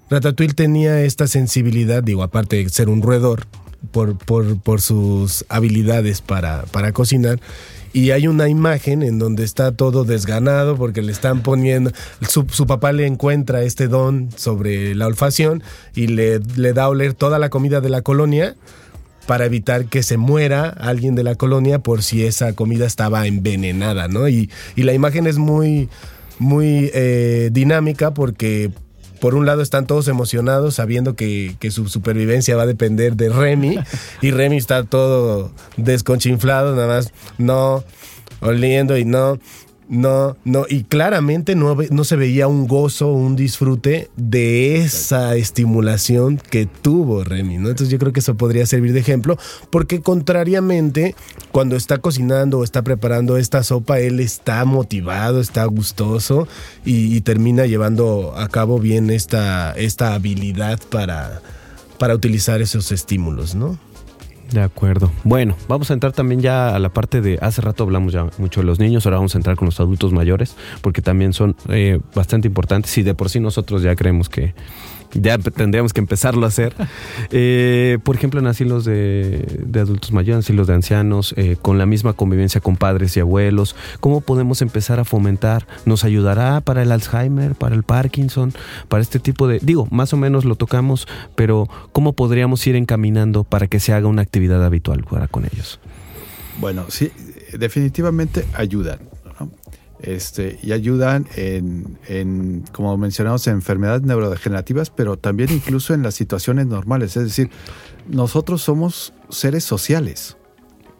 Ratatouille 0.10 0.54
tenía 0.54 1.02
esta 1.02 1.28
sensibilidad, 1.28 2.02
digo, 2.04 2.24
aparte 2.24 2.64
de 2.64 2.70
ser 2.70 2.90
un 2.90 3.02
roedor, 3.02 3.46
por, 3.92 4.82
sus 4.82 5.46
habilidades 5.50 6.22
para, 6.22 6.66
cocinar. 6.94 7.40
Y 7.94 8.12
hay 8.12 8.28
una 8.28 8.48
imagen 8.48 9.02
en 9.02 9.18
donde 9.18 9.44
está 9.44 9.72
todo 9.72 10.04
desganado 10.04 10.76
porque 10.76 11.02
le 11.02 11.12
están 11.12 11.42
poniendo, 11.42 11.92
su, 12.28 12.46
papá 12.68 12.92
le 12.92 13.08
encuentra 13.08 13.64
este 13.64 13.88
don 13.88 14.30
sobre 14.36 14.94
la 14.94 15.08
olfacción 15.08 15.64
y 15.96 16.08
le, 16.08 16.40
da 16.40 16.84
a 16.84 16.90
oler 16.90 17.14
toda 17.14 17.40
la 17.40 17.50
comida 17.50 17.82
de 17.82 17.90
la 17.90 18.02
colonia 18.02 18.56
para 19.26 19.46
evitar 19.46 19.86
que 19.88 20.04
se 20.04 20.18
muera 20.18 20.70
alguien 20.70 21.16
de 21.16 21.24
la 21.24 21.36
colonia 21.36 21.80
por 21.80 22.04
si 22.04 22.26
esa 22.26 22.54
comida 22.54 22.86
estaba 22.86 23.26
envenenada, 23.26 24.08
¿no? 24.08 24.30
Y, 24.30 24.50
la 24.76 24.94
imagen 24.94 25.26
es 25.26 25.38
muy, 25.38 25.90
muy 26.40 26.92
eh, 26.94 27.50
dinámica 27.52 28.14
porque 28.14 28.72
por 29.20 29.36
un 29.36 29.46
lado 29.46 29.62
están 29.62 29.88
todos 29.88 30.08
emocionados 30.08 30.76
sabiendo 30.76 31.16
que, 31.16 31.56
que 31.60 31.72
su 31.72 31.88
supervivencia 31.90 32.56
va 32.56 32.64
a 32.64 32.68
depender 32.68 33.16
de 33.16 33.30
Remy 33.30 33.80
y 34.22 34.32
Remy 34.32 34.58
está 34.58 34.84
todo 34.84 35.52
desconchinflado, 35.78 36.76
nada 36.76 36.88
más 36.88 37.12
no 37.38 37.84
oliendo 38.40 38.98
y 38.98 39.06
no, 39.06 39.40
no, 39.90 40.36
no, 40.44 40.66
y 40.70 40.84
claramente 40.84 41.56
no, 41.56 41.76
no 41.76 42.04
se 42.04 42.16
veía 42.18 42.48
un 42.48 42.68
gozo, 42.68 43.14
un 43.14 43.36
disfrute 43.36 44.10
de 44.18 44.78
esa 44.78 45.36
estimulación 45.36 46.38
que 46.38 46.66
tuvo 46.66 47.24
Remy, 47.24 47.58
¿no? 47.58 47.70
Entonces 47.70 47.90
yo 47.90 47.98
creo 47.98 48.12
que 48.12 48.20
eso 48.20 48.36
podría 48.36 48.66
servir 48.66 48.92
de 48.92 49.00
ejemplo, 49.00 49.38
porque 49.70 50.02
contrariamente, 50.02 51.16
cuando 51.52 51.78
está 51.78 52.00
cocinando 52.00 52.60
o 52.60 52.64
está 52.64 52.82
preparando 52.82 53.38
esta 53.38 53.64
sopa, 53.64 54.00
él 54.00 54.20
está 54.20 54.66
motivado, 54.66 55.40
está 55.40 55.64
gustoso 55.66 56.48
y, 56.84 57.16
y 57.16 57.22
termina 57.22 57.66
llevando 57.66 58.34
a 58.36 58.50
cabo 58.50 58.80
bien 58.80 59.10
esta, 59.10 59.72
esta 59.72 60.14
habilidad 60.14 60.80
para, 60.90 61.42
para 61.98 62.14
utilizar 62.14 62.62
esos 62.62 62.92
estímulos, 62.92 63.56
¿no? 63.56 63.80
De 64.52 64.62
acuerdo. 64.62 65.12
Bueno, 65.24 65.56
vamos 65.68 65.92
a 65.92 65.94
entrar 65.94 66.14
también 66.14 66.42
ya 66.42 66.74
a 66.74 66.80
la 66.80 66.90
parte 66.90 67.22
de, 67.22 67.38
hace 67.42 67.62
rato 67.62 67.84
hablamos 67.84 68.14
ya 68.14 68.28
mucho 68.38 68.62
de 68.62 68.66
los 68.66 68.80
niños, 68.80 69.06
ahora 69.06 69.18
vamos 69.18 69.36
a 69.36 69.38
entrar 69.38 69.56
con 69.56 69.66
los 69.66 69.80
adultos 69.80 70.14
mayores, 70.14 70.56
porque 70.82 71.02
también 71.02 71.34
son 71.34 71.56
eh, 71.70 72.00
bastante 72.16 72.48
importantes 72.48 72.98
y 72.98 73.04
de 73.04 73.14
por 73.14 73.30
sí 73.30 73.40
nosotros 73.40 73.82
ya 73.82 73.96
creemos 73.96 74.30
que 74.30 74.54
ya 75.14 75.38
tendríamos 75.38 75.94
que 75.94 76.00
empezarlo 76.00 76.46
a 76.46 76.50
hacer. 76.50 76.74
Eh, 77.32 78.00
por 78.04 78.16
ejemplo, 78.16 78.40
en 78.40 78.48
asilos 78.48 78.86
de, 78.86 79.66
adultos 79.76 80.12
mayores, 80.12 80.46
asilos 80.46 80.68
de 80.68 80.74
ancianos, 80.74 81.34
eh, 81.38 81.58
con 81.62 81.78
la 81.78 81.86
misma 81.86 82.14
convivencia 82.14 82.62
con 82.62 82.76
padres 82.78 83.16
y 83.18 83.20
abuelos, 83.20 83.76
¿cómo 84.00 84.22
podemos 84.22 84.62
empezar 84.62 85.00
a 85.00 85.06
fomentar? 85.06 85.68
¿Nos 85.86 86.04
ayudará 86.04 86.62
para 86.62 86.82
el 86.84 86.92
Alzheimer, 86.92 87.56
para 87.56 87.76
el 87.76 87.84
Parkinson, 87.84 88.54
para 88.88 89.02
este 89.02 89.20
tipo 89.20 89.48
de... 89.48 89.60
Digo, 89.62 89.88
más 89.92 90.14
o 90.14 90.18
menos 90.18 90.46
lo 90.46 90.56
tocamos, 90.56 91.08
pero 91.36 91.68
¿cómo 91.92 92.14
podríamos 92.14 92.66
ir 92.68 92.76
encaminando 92.76 93.44
para 93.44 93.68
que 93.68 93.80
se 93.80 93.94
haga 93.94 94.08
una 94.08 94.22
actividad 94.22 94.64
habitual 94.64 95.04
para 95.10 95.28
con 95.28 95.46
ellos? 95.46 95.80
Bueno, 96.60 96.86
sí, 96.90 97.12
definitivamente 97.58 98.46
ayudan. 98.54 99.00
Este, 100.00 100.60
y 100.62 100.74
ayudan 100.74 101.26
en, 101.36 101.98
en, 102.08 102.64
como 102.72 102.96
mencionamos, 102.98 103.48
en 103.48 103.54
enfermedades 103.56 104.04
neurodegenerativas, 104.04 104.92
pero 104.92 105.18
también 105.18 105.52
incluso 105.52 105.94
en 105.96 106.04
las 106.04 106.14
situaciones 106.14 106.68
normales. 106.68 107.18
Es 107.18 107.24
decir, 107.24 107.50
nosotros 108.08 108.62
somos 108.62 109.14
seres 109.30 109.64
sociales 109.64 110.38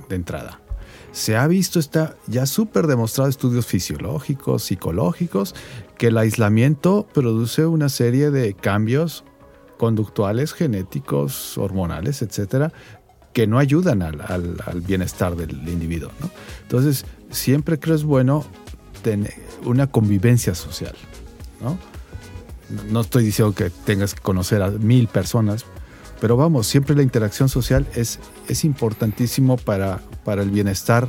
de 0.10 0.16
entrada. 0.16 0.60
Se 1.12 1.36
ha 1.36 1.48
visto, 1.48 1.80
está 1.80 2.16
ya 2.28 2.46
súper 2.46 2.88
demostrado 2.88 3.30
estudios 3.30 3.66
fisiológicos, 3.66 4.64
psicológicos, 4.64 5.54
que 5.98 6.08
el 6.08 6.18
aislamiento 6.18 7.08
produce 7.14 7.66
una 7.66 7.90
serie 7.90 8.32
de 8.32 8.54
cambios 8.54 9.24
conductuales, 9.78 10.54
genéticos, 10.54 11.58
hormonales, 11.58 12.24
etcétera, 12.24 12.74
que 13.32 13.46
no 13.46 13.60
ayudan 13.60 14.02
al, 14.02 14.22
al- 14.22 14.58
al 14.66 14.82
bienestar 14.82 15.36
del 15.36 15.52
individuo. 15.70 16.10
Entonces, 16.64 17.06
siempre 17.30 17.80
creo 17.80 17.96
es 17.96 18.04
bueno 18.04 18.44
una 19.64 19.88
convivencia 19.88 20.56
social. 20.56 20.96
¿no? 21.62 21.78
no 22.90 23.02
estoy 23.02 23.24
diciendo 23.24 23.54
que 23.54 23.70
tengas 23.70 24.14
que 24.14 24.22
conocer 24.22 24.62
a 24.62 24.70
mil 24.70 25.08
personas, 25.08 25.66
pero 26.20 26.36
vamos, 26.36 26.68
siempre 26.68 26.96
la 26.96 27.04
interacción 27.04 27.50
social 27.50 27.86
es, 27.96 28.20
es 28.48 28.64
importantísimo 28.64 29.58
para, 29.58 30.02
para 30.24 30.42
el 30.42 30.50
bienestar 30.50 31.08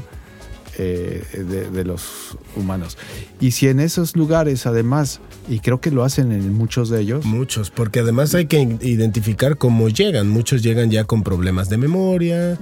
eh, 0.77 1.25
de, 1.33 1.71
de 1.71 1.85
los 1.85 2.37
humanos. 2.55 2.99
Y 3.41 3.53
si 3.53 3.69
en 3.69 3.81
esos 3.81 4.17
lugares, 4.17 4.67
además, 4.67 5.21
y 5.49 5.61
creo 5.61 5.81
que 5.81 5.91
lo 5.91 6.05
hacen 6.05 6.31
en 6.31 6.53
muchos 6.53 6.91
de 6.91 7.01
ellos, 7.01 7.25
Muchos, 7.25 7.71
porque 7.71 8.01
además 8.01 8.35
hay 8.35 8.47
que 8.47 8.61
identificar 8.83 9.57
cómo 9.57 9.89
llegan. 9.89 10.29
Muchos 10.29 10.63
llegan 10.63 10.91
ya 10.91 11.05
con 11.05 11.23
problemas 11.23 11.69
de 11.71 11.79
memoria, 11.79 12.59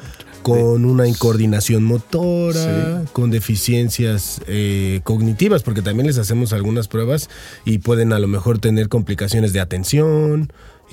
con 0.46 0.84
una 0.84 1.08
incoordinación 1.08 1.82
motora, 1.82 3.02
con 3.12 3.32
deficiencias 3.32 4.40
eh, 4.46 5.00
cognitivas, 5.02 5.64
porque 5.64 5.82
también 5.82 6.06
les 6.06 6.18
hacemos 6.18 6.52
algunas 6.52 6.86
pruebas 6.86 7.28
y 7.64 7.78
pueden 7.78 8.12
a 8.12 8.20
lo 8.20 8.28
mejor 8.28 8.60
tener 8.60 8.88
complicaciones 8.88 9.52
de 9.52 9.58
atención. 9.58 10.52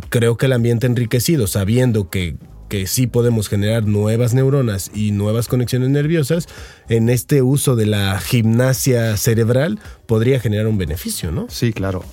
Creo 0.09 0.37
que 0.37 0.47
el 0.47 0.53
ambiente 0.53 0.87
enriquecido, 0.87 1.45
sabiendo 1.45 2.09
que, 2.09 2.35
que 2.73 2.87
sí 2.87 3.05
podemos 3.05 3.49
generar 3.49 3.85
nuevas 3.85 4.33
neuronas 4.33 4.89
y 4.95 5.11
nuevas 5.11 5.47
conexiones 5.47 5.89
nerviosas, 5.89 6.47
en 6.89 7.07
este 7.07 7.43
uso 7.43 7.75
de 7.75 7.85
la 7.85 8.19
gimnasia 8.19 9.15
cerebral 9.15 9.79
podría 10.07 10.39
generar 10.39 10.65
un 10.65 10.79
beneficio, 10.79 11.31
¿no? 11.31 11.45
Sí, 11.51 11.71
claro, 11.71 12.03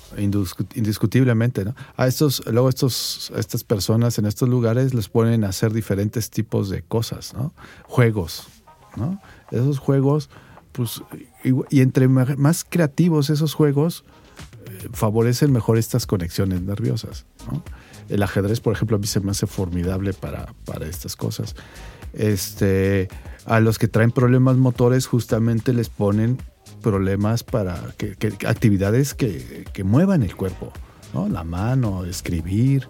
indiscutiblemente, 0.75 1.65
¿no? 1.65 1.73
A 1.97 2.05
estos, 2.05 2.43
luego 2.45 2.69
estos, 2.69 3.33
estas 3.35 3.63
personas 3.63 4.19
en 4.19 4.27
estos 4.27 4.49
lugares 4.49 4.93
les 4.93 5.09
ponen 5.09 5.45
a 5.45 5.49
hacer 5.49 5.73
diferentes 5.73 6.29
tipos 6.29 6.69
de 6.69 6.83
cosas, 6.83 7.33
¿no? 7.33 7.55
Juegos, 7.85 8.45
¿no? 8.95 9.19
Esos 9.49 9.79
juegos, 9.79 10.29
pues, 10.73 11.01
y, 11.71 11.81
entre 11.81 12.07
más 12.07 12.63
creativos 12.69 13.31
esos 13.31 13.55
juegos, 13.55 14.03
eh, 14.67 14.89
favorecen 14.93 15.51
mejor 15.51 15.79
estas 15.79 16.05
conexiones 16.05 16.61
nerviosas, 16.61 17.25
¿no? 17.51 17.63
El 18.09 18.23
ajedrez, 18.23 18.59
por 18.59 18.73
ejemplo, 18.73 18.97
a 18.97 18.99
mí 18.99 19.07
se 19.07 19.19
me 19.21 19.31
hace 19.31 19.47
formidable 19.47 20.13
para, 20.13 20.53
para 20.65 20.85
estas 20.87 21.15
cosas. 21.15 21.55
Este, 22.13 23.07
a 23.45 23.59
los 23.59 23.79
que 23.79 23.87
traen 23.87 24.11
problemas 24.11 24.57
motores 24.57 25.07
justamente 25.07 25.73
les 25.73 25.89
ponen 25.89 26.37
problemas 26.81 27.43
para 27.43 27.79
que, 27.97 28.15
actividades 28.47 29.13
que, 29.13 29.65
que 29.71 29.83
muevan 29.83 30.23
el 30.23 30.35
cuerpo, 30.35 30.73
¿no? 31.13 31.29
La 31.29 31.43
mano, 31.43 32.05
escribir. 32.05 32.87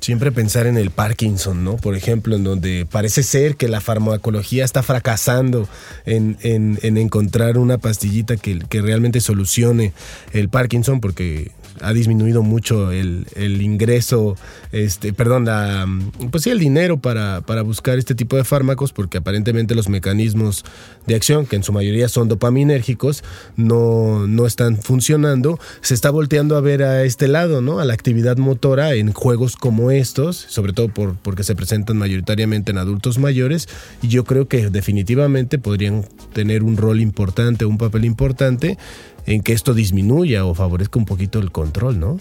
Siempre 0.00 0.30
pensar 0.30 0.66
en 0.66 0.76
el 0.76 0.90
Parkinson, 0.90 1.64
¿no? 1.64 1.76
Por 1.76 1.96
ejemplo, 1.96 2.36
en 2.36 2.44
donde 2.44 2.86
parece 2.90 3.22
ser 3.22 3.56
que 3.56 3.68
la 3.68 3.80
farmacología 3.80 4.62
está 4.64 4.82
fracasando 4.82 5.66
en, 6.04 6.36
en- 6.42 6.78
en 6.82 6.98
encontrar 6.98 7.56
una 7.56 7.78
pastillita 7.78 8.36
que, 8.36 8.58
que 8.58 8.82
realmente 8.82 9.20
solucione 9.22 9.94
el 10.32 10.50
Parkinson, 10.50 11.00
porque 11.00 11.52
ha 11.80 11.92
disminuido 11.92 12.42
mucho 12.42 12.92
el, 12.92 13.26
el 13.34 13.62
ingreso, 13.62 14.36
este, 14.72 15.12
perdón, 15.12 15.44
la, 15.44 15.86
pues 16.30 16.44
sí, 16.44 16.50
el 16.50 16.58
dinero 16.58 16.98
para, 16.98 17.40
para 17.40 17.62
buscar 17.62 17.98
este 17.98 18.14
tipo 18.14 18.36
de 18.36 18.44
fármacos, 18.44 18.92
porque 18.92 19.18
aparentemente 19.18 19.74
los 19.74 19.88
mecanismos 19.88 20.64
de 21.06 21.14
acción, 21.14 21.46
que 21.46 21.56
en 21.56 21.62
su 21.62 21.72
mayoría 21.72 22.08
son 22.08 22.28
dopaminérgicos, 22.28 23.24
no, 23.56 24.26
no 24.26 24.46
están 24.46 24.76
funcionando. 24.76 25.58
Se 25.80 25.94
está 25.94 26.10
volteando 26.10 26.56
a 26.56 26.60
ver 26.60 26.82
a 26.82 27.04
este 27.04 27.28
lado, 27.28 27.60
¿no? 27.60 27.80
A 27.80 27.84
la 27.84 27.94
actividad 27.94 28.36
motora 28.36 28.94
en 28.94 29.12
juegos 29.12 29.56
como 29.56 29.90
estos, 29.90 30.36
sobre 30.36 30.72
todo 30.72 30.88
por, 30.88 31.16
porque 31.16 31.44
se 31.44 31.54
presentan 31.54 31.96
mayoritariamente 31.96 32.72
en 32.72 32.78
adultos 32.78 33.18
mayores, 33.18 33.68
y 34.02 34.08
yo 34.08 34.24
creo 34.24 34.48
que 34.48 34.70
definitivamente 34.70 35.58
podrían 35.58 36.04
tener 36.32 36.62
un 36.62 36.76
rol 36.76 37.00
importante, 37.00 37.64
un 37.64 37.78
papel 37.78 38.04
importante 38.04 38.78
en 39.26 39.42
que 39.42 39.52
esto 39.52 39.74
disminuya 39.74 40.44
o 40.44 40.54
favorezca 40.54 40.98
un 40.98 41.06
poquito 41.06 41.38
el 41.38 41.50
control, 41.50 41.98
¿no? 41.98 42.18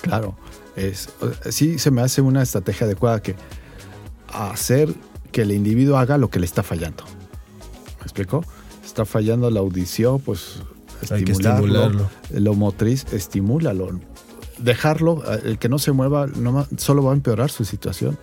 Claro, 0.00 0.36
es, 0.76 1.10
sí 1.50 1.78
se 1.78 1.90
me 1.90 2.02
hace 2.02 2.20
una 2.20 2.42
estrategia 2.42 2.86
adecuada 2.86 3.20
que 3.20 3.34
hacer 4.32 4.94
que 5.32 5.42
el 5.42 5.52
individuo 5.52 5.98
haga 5.98 6.18
lo 6.18 6.30
que 6.30 6.38
le 6.38 6.46
está 6.46 6.62
fallando. 6.62 7.04
¿Me 7.98 8.02
explico? 8.02 8.44
Está 8.84 9.04
fallando 9.04 9.50
la 9.50 9.60
audición, 9.60 10.20
pues 10.20 10.62
Hay 11.10 11.24
que 11.24 11.32
estimularlo. 11.32 12.08
Lo 12.32 12.54
motriz, 12.54 13.06
estimúlalo. 13.12 14.00
Dejarlo, 14.58 15.22
el 15.44 15.58
que 15.58 15.68
no 15.68 15.78
se 15.78 15.92
mueva, 15.92 16.26
no 16.26 16.66
solo 16.78 17.02
va 17.04 17.12
a 17.12 17.14
empeorar 17.14 17.50
su 17.50 17.64
situación. 17.64 18.18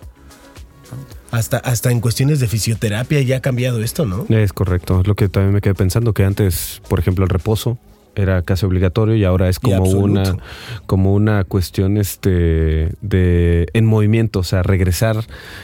Hasta, 1.30 1.58
hasta 1.58 1.90
en 1.90 2.00
cuestiones 2.00 2.40
de 2.40 2.46
fisioterapia 2.46 3.20
ya 3.22 3.38
ha 3.38 3.40
cambiado 3.40 3.82
esto, 3.82 4.06
¿no? 4.06 4.26
Es 4.28 4.52
correcto, 4.52 5.00
es 5.00 5.06
lo 5.06 5.14
que 5.14 5.28
también 5.28 5.54
me 5.54 5.60
quedé 5.60 5.74
pensando, 5.74 6.12
que 6.12 6.24
antes, 6.24 6.80
por 6.88 6.98
ejemplo, 6.98 7.24
el 7.24 7.30
reposo 7.30 7.78
era 8.16 8.42
casi 8.42 8.66
obligatorio 8.66 9.14
y 9.14 9.24
ahora 9.24 9.48
es 9.48 9.58
como 9.60 9.84
una 10.04 10.36
como 10.86 11.14
una 11.14 11.44
cuestión 11.44 11.96
este 11.96 12.92
de 13.00 13.66
en 13.72 13.86
movimiento, 13.86 14.40
o 14.40 14.44
sea, 14.44 14.62
regresar. 14.62 15.16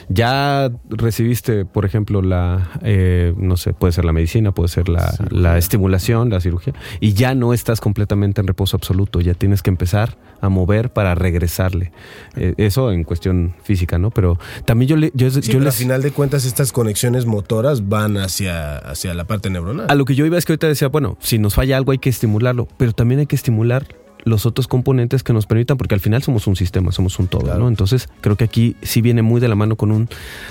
Ya 0.09 0.71
recibiste, 0.91 1.65
por 1.65 1.85
ejemplo, 1.85 2.23
la 2.23 2.71
eh, 2.83 3.35
no 3.37 3.57
sé, 3.57 3.73
puede 3.73 3.93
ser 3.93 4.05
la 4.05 4.13
medicina, 4.13 4.53
puede 4.53 4.69
ser 4.69 4.89
la, 4.89 5.15
la 5.31 5.59
estimulación, 5.59 6.31
la 6.31 6.41
cirugía, 6.41 6.75
y 7.01 7.15
ya 7.15 7.35
no 7.35 7.53
estás 7.55 7.81
completamente 7.81 8.41
en 8.41 8.47
reposo 8.47 8.77
absoluto, 8.77 9.21
ya 9.21 9.35
tienes 9.35 9.63
que 9.63 9.71
empezar 9.71 10.17
a 10.41 10.49
mover 10.49 10.93
para 10.93 11.15
regresarle. 11.15 11.93
Eh, 12.37 12.55
eso 12.57 12.91
en 12.93 13.05
cuestión 13.05 13.55
física, 13.63 13.99
¿no? 13.99 14.11
Pero 14.11 14.39
también 14.65 14.89
yo 14.89 14.97
le, 14.97 15.13
yo, 15.15 15.31
Sí, 15.31 15.41
yo 15.43 15.47
pero 15.53 15.61
les- 15.65 15.75
al 15.75 15.79
final 15.79 16.03
de 16.03 16.11
cuentas 16.11 16.45
estas 16.45 16.73
conexiones 16.73 17.27
motoras 17.27 17.89
van 17.89 18.17
hacia, 18.19 18.77
hacia 18.79 19.15
la 19.15 19.25
parte 19.25 19.51
neuronal. 19.51 19.87
A 19.89 19.95
lo 19.95 20.05
que 20.05 20.15
yo 20.15 20.27
iba 20.27 20.37
es 20.37 20.45
que 20.45 20.53
ahorita 20.53 20.67
decía, 20.67 20.89
bueno, 20.89 21.17
si 21.21 21.39
nos 21.39 21.55
falla 21.55 21.77
algo 21.77 21.93
hay 21.93 21.99
que 21.99 22.09
estimularlo, 22.43 22.69
pero 22.77 22.93
también 22.93 23.21
hay 23.21 23.27
que 23.27 23.37
estimular 23.37 23.87
los 24.25 24.47
otros 24.47 24.69
componentes 24.69 25.25
que 25.25 25.33
nos 25.33 25.47
permitan, 25.47 25.77
porque 25.77 25.95
al 25.95 26.01
final 26.01 26.23
somos 26.23 26.47
un 26.47 26.55
sistema, 26.55 26.93
somos 26.93 27.19
un 27.19 27.27
todo, 27.27 27.43
Claro. 27.43 27.59
¿no? 27.59 27.69
Entonces 27.69 28.09
creo 28.21 28.37
que 28.37 28.45
aquí 28.45 28.77
sí 28.81 29.01
viene 29.01 29.21
muy 29.23 29.41
de 29.41 29.49
la 29.49 29.57
mano 29.57 29.75
con 29.75 29.91
un, 29.91 30.09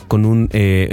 con 0.09 0.25
un 0.25 0.49
eh, 0.51 0.89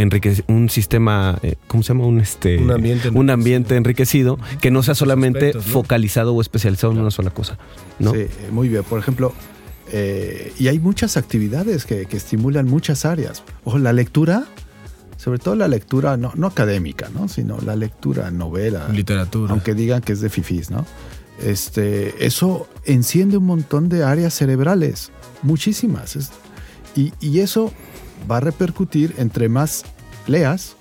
un 0.47 0.69
sistema, 0.69 1.39
eh, 1.43 1.57
¿cómo 1.67 1.83
se 1.83 1.89
llama? 1.89 2.07
Un 2.07 2.21
este, 2.21 2.59
Un 2.59 2.71
ambiente 2.71 3.11
un 3.11 3.31
ambiente 3.31 3.75
enriquecido 3.75 4.39
que 4.61 4.71
no 4.71 4.85
sea 4.85 4.95
solamente 4.95 5.39
aspectos, 5.49 5.67
¿no? 5.67 5.73
focalizado 5.73 6.35
o 6.35 6.41
especializado 6.41 6.93
en 6.93 7.01
una 7.01 7.11
sola 7.11 7.31
cosa, 7.31 7.59
¿no? 7.99 8.13
Sí, 8.13 8.27
muy 8.53 8.69
bien. 8.69 8.85
Por 8.85 9.01
ejemplo, 9.01 9.33
eh, 9.91 10.53
y 10.57 10.69
hay 10.69 10.79
muchas 10.79 11.17
actividades 11.17 11.85
que, 11.85 12.07
que 12.07 12.17
estimulan 12.17 12.67
muchas 12.67 13.05
áreas. 13.05 13.43
Ojo, 13.65 13.79
la 13.79 13.93
lectura, 13.93 14.45
sobre 15.19 15.39
todo 15.39 15.55
la 15.57 15.69
lectura 15.69 16.17
no, 16.17 16.33
no 16.37 16.47
académica, 16.47 17.11
¿no? 17.13 17.29
sino 17.29 17.59
la 17.61 17.77
lectura, 17.77 18.31
novela, 18.31 18.89
Literatura. 18.89 19.53
aunque 19.53 19.75
digan 19.75 20.01
que 20.01 20.13
es 20.15 20.21
de 20.23 20.31
fifís, 20.31 20.71
¿no? 20.71 20.87
Este, 21.43 22.25
eso 22.25 22.67
enciende 22.85 23.37
un 23.37 23.45
montón 23.45 23.89
de 23.91 24.03
áreas 24.05 24.33
cerebrales, 24.35 25.13
muchísimas. 25.43 26.17
Es- 26.17 26.31
y, 26.97 27.13
y 27.21 27.41
eso 27.41 27.73
va 28.31 28.39
a 28.39 28.41
repercutir 28.41 29.15
entre 29.19 29.49
más 29.49 29.85
leas, 30.27 30.75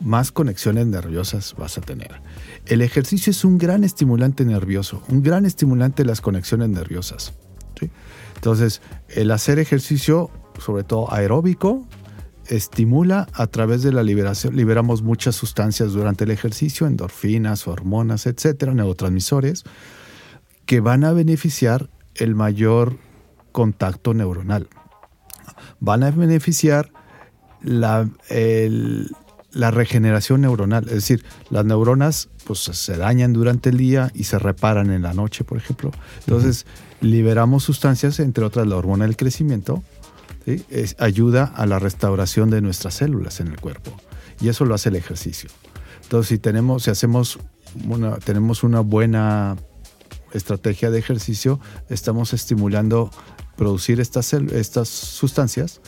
más 0.00 0.30
conexiones 0.32 0.86
nerviosas 0.86 1.54
vas 1.58 1.76
a 1.76 1.80
tener. 1.80 2.20
El 2.66 2.80
ejercicio 2.82 3.30
es 3.32 3.44
un 3.44 3.58
gran 3.58 3.84
estimulante 3.84 4.44
nervioso, 4.44 5.02
un 5.08 5.22
gran 5.22 5.44
estimulante 5.44 6.04
de 6.04 6.08
las 6.08 6.20
conexiones 6.20 6.68
nerviosas. 6.68 7.32
¿sí? 7.80 7.90
Entonces, 8.36 8.80
el 9.08 9.30
hacer 9.30 9.58
ejercicio, 9.58 10.30
sobre 10.64 10.84
todo 10.84 11.12
aeróbico, 11.12 11.86
estimula 12.48 13.26
a 13.32 13.46
través 13.46 13.82
de 13.82 13.92
la 13.92 14.02
liberación, 14.02 14.56
liberamos 14.56 15.02
muchas 15.02 15.36
sustancias 15.36 15.92
durante 15.92 16.24
el 16.24 16.30
ejercicio, 16.30 16.86
endorfinas, 16.86 17.66
hormonas, 17.68 18.26
etcétera, 18.26 18.74
neurotransmisores, 18.74 19.64
que 20.66 20.80
van 20.80 21.04
a 21.04 21.12
beneficiar 21.12 21.88
el 22.14 22.34
mayor 22.34 22.96
contacto 23.52 24.14
neuronal. 24.14 24.68
Van 25.80 26.02
a 26.02 26.10
beneficiar 26.10 26.90
la, 27.62 28.08
el- 28.28 29.10
la 29.52 29.70
regeneración 29.70 30.42
neuronal, 30.42 30.84
es 30.88 30.94
decir, 30.94 31.24
las 31.50 31.64
neuronas 31.64 32.28
pues, 32.46 32.60
se 32.60 32.96
dañan 32.96 33.32
durante 33.32 33.70
el 33.70 33.78
día 33.78 34.10
y 34.14 34.24
se 34.24 34.38
reparan 34.38 34.90
en 34.90 35.02
la 35.02 35.14
noche, 35.14 35.42
por 35.42 35.56
ejemplo. 35.56 35.90
Entonces, 36.20 36.66
liberamos 37.00 37.64
sustancias, 37.64 38.20
entre 38.20 38.44
otras 38.44 38.66
la 38.66 38.76
hormona 38.76 39.06
del 39.06 39.16
crecimiento, 39.16 39.82
ayuda 40.98 41.44
a 41.44 41.66
la 41.66 41.78
restauración 41.78 42.50
de 42.50 42.60
nuestras 42.60 42.94
células 42.94 43.40
en 43.40 43.48
el 43.48 43.60
cuerpo. 43.60 43.92
Y 44.40 44.48
eso 44.48 44.64
lo 44.64 44.74
hace 44.74 44.88
el 44.88 44.96
ejercicio. 44.96 45.50
Entonces, 46.02 46.28
si 46.28 46.38
tenemos, 46.38 46.84
si 46.84 46.90
hacemos 46.90 47.38
una, 47.86 48.16
tenemos 48.16 48.62
una 48.62 48.80
buena 48.80 49.56
estrategia 50.32 50.90
de 50.90 50.98
ejercicio, 50.98 51.60
estamos 51.88 52.32
estimulando 52.32 53.10
producir 53.56 54.00
estas, 54.00 54.32
estas 54.32 54.88
sustancias 54.88 55.80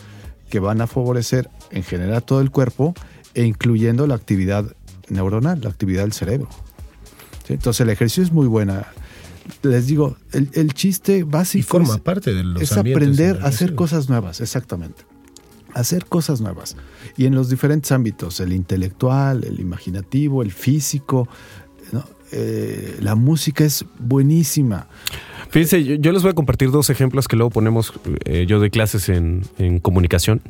que 0.51 0.61
van 0.61 0.81
a 0.81 0.87
favorecer 0.87 1.49
en 1.71 1.85
general 1.85 2.23
todo 2.23 2.41
el 2.41 2.51
cuerpo 2.51 2.95
e 3.35 3.45
incluyendo 3.45 4.07
la 4.07 4.17
actividad 4.17 4.77
neuronal, 5.09 5.61
la 5.63 5.71
actividad 5.71 6.03
del 6.03 6.13
cerebro. 6.13 6.49
Entonces 7.49 7.81
el 7.81 7.91
ejercicio 7.91 8.23
es 8.23 8.33
muy 8.33 8.47
buena. 8.47 8.87
Les 9.63 9.87
digo, 9.87 10.17
el, 10.33 10.49
el 10.55 10.75
chiste 10.75 11.19
y 11.19 11.23
básico 11.23 11.69
forma 11.69 11.95
es, 11.95 12.01
parte 12.01 12.35
de 12.35 12.45
los 12.45 12.63
es 12.63 12.73
aprender 12.77 13.39
a 13.43 13.47
hacer 13.47 13.75
cosas 13.75 14.09
nuevas, 14.09 14.41
exactamente. 14.41 15.05
Hacer 15.73 16.07
cosas 16.07 16.41
nuevas. 16.41 16.77
Y 17.17 17.27
en 17.27 17.35
los 17.35 17.49
diferentes 17.49 17.93
ámbitos, 17.93 18.41
el 18.41 18.53
intelectual, 18.53 19.45
el 19.45 19.61
imaginativo, 19.61 20.43
el 20.43 20.51
físico, 20.51 21.29
¿no? 21.93 22.05
Eh, 22.33 22.99
la 23.01 23.15
música 23.15 23.65
es 23.65 23.85
buenísima. 23.99 24.89
Fíjense, 25.51 25.85
yo, 25.85 25.95
yo 25.97 26.13
les 26.13 26.23
voy 26.23 26.31
a 26.31 26.35
compartir 26.35 26.71
dos 26.71 26.91
ejemplos 26.91 27.29
que 27.29 27.37
luego 27.37 27.51
ponemos. 27.51 27.93
eh, 28.25 28.47
yo 28.49 28.59
doy 28.59 28.71
clases 28.71 29.09
en, 29.09 29.43
en 29.59 29.81
comunicación, 29.81 30.41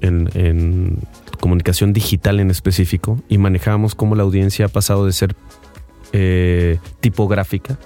en, 0.00 0.30
en 0.34 0.98
comunicación 1.40 1.92
digital 1.92 2.40
en 2.40 2.50
específico, 2.50 3.22
y 3.28 3.38
manejamos 3.38 3.94
cómo 3.94 4.14
la 4.14 4.22
audiencia 4.22 4.66
ha 4.66 4.68
pasado 4.68 5.06
de 5.06 5.12
ser 5.12 5.36
eh, 6.12 6.78
tipográfica 7.00 7.78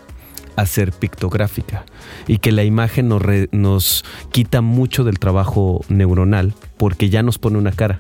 a 0.57 0.67
ser 0.67 0.93
pictográfica 0.93 1.85
y 2.27 2.39
que 2.39 2.53
la 2.53 2.65
imagen 2.65 3.09
nos, 3.09 3.23
nos 3.53 4.05
quita 4.31 4.61
mucho 4.61 5.05
del 5.05 5.19
trabajo 5.19 5.85
neuronal 5.89 6.55
porque 6.77 7.11
ya 7.11 7.23
nos 7.23 7.39
pone 7.39 7.59
una 7.59 7.73
cara, 7.73 7.99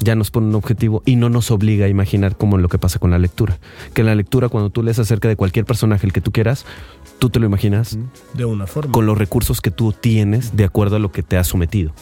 ya 0.00 0.14
nos 0.14 0.30
pone 0.30 0.48
un 0.48 0.54
objetivo 0.54 1.02
y 1.04 1.16
no 1.16 1.28
nos 1.28 1.50
obliga 1.50 1.86
a 1.86 1.88
imaginar 1.88 2.36
como 2.36 2.58
lo 2.58 2.68
que 2.68 2.78
pasa 2.78 2.98
con 2.98 3.10
la 3.10 3.18
lectura. 3.18 3.58
Que 3.92 4.02
en 4.02 4.06
la 4.06 4.14
lectura 4.14 4.48
cuando 4.48 4.70
tú 4.70 4.82
lees 4.82 4.98
acerca 4.98 5.28
de 5.28 5.36
cualquier 5.36 5.64
personaje 5.64 6.06
el 6.06 6.12
que 6.12 6.20
tú 6.20 6.32
quieras, 6.32 6.64
tú 7.24 7.30
te 7.30 7.40
lo 7.40 7.46
imaginas 7.46 7.98
De 8.34 8.44
una 8.44 8.66
forma. 8.66 8.92
con 8.92 9.06
los 9.06 9.16
recursos 9.16 9.62
que 9.62 9.70
tú 9.70 9.92
tienes 9.92 10.54
de 10.54 10.64
acuerdo 10.64 10.96
a 10.96 10.98
lo 10.98 11.10
que 11.10 11.22
te 11.22 11.38
has 11.38 11.46
sometido. 11.46 11.94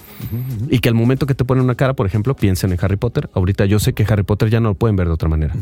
Y 0.69 0.81
que 0.81 0.89
al 0.89 0.97
momento 0.97 1.27
que 1.27 1.35
te 1.37 1.45
ponen 1.45 1.63
una 1.63 1.77
cara, 1.77 1.95
por 1.95 2.09
ejemplo, 2.09 2.35
piensen 2.35 2.73
en 2.73 2.79
Harry 2.83 2.97
Potter. 2.97 3.31
Ahorita 3.33 3.65
yo 3.67 3.79
sé 3.79 3.93
que 3.93 4.05
Harry 4.09 4.25
Potter 4.25 4.51
ya 4.51 4.59
no 4.59 4.71
lo 4.71 4.75
pueden 4.75 4.97
ver 4.97 5.07
de 5.07 5.13
otra 5.13 5.29
manera. 5.29 5.55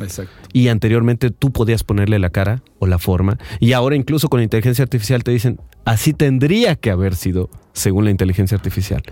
Exacto. 0.00 0.32
Y 0.52 0.66
anteriormente 0.66 1.30
tú 1.30 1.52
podías 1.52 1.84
ponerle 1.84 2.18
la 2.18 2.30
cara 2.30 2.64
o 2.80 2.88
la 2.88 2.98
forma. 2.98 3.38
Y 3.60 3.72
ahora 3.72 3.94
incluso 3.94 4.28
con 4.28 4.40
la 4.40 4.44
inteligencia 4.44 4.82
artificial 4.82 5.22
te 5.22 5.30
dicen, 5.30 5.60
así 5.84 6.12
tendría 6.12 6.74
que 6.74 6.90
haber 6.90 7.14
sido 7.14 7.50
según 7.72 8.06
la 8.06 8.10
inteligencia 8.10 8.56
artificial. 8.56 9.04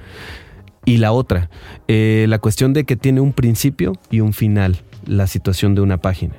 Y 0.84 0.96
la 0.96 1.12
otra, 1.12 1.48
eh, 1.86 2.26
la 2.28 2.40
cuestión 2.40 2.72
de 2.72 2.82
que 2.82 2.96
tiene 2.96 3.20
un 3.20 3.34
principio 3.34 3.92
y 4.10 4.18
un 4.18 4.32
final, 4.32 4.82
la 5.06 5.28
situación 5.28 5.76
de 5.76 5.80
una 5.80 5.98
página. 5.98 6.34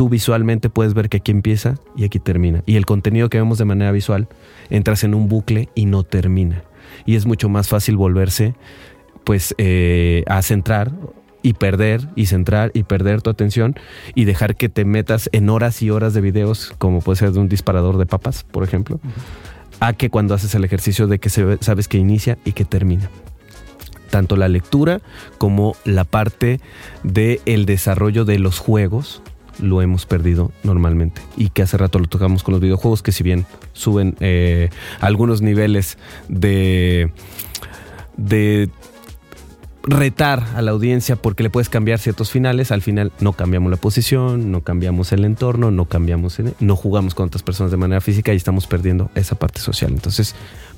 Tú 0.00 0.08
visualmente 0.08 0.70
puedes 0.70 0.94
ver 0.94 1.10
que 1.10 1.18
aquí 1.18 1.30
empieza 1.30 1.74
y 1.94 2.04
aquí 2.04 2.18
termina. 2.18 2.62
Y 2.64 2.76
el 2.76 2.86
contenido 2.86 3.28
que 3.28 3.36
vemos 3.36 3.58
de 3.58 3.66
manera 3.66 3.92
visual, 3.92 4.28
entras 4.70 5.04
en 5.04 5.14
un 5.14 5.28
bucle 5.28 5.68
y 5.74 5.84
no 5.84 6.04
termina. 6.04 6.64
Y 7.04 7.16
es 7.16 7.26
mucho 7.26 7.50
más 7.50 7.68
fácil 7.68 7.98
volverse, 7.98 8.54
pues, 9.24 9.54
eh, 9.58 10.24
a 10.26 10.40
centrar 10.40 10.90
y 11.42 11.52
perder 11.52 12.08
y 12.16 12.24
centrar 12.24 12.70
y 12.72 12.84
perder 12.84 13.20
tu 13.20 13.28
atención 13.28 13.74
y 14.14 14.24
dejar 14.24 14.56
que 14.56 14.70
te 14.70 14.86
metas 14.86 15.28
en 15.32 15.50
horas 15.50 15.82
y 15.82 15.90
horas 15.90 16.14
de 16.14 16.22
videos, 16.22 16.72
como 16.78 17.00
puede 17.00 17.16
ser 17.16 17.32
de 17.32 17.40
un 17.40 17.50
disparador 17.50 17.98
de 17.98 18.06
papas, 18.06 18.42
por 18.44 18.64
ejemplo, 18.64 19.00
a 19.80 19.92
que 19.92 20.08
cuando 20.08 20.32
haces 20.32 20.54
el 20.54 20.64
ejercicio 20.64 21.08
de 21.08 21.18
que 21.18 21.28
sabes 21.28 21.88
que 21.88 21.98
inicia 21.98 22.38
y 22.46 22.52
que 22.52 22.64
termina. 22.64 23.10
Tanto 24.08 24.36
la 24.36 24.48
lectura 24.48 25.02
como 25.36 25.76
la 25.84 26.04
parte 26.04 26.58
del 27.02 27.42
el 27.44 27.66
desarrollo 27.66 28.24
de 28.24 28.38
los 28.38 28.58
juegos 28.58 29.22
lo 29.60 29.82
hemos 29.82 30.06
perdido 30.06 30.52
normalmente. 30.62 31.22
Y 31.36 31.50
que 31.50 31.62
hace 31.62 31.76
rato 31.76 31.98
lo 31.98 32.06
tocamos 32.06 32.42
con 32.42 32.52
los 32.52 32.60
videojuegos, 32.60 33.02
que 33.02 33.12
si 33.12 33.22
bien 33.22 33.46
suben 33.72 34.16
eh, 34.20 34.70
algunos 35.00 35.42
niveles 35.42 35.98
de, 36.28 37.12
de 38.16 38.70
retar 39.82 40.44
a 40.54 40.62
la 40.62 40.72
audiencia 40.72 41.16
porque 41.16 41.42
le 41.42 41.50
puedes 41.50 41.68
cambiar 41.68 41.98
ciertos 41.98 42.30
finales, 42.30 42.70
al 42.70 42.82
final 42.82 43.12
no 43.20 43.32
cambiamos 43.32 43.70
la 43.70 43.76
posición, 43.76 44.50
no 44.50 44.62
cambiamos 44.62 45.12
el 45.12 45.24
entorno, 45.24 45.70
no 45.70 45.86
cambiamos, 45.86 46.38
no 46.60 46.76
jugamos 46.76 47.14
con 47.14 47.26
otras 47.26 47.42
personas 47.42 47.70
de 47.70 47.76
manera 47.76 48.00
física 48.00 48.32
y 48.32 48.36
estamos 48.36 48.66
perdiendo 48.66 49.10
esa 49.14 49.36
parte 49.36 49.60
social. 49.60 49.92
Entonces, 49.92 50.34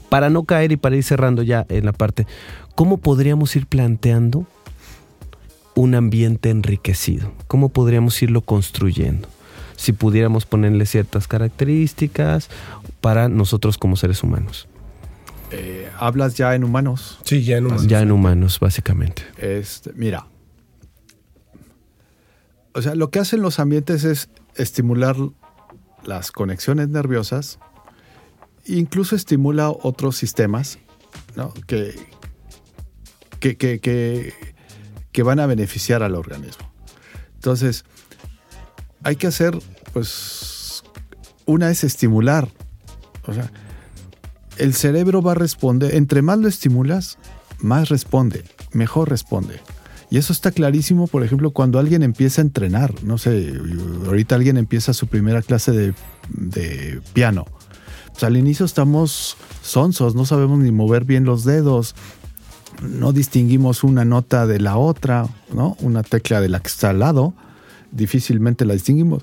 para 0.09 0.31
no 0.31 0.45
caer 0.45 0.73
y 0.73 0.77
para 0.77 0.97
ir 0.97 1.05
cerrando 1.05 1.43
ya 1.43 1.67
en 1.69 1.85
la 1.85 1.93
parte, 1.93 2.27
¿cómo 2.75 2.99
podríamos 2.99 3.57
ir 3.57 3.67
planteando 3.67 4.47
un 5.75 5.95
ambiente 5.95 6.51
enriquecido? 6.51 7.33
¿Cómo 7.47 7.69
podríamos 7.71 8.21
irlo 8.23 8.43
construyendo? 8.43 9.29
Si 9.77 9.93
pudiéramos 9.93 10.47
ponerle 10.47 10.87
ciertas 10.87 11.27
características 11.27 12.49
para 13.01 13.29
nosotros 13.29 13.79
como 13.79 13.97
seres 13.97 14.23
humanos. 14.23 14.69
Eh, 15.51 15.91
hablas 15.99 16.35
ya 16.37 16.55
en 16.55 16.65
humanos. 16.65 17.19
Sí, 17.25 17.43
ya 17.43 17.59
en 17.59 17.67
un 17.67 17.89
Ya 17.89 18.01
en 18.01 18.11
humanos, 18.11 18.59
básicamente. 18.59 19.23
Este, 19.39 19.93
mira. 19.95 20.27
O 22.75 22.81
sea, 22.81 22.95
lo 22.95 23.11
que 23.11 23.19
hacen 23.19 23.43
los 23.43 23.59
ambientes 23.59 24.05
es 24.05 24.31
estimular 24.57 25.17
las 26.05 26.33
conexiones 26.33 26.89
nerviosas, 26.89 27.59
incluso 28.67 29.15
estimula 29.15 29.71
otros 29.71 30.17
sistemas 30.17 30.79
¿no? 31.37 31.53
que, 31.67 31.95
que, 33.41 33.57
que, 33.57 33.81
que, 33.81 34.33
que 35.13 35.23
van 35.23 35.41
a 35.41 35.47
beneficiar 35.47 36.03
al 36.03 36.15
organismo. 36.15 36.73
Entonces, 37.35 37.85
hay 39.03 39.17
que 39.17 39.27
hacer, 39.27 39.59
pues, 39.93 40.83
una 41.47 41.71
es 41.71 41.85
estimular. 41.85 42.49
O 43.27 43.33
sea, 43.33 43.51
el 44.59 44.75
cerebro 44.75 45.23
va 45.23 45.33
a 45.33 45.37
responder, 45.37 45.95
entre 45.95 46.23
más 46.23 46.39
lo 46.39 46.49
estimulas, 46.49 47.19
más 47.61 47.89
responde, 47.89 48.45
mejor 48.73 49.11
responde. 49.11 49.61
Y 50.11 50.19
eso 50.19 50.33
está 50.33 50.51
clarísimo, 50.51 51.07
por 51.07 51.25
ejemplo, 51.25 51.53
cuando 51.53 51.79
alguien 51.79 52.03
empieza 52.03 52.43
a 52.43 52.45
entrenar. 52.45 53.03
No 53.03 53.17
sé, 53.17 53.55
ahorita 54.07 54.35
alguien 54.35 54.59
empieza 54.59 54.93
su 54.93 55.07
primera 55.07 55.41
clase 55.41 55.73
de, 55.73 55.95
de 56.29 57.01
piano. 57.15 57.47
Pues 58.11 58.25
al 58.25 58.37
inicio 58.37 58.67
estamos 58.67 59.39
sonsos, 59.63 60.15
no 60.15 60.27
sabemos 60.27 60.59
ni 60.59 60.71
mover 60.71 61.07
bien 61.07 61.25
los 61.25 61.45
dedos, 61.45 61.95
no 62.81 63.13
distinguimos 63.13 63.85
una 63.85 64.05
nota 64.05 64.47
de 64.47 64.59
la 64.61 64.77
otra, 64.77 65.27
¿no? 65.55 65.77
Una 65.81 66.03
tecla 66.03 66.41
de 66.41 66.49
la 66.49 66.61
que 66.61 66.69
está 66.69 66.91
al 66.91 66.99
lado, 67.01 67.35
difícilmente 67.91 68.65
la 68.65 68.75
distinguimos. 68.75 69.23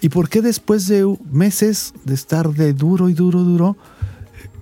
¿Y 0.00 0.08
por 0.10 0.28
qué 0.28 0.42
después 0.42 0.86
de 0.88 1.04
meses 1.30 1.92
de 2.04 2.14
estar 2.14 2.50
de 2.54 2.72
duro 2.72 3.08
y 3.08 3.14
duro, 3.14 3.40
duro, 3.42 3.76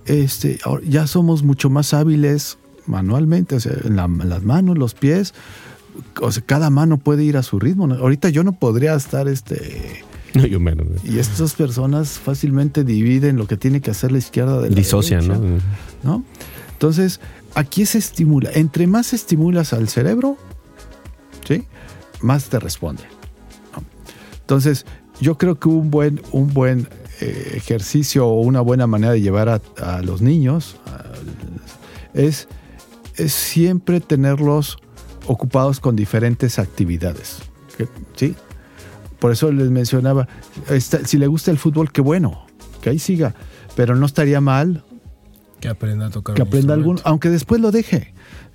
este, 0.07 0.59
ya 0.89 1.07
somos 1.07 1.43
mucho 1.43 1.69
más 1.71 1.93
hábiles 1.95 2.59
manualmente, 2.87 3.57
o 3.57 3.61
sea, 3.61 3.73
en, 3.85 3.97
la- 3.97 4.05
en 4.05 4.29
las 4.29 4.43
manos, 4.45 4.79
los 4.79 4.95
pies, 4.95 5.35
o 6.23 6.31
sea, 6.31 6.43
cada 6.47 6.71
mano 6.71 6.99
puede 6.99 7.25
ir 7.25 7.37
a 7.37 7.43
su 7.43 7.59
ritmo. 7.59 7.87
¿no? 7.87 7.97
Ahorita 7.97 8.29
yo 8.29 8.45
no 8.45 8.53
podría 8.53 8.95
estar, 8.95 9.29
este, 9.29 10.03
No, 10.35 10.47
yo 10.47 10.61
menos. 10.61 10.87
y 11.05 11.19
estas 11.19 11.55
personas 11.55 12.11
fácilmente 12.19 12.85
dividen 12.85 13.37
lo 13.37 13.47
que 13.47 13.57
tiene 13.57 13.81
que 13.81 13.91
hacer 13.91 14.13
la 14.13 14.19
izquierda 14.19 14.61
de 14.61 14.71
la 14.71 14.77
Disocian, 14.77 15.23
derecha, 15.27 15.41
¿no? 16.05 16.13
¿no? 16.19 16.25
Entonces, 16.73 17.21
aquí 17.57 17.87
se 17.87 17.99
estimula. 17.99 18.51
Entre 18.53 18.87
más 18.87 19.13
estimulas 19.13 19.73
al 19.73 19.89
cerebro, 19.89 20.37
¿sí? 21.49 21.65
Más 22.21 22.45
te 22.45 22.61
responde. 22.61 23.03
Entonces, 24.41 24.87
yo 25.21 25.39
creo 25.39 25.59
que 25.59 25.69
un 25.69 25.91
buen, 25.91 26.21
un 26.31 26.53
buen 26.53 26.89
eh, 27.21 27.55
ejercicio 27.55 28.27
o 28.27 28.41
una 28.43 28.61
buena 28.61 28.87
manera 28.87 29.15
de 29.15 29.23
llevar 29.23 29.49
a, 29.49 30.03
los 30.03 30.21
niños 30.21 30.77
es, 32.15 32.47
siempre 33.15 34.01
tenerlos 34.01 34.77
ocupados 35.27 35.81
con 35.81 35.97
diferentes 35.97 36.59
actividades. 36.59 37.39
¿Sí? 38.15 38.35
Por 39.19 39.33
eso 39.33 39.51
les 39.51 39.71
mencionaba, 39.71 40.29
si 40.79 41.17
le 41.17 41.27
gusta 41.27 41.51
el 41.51 41.59
fútbol, 41.59 41.91
qué 41.91 42.03
bueno, 42.03 42.47
que 42.83 42.91
ahí 42.91 42.99
siga. 42.99 43.35
Pero 43.75 43.97
no 43.97 44.05
estaría 44.05 44.41
mal 44.41 44.85
Que 45.61 45.69
aprenda 45.69 46.07
a 46.07 46.11
tocar. 46.11 46.35
que 46.35 46.43
un 46.43 46.49
aprenda 46.49 46.75
algún, 46.75 46.99
aunque 47.05 47.31
después 47.31 47.61
lo 47.61 47.71
deje. 47.71 48.15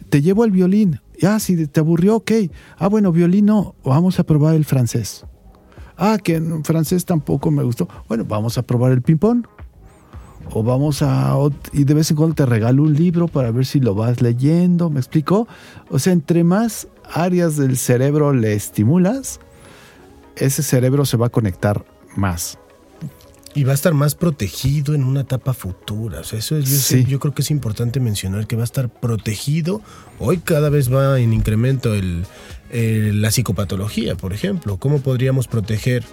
Te 0.09 0.21
llevo 0.21 0.43
al 0.43 0.51
violín. 0.51 0.99
Ya, 1.19 1.39
si 1.39 1.67
te 1.67 1.79
aburrió, 1.79 2.17
ok. 2.17 2.31
Ah, 2.77 2.87
bueno, 2.87 3.11
violín 3.11 3.45
no, 3.45 3.75
vamos 3.83 4.19
a 4.19 4.23
probar 4.23 4.55
el 4.55 4.65
francés. 4.65 5.25
Ah, 5.97 6.17
que 6.21 6.35
en 6.35 6.63
francés 6.63 7.05
tampoco 7.05 7.51
me 7.51 7.63
gustó. 7.63 7.87
Bueno, 8.07 8.25
vamos 8.25 8.57
a 8.57 8.63
probar 8.63 8.91
el 8.91 9.01
ping-pong. 9.01 9.45
O 10.53 10.63
vamos 10.63 11.01
a. 11.01 11.37
Y 11.71 11.83
de 11.83 11.93
vez 11.93 12.11
en 12.11 12.17
cuando 12.17 12.35
te 12.35 12.45
regalo 12.45 12.83
un 12.83 12.93
libro 12.93 13.27
para 13.27 13.51
ver 13.51 13.65
si 13.65 13.79
lo 13.79 13.95
vas 13.95 14.21
leyendo. 14.21 14.89
¿Me 14.89 14.99
explico? 14.99 15.47
O 15.89 15.99
sea, 15.99 16.11
entre 16.13 16.43
más 16.43 16.87
áreas 17.13 17.55
del 17.55 17.77
cerebro 17.77 18.33
le 18.33 18.53
estimulas, 18.53 19.39
ese 20.35 20.63
cerebro 20.63 21.05
se 21.05 21.17
va 21.17 21.27
a 21.27 21.29
conectar 21.29 21.85
más. 22.15 22.57
Y 23.53 23.63
va 23.65 23.71
a 23.71 23.75
estar 23.75 23.93
más 23.93 24.15
protegido 24.15 24.93
en 24.95 25.03
una 25.03 25.21
etapa 25.21 25.53
futura. 25.53 26.21
O 26.21 26.23
sea, 26.23 26.39
eso 26.39 26.55
es, 26.57 26.69
yo, 26.69 26.77
sé- 26.77 27.03
Sí. 27.03 27.05
yo 27.09 27.19
creo 27.19 27.33
que 27.33 27.41
es 27.41 27.51
importante 27.51 27.99
mencionar 27.99 28.47
que 28.47 28.55
va 28.55 28.61
a 28.61 28.65
estar 28.65 28.87
protegido. 28.89 29.81
Hoy 30.19 30.37
cada 30.37 30.69
vez 30.69 30.91
va 30.93 31.19
en 31.19 31.33
incremento 31.33 31.93
el, 31.93 32.25
el- 32.71 33.21
la 33.21 33.29
psicopatología, 33.31 34.15
por 34.15 34.31
ejemplo. 34.33 34.77
¿Cómo 34.77 35.01
podríamos 35.01 35.47
proteger 35.47 36.03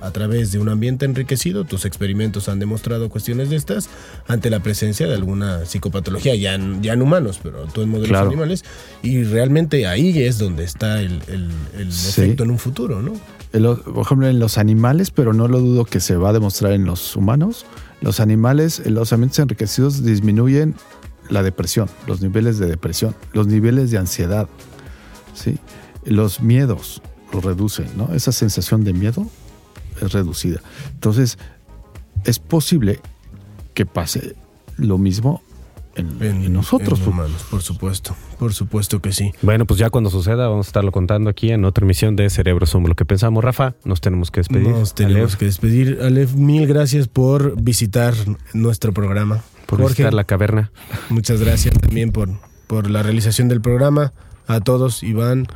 a 0.00 0.10
través 0.10 0.52
de 0.52 0.58
un 0.58 0.68
ambiente 0.68 1.04
enriquecido? 1.06 1.64
Tus 1.64 1.84
experimentos 1.84 2.48
han 2.48 2.58
demostrado 2.58 3.08
cuestiones 3.08 3.50
de 3.50 3.56
estas 3.56 3.88
ante 4.28 4.50
la 4.50 4.60
presencia 4.60 5.06
de 5.06 5.14
alguna 5.14 5.64
psicopatología, 5.66 6.34
ya 6.34 6.54
en, 6.54 6.82
ya 6.82 6.92
en 6.92 7.02
humanos, 7.02 7.40
pero 7.42 7.66
tú 7.66 7.82
en 7.82 7.88
modelos 7.88 8.10
Claro. 8.10 8.28
animales. 8.28 8.64
Y 9.02 9.24
realmente 9.24 9.86
ahí 9.86 10.22
es 10.22 10.38
donde 10.38 10.64
está 10.64 11.00
el, 11.00 11.22
el- 11.28 11.50
el 11.78 11.92
Sí. 11.92 12.22
efecto 12.22 12.44
en 12.44 12.50
un 12.50 12.58
futuro, 12.58 13.00
¿no? 13.02 13.12
Por 13.52 14.04
ejemplo, 14.04 14.28
en 14.28 14.38
los 14.38 14.58
animales, 14.58 15.10
pero 15.10 15.32
no 15.32 15.48
lo 15.48 15.60
dudo 15.60 15.84
que 15.86 16.00
se 16.00 16.16
va 16.16 16.28
a 16.30 16.32
demostrar 16.34 16.72
en 16.72 16.84
los 16.84 17.16
humanos, 17.16 17.64
los 18.02 18.20
animales, 18.20 18.82
en 18.84 18.94
los 18.94 19.12
ambientes 19.14 19.38
enriquecidos 19.38 20.04
disminuyen 20.04 20.74
la 21.30 21.42
depresión, 21.42 21.88
los 22.06 22.20
niveles 22.20 22.58
de 22.58 22.66
depresión, 22.66 23.14
los 23.32 23.46
niveles 23.46 23.90
de 23.90 23.96
ansiedad, 23.98 24.46
¿sí? 25.34 25.56
los 26.04 26.40
miedos 26.42 27.00
los 27.32 27.42
reducen, 27.44 27.86
¿no? 27.96 28.12
Esa 28.14 28.30
sensación 28.30 28.84
de 28.84 28.92
miedo 28.92 29.26
es 30.00 30.12
reducida. 30.12 30.60
Entonces, 30.92 31.38
es 32.24 32.38
posible 32.38 33.00
que 33.74 33.86
pase 33.86 34.34
lo 34.76 34.98
mismo 34.98 35.42
en, 35.96 36.22
en 36.22 36.52
nosotros. 36.52 37.00
en 37.00 37.08
humanos, 37.08 37.46
por 37.50 37.62
supuesto. 37.62 38.14
Por 38.38 38.52
supuesto 38.52 39.00
que 39.00 39.12
sí. 39.12 39.32
Bueno, 39.42 39.66
pues 39.66 39.78
ya 39.78 39.90
cuando 39.90 40.10
suceda 40.10 40.48
vamos 40.48 40.66
a 40.66 40.68
estarlo 40.68 40.92
contando 40.92 41.30
aquí 41.30 41.50
en 41.50 41.64
otra 41.64 41.84
emisión 41.84 42.16
de 42.16 42.28
Cerebro 42.28 42.66
Somos 42.66 42.88
lo 42.88 42.94
que 42.94 43.04
pensamos. 43.04 43.42
Rafa, 43.42 43.74
nos 43.84 44.00
tenemos 44.00 44.30
que 44.30 44.40
despedir. 44.40 44.68
Nos 44.68 44.94
tenemos 44.94 45.36
que 45.36 45.46
despedir. 45.46 46.00
Alef, 46.02 46.34
mil 46.34 46.66
gracias 46.66 47.08
por 47.08 47.60
visitar 47.60 48.14
nuestro 48.52 48.92
programa. 48.92 49.42
por 49.66 49.78
Jorge, 49.78 49.94
visitar 49.94 50.14
la 50.14 50.24
caverna. 50.24 50.70
muchas 51.08 51.40
gracias 51.40 51.78
también 51.78 52.12
por, 52.12 52.28
por 52.66 52.90
la 52.90 53.02
realización 53.02 53.48
del 53.48 53.60
programa. 53.60 54.12
A 54.46 54.60
todos, 54.60 55.02
Iván, 55.02 55.48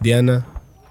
Diana, 0.00 0.46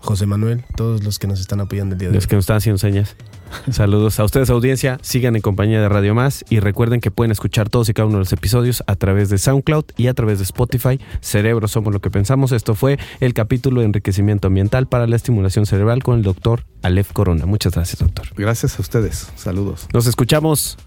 José 0.08 0.26
Manuel, 0.26 0.64
todos 0.78 1.04
los 1.04 1.20
que 1.20 1.28
nos 1.28 1.42
están 1.42 1.60
apoyando 1.60 1.94
el 1.94 2.00
día 2.00 2.08
de 2.08 2.12
hoy. 2.12 2.16
Los 2.16 2.28
que 2.28 2.36
nos 2.36 2.44
están 2.44 2.56
haciendo 2.56 2.78
señas. 2.78 3.18
Saludos 3.72 4.22
a 4.22 4.24
ustedes, 4.24 4.50
audiencia. 4.50 5.00
Sigan 5.02 5.36
en 5.36 5.42
compañía 5.42 5.82
de 5.82 5.90
Radio 5.90 6.16
Más 6.16 6.46
y 6.50 6.62
recuerden 6.62 7.02
que 7.02 7.12
pueden 7.12 7.32
escuchar 7.32 7.68
todos 7.68 7.90
y 7.90 7.94
cada 7.94 8.06
uno 8.06 8.16
de 8.16 8.20
los 8.20 8.32
episodios 8.32 8.86
a 8.88 8.96
través 8.96 9.30
de 9.30 9.38
SoundCloud 9.38 9.84
y 9.98 10.08
a 10.08 10.14
través 10.14 10.40
de 10.40 10.46
Spotify. 10.46 11.02
Cerebro 11.20 11.68
somos 11.68 11.94
lo 11.94 12.00
que 12.00 12.10
pensamos. 12.10 12.54
Esto 12.54 12.74
fue 12.74 12.98
el 13.20 13.34
capítulo 13.34 13.82
de 13.82 13.88
enriquecimiento 13.88 14.48
ambiental 14.48 14.88
para 14.88 15.08
la 15.08 15.18
estimulación 15.18 15.66
cerebral 15.66 16.02
con 16.04 16.16
el 16.16 16.24
doctor 16.24 16.64
Aleph 16.84 17.12
Corona. 17.12 17.46
Muchas 17.46 17.74
gracias, 17.74 18.00
doctor. 18.00 18.28
Gracias 18.38 18.80
a 18.80 18.82
ustedes. 18.82 19.30
Saludos. 19.36 19.90
Nos 19.94 20.08
escuchamos 20.08 20.78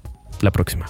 la 0.40 0.50
próxima. 0.50 0.86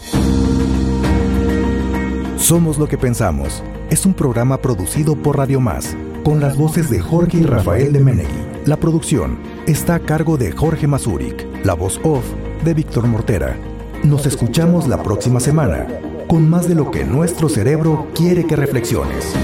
Somos 2.36 2.78
lo 2.78 2.88
que 2.88 2.96
pensamos. 2.96 3.64
Es 3.90 4.06
un 4.06 4.14
programa 4.14 4.58
producido 4.62 5.16
por 5.16 5.36
Radio 5.36 5.60
Más, 5.60 5.96
con 6.22 6.40
las 6.40 6.56
voces 6.56 6.90
de 6.90 7.00
Jorge 7.00 7.38
y 7.38 7.42
Rafael 7.42 7.92
de 7.92 8.00
Menegui. 8.00 8.28
La 8.66 8.76
producción 8.76 9.38
está 9.66 9.96
a 9.96 10.00
cargo 10.00 10.36
de 10.36 10.52
Jorge 10.52 10.86
Mazuric, 10.86 11.46
la 11.64 11.74
voz 11.74 12.00
off 12.04 12.24
de 12.64 12.74
Víctor 12.74 13.06
Mortera. 13.06 13.56
Nos 14.04 14.26
escuchamos 14.26 14.86
la 14.88 15.02
próxima 15.02 15.40
semana, 15.40 15.86
con 16.26 16.48
más 16.48 16.68
de 16.68 16.74
lo 16.74 16.90
que 16.90 17.04
nuestro 17.04 17.48
cerebro 17.48 18.08
quiere 18.14 18.46
que 18.46 18.56
reflexiones. 18.56 19.34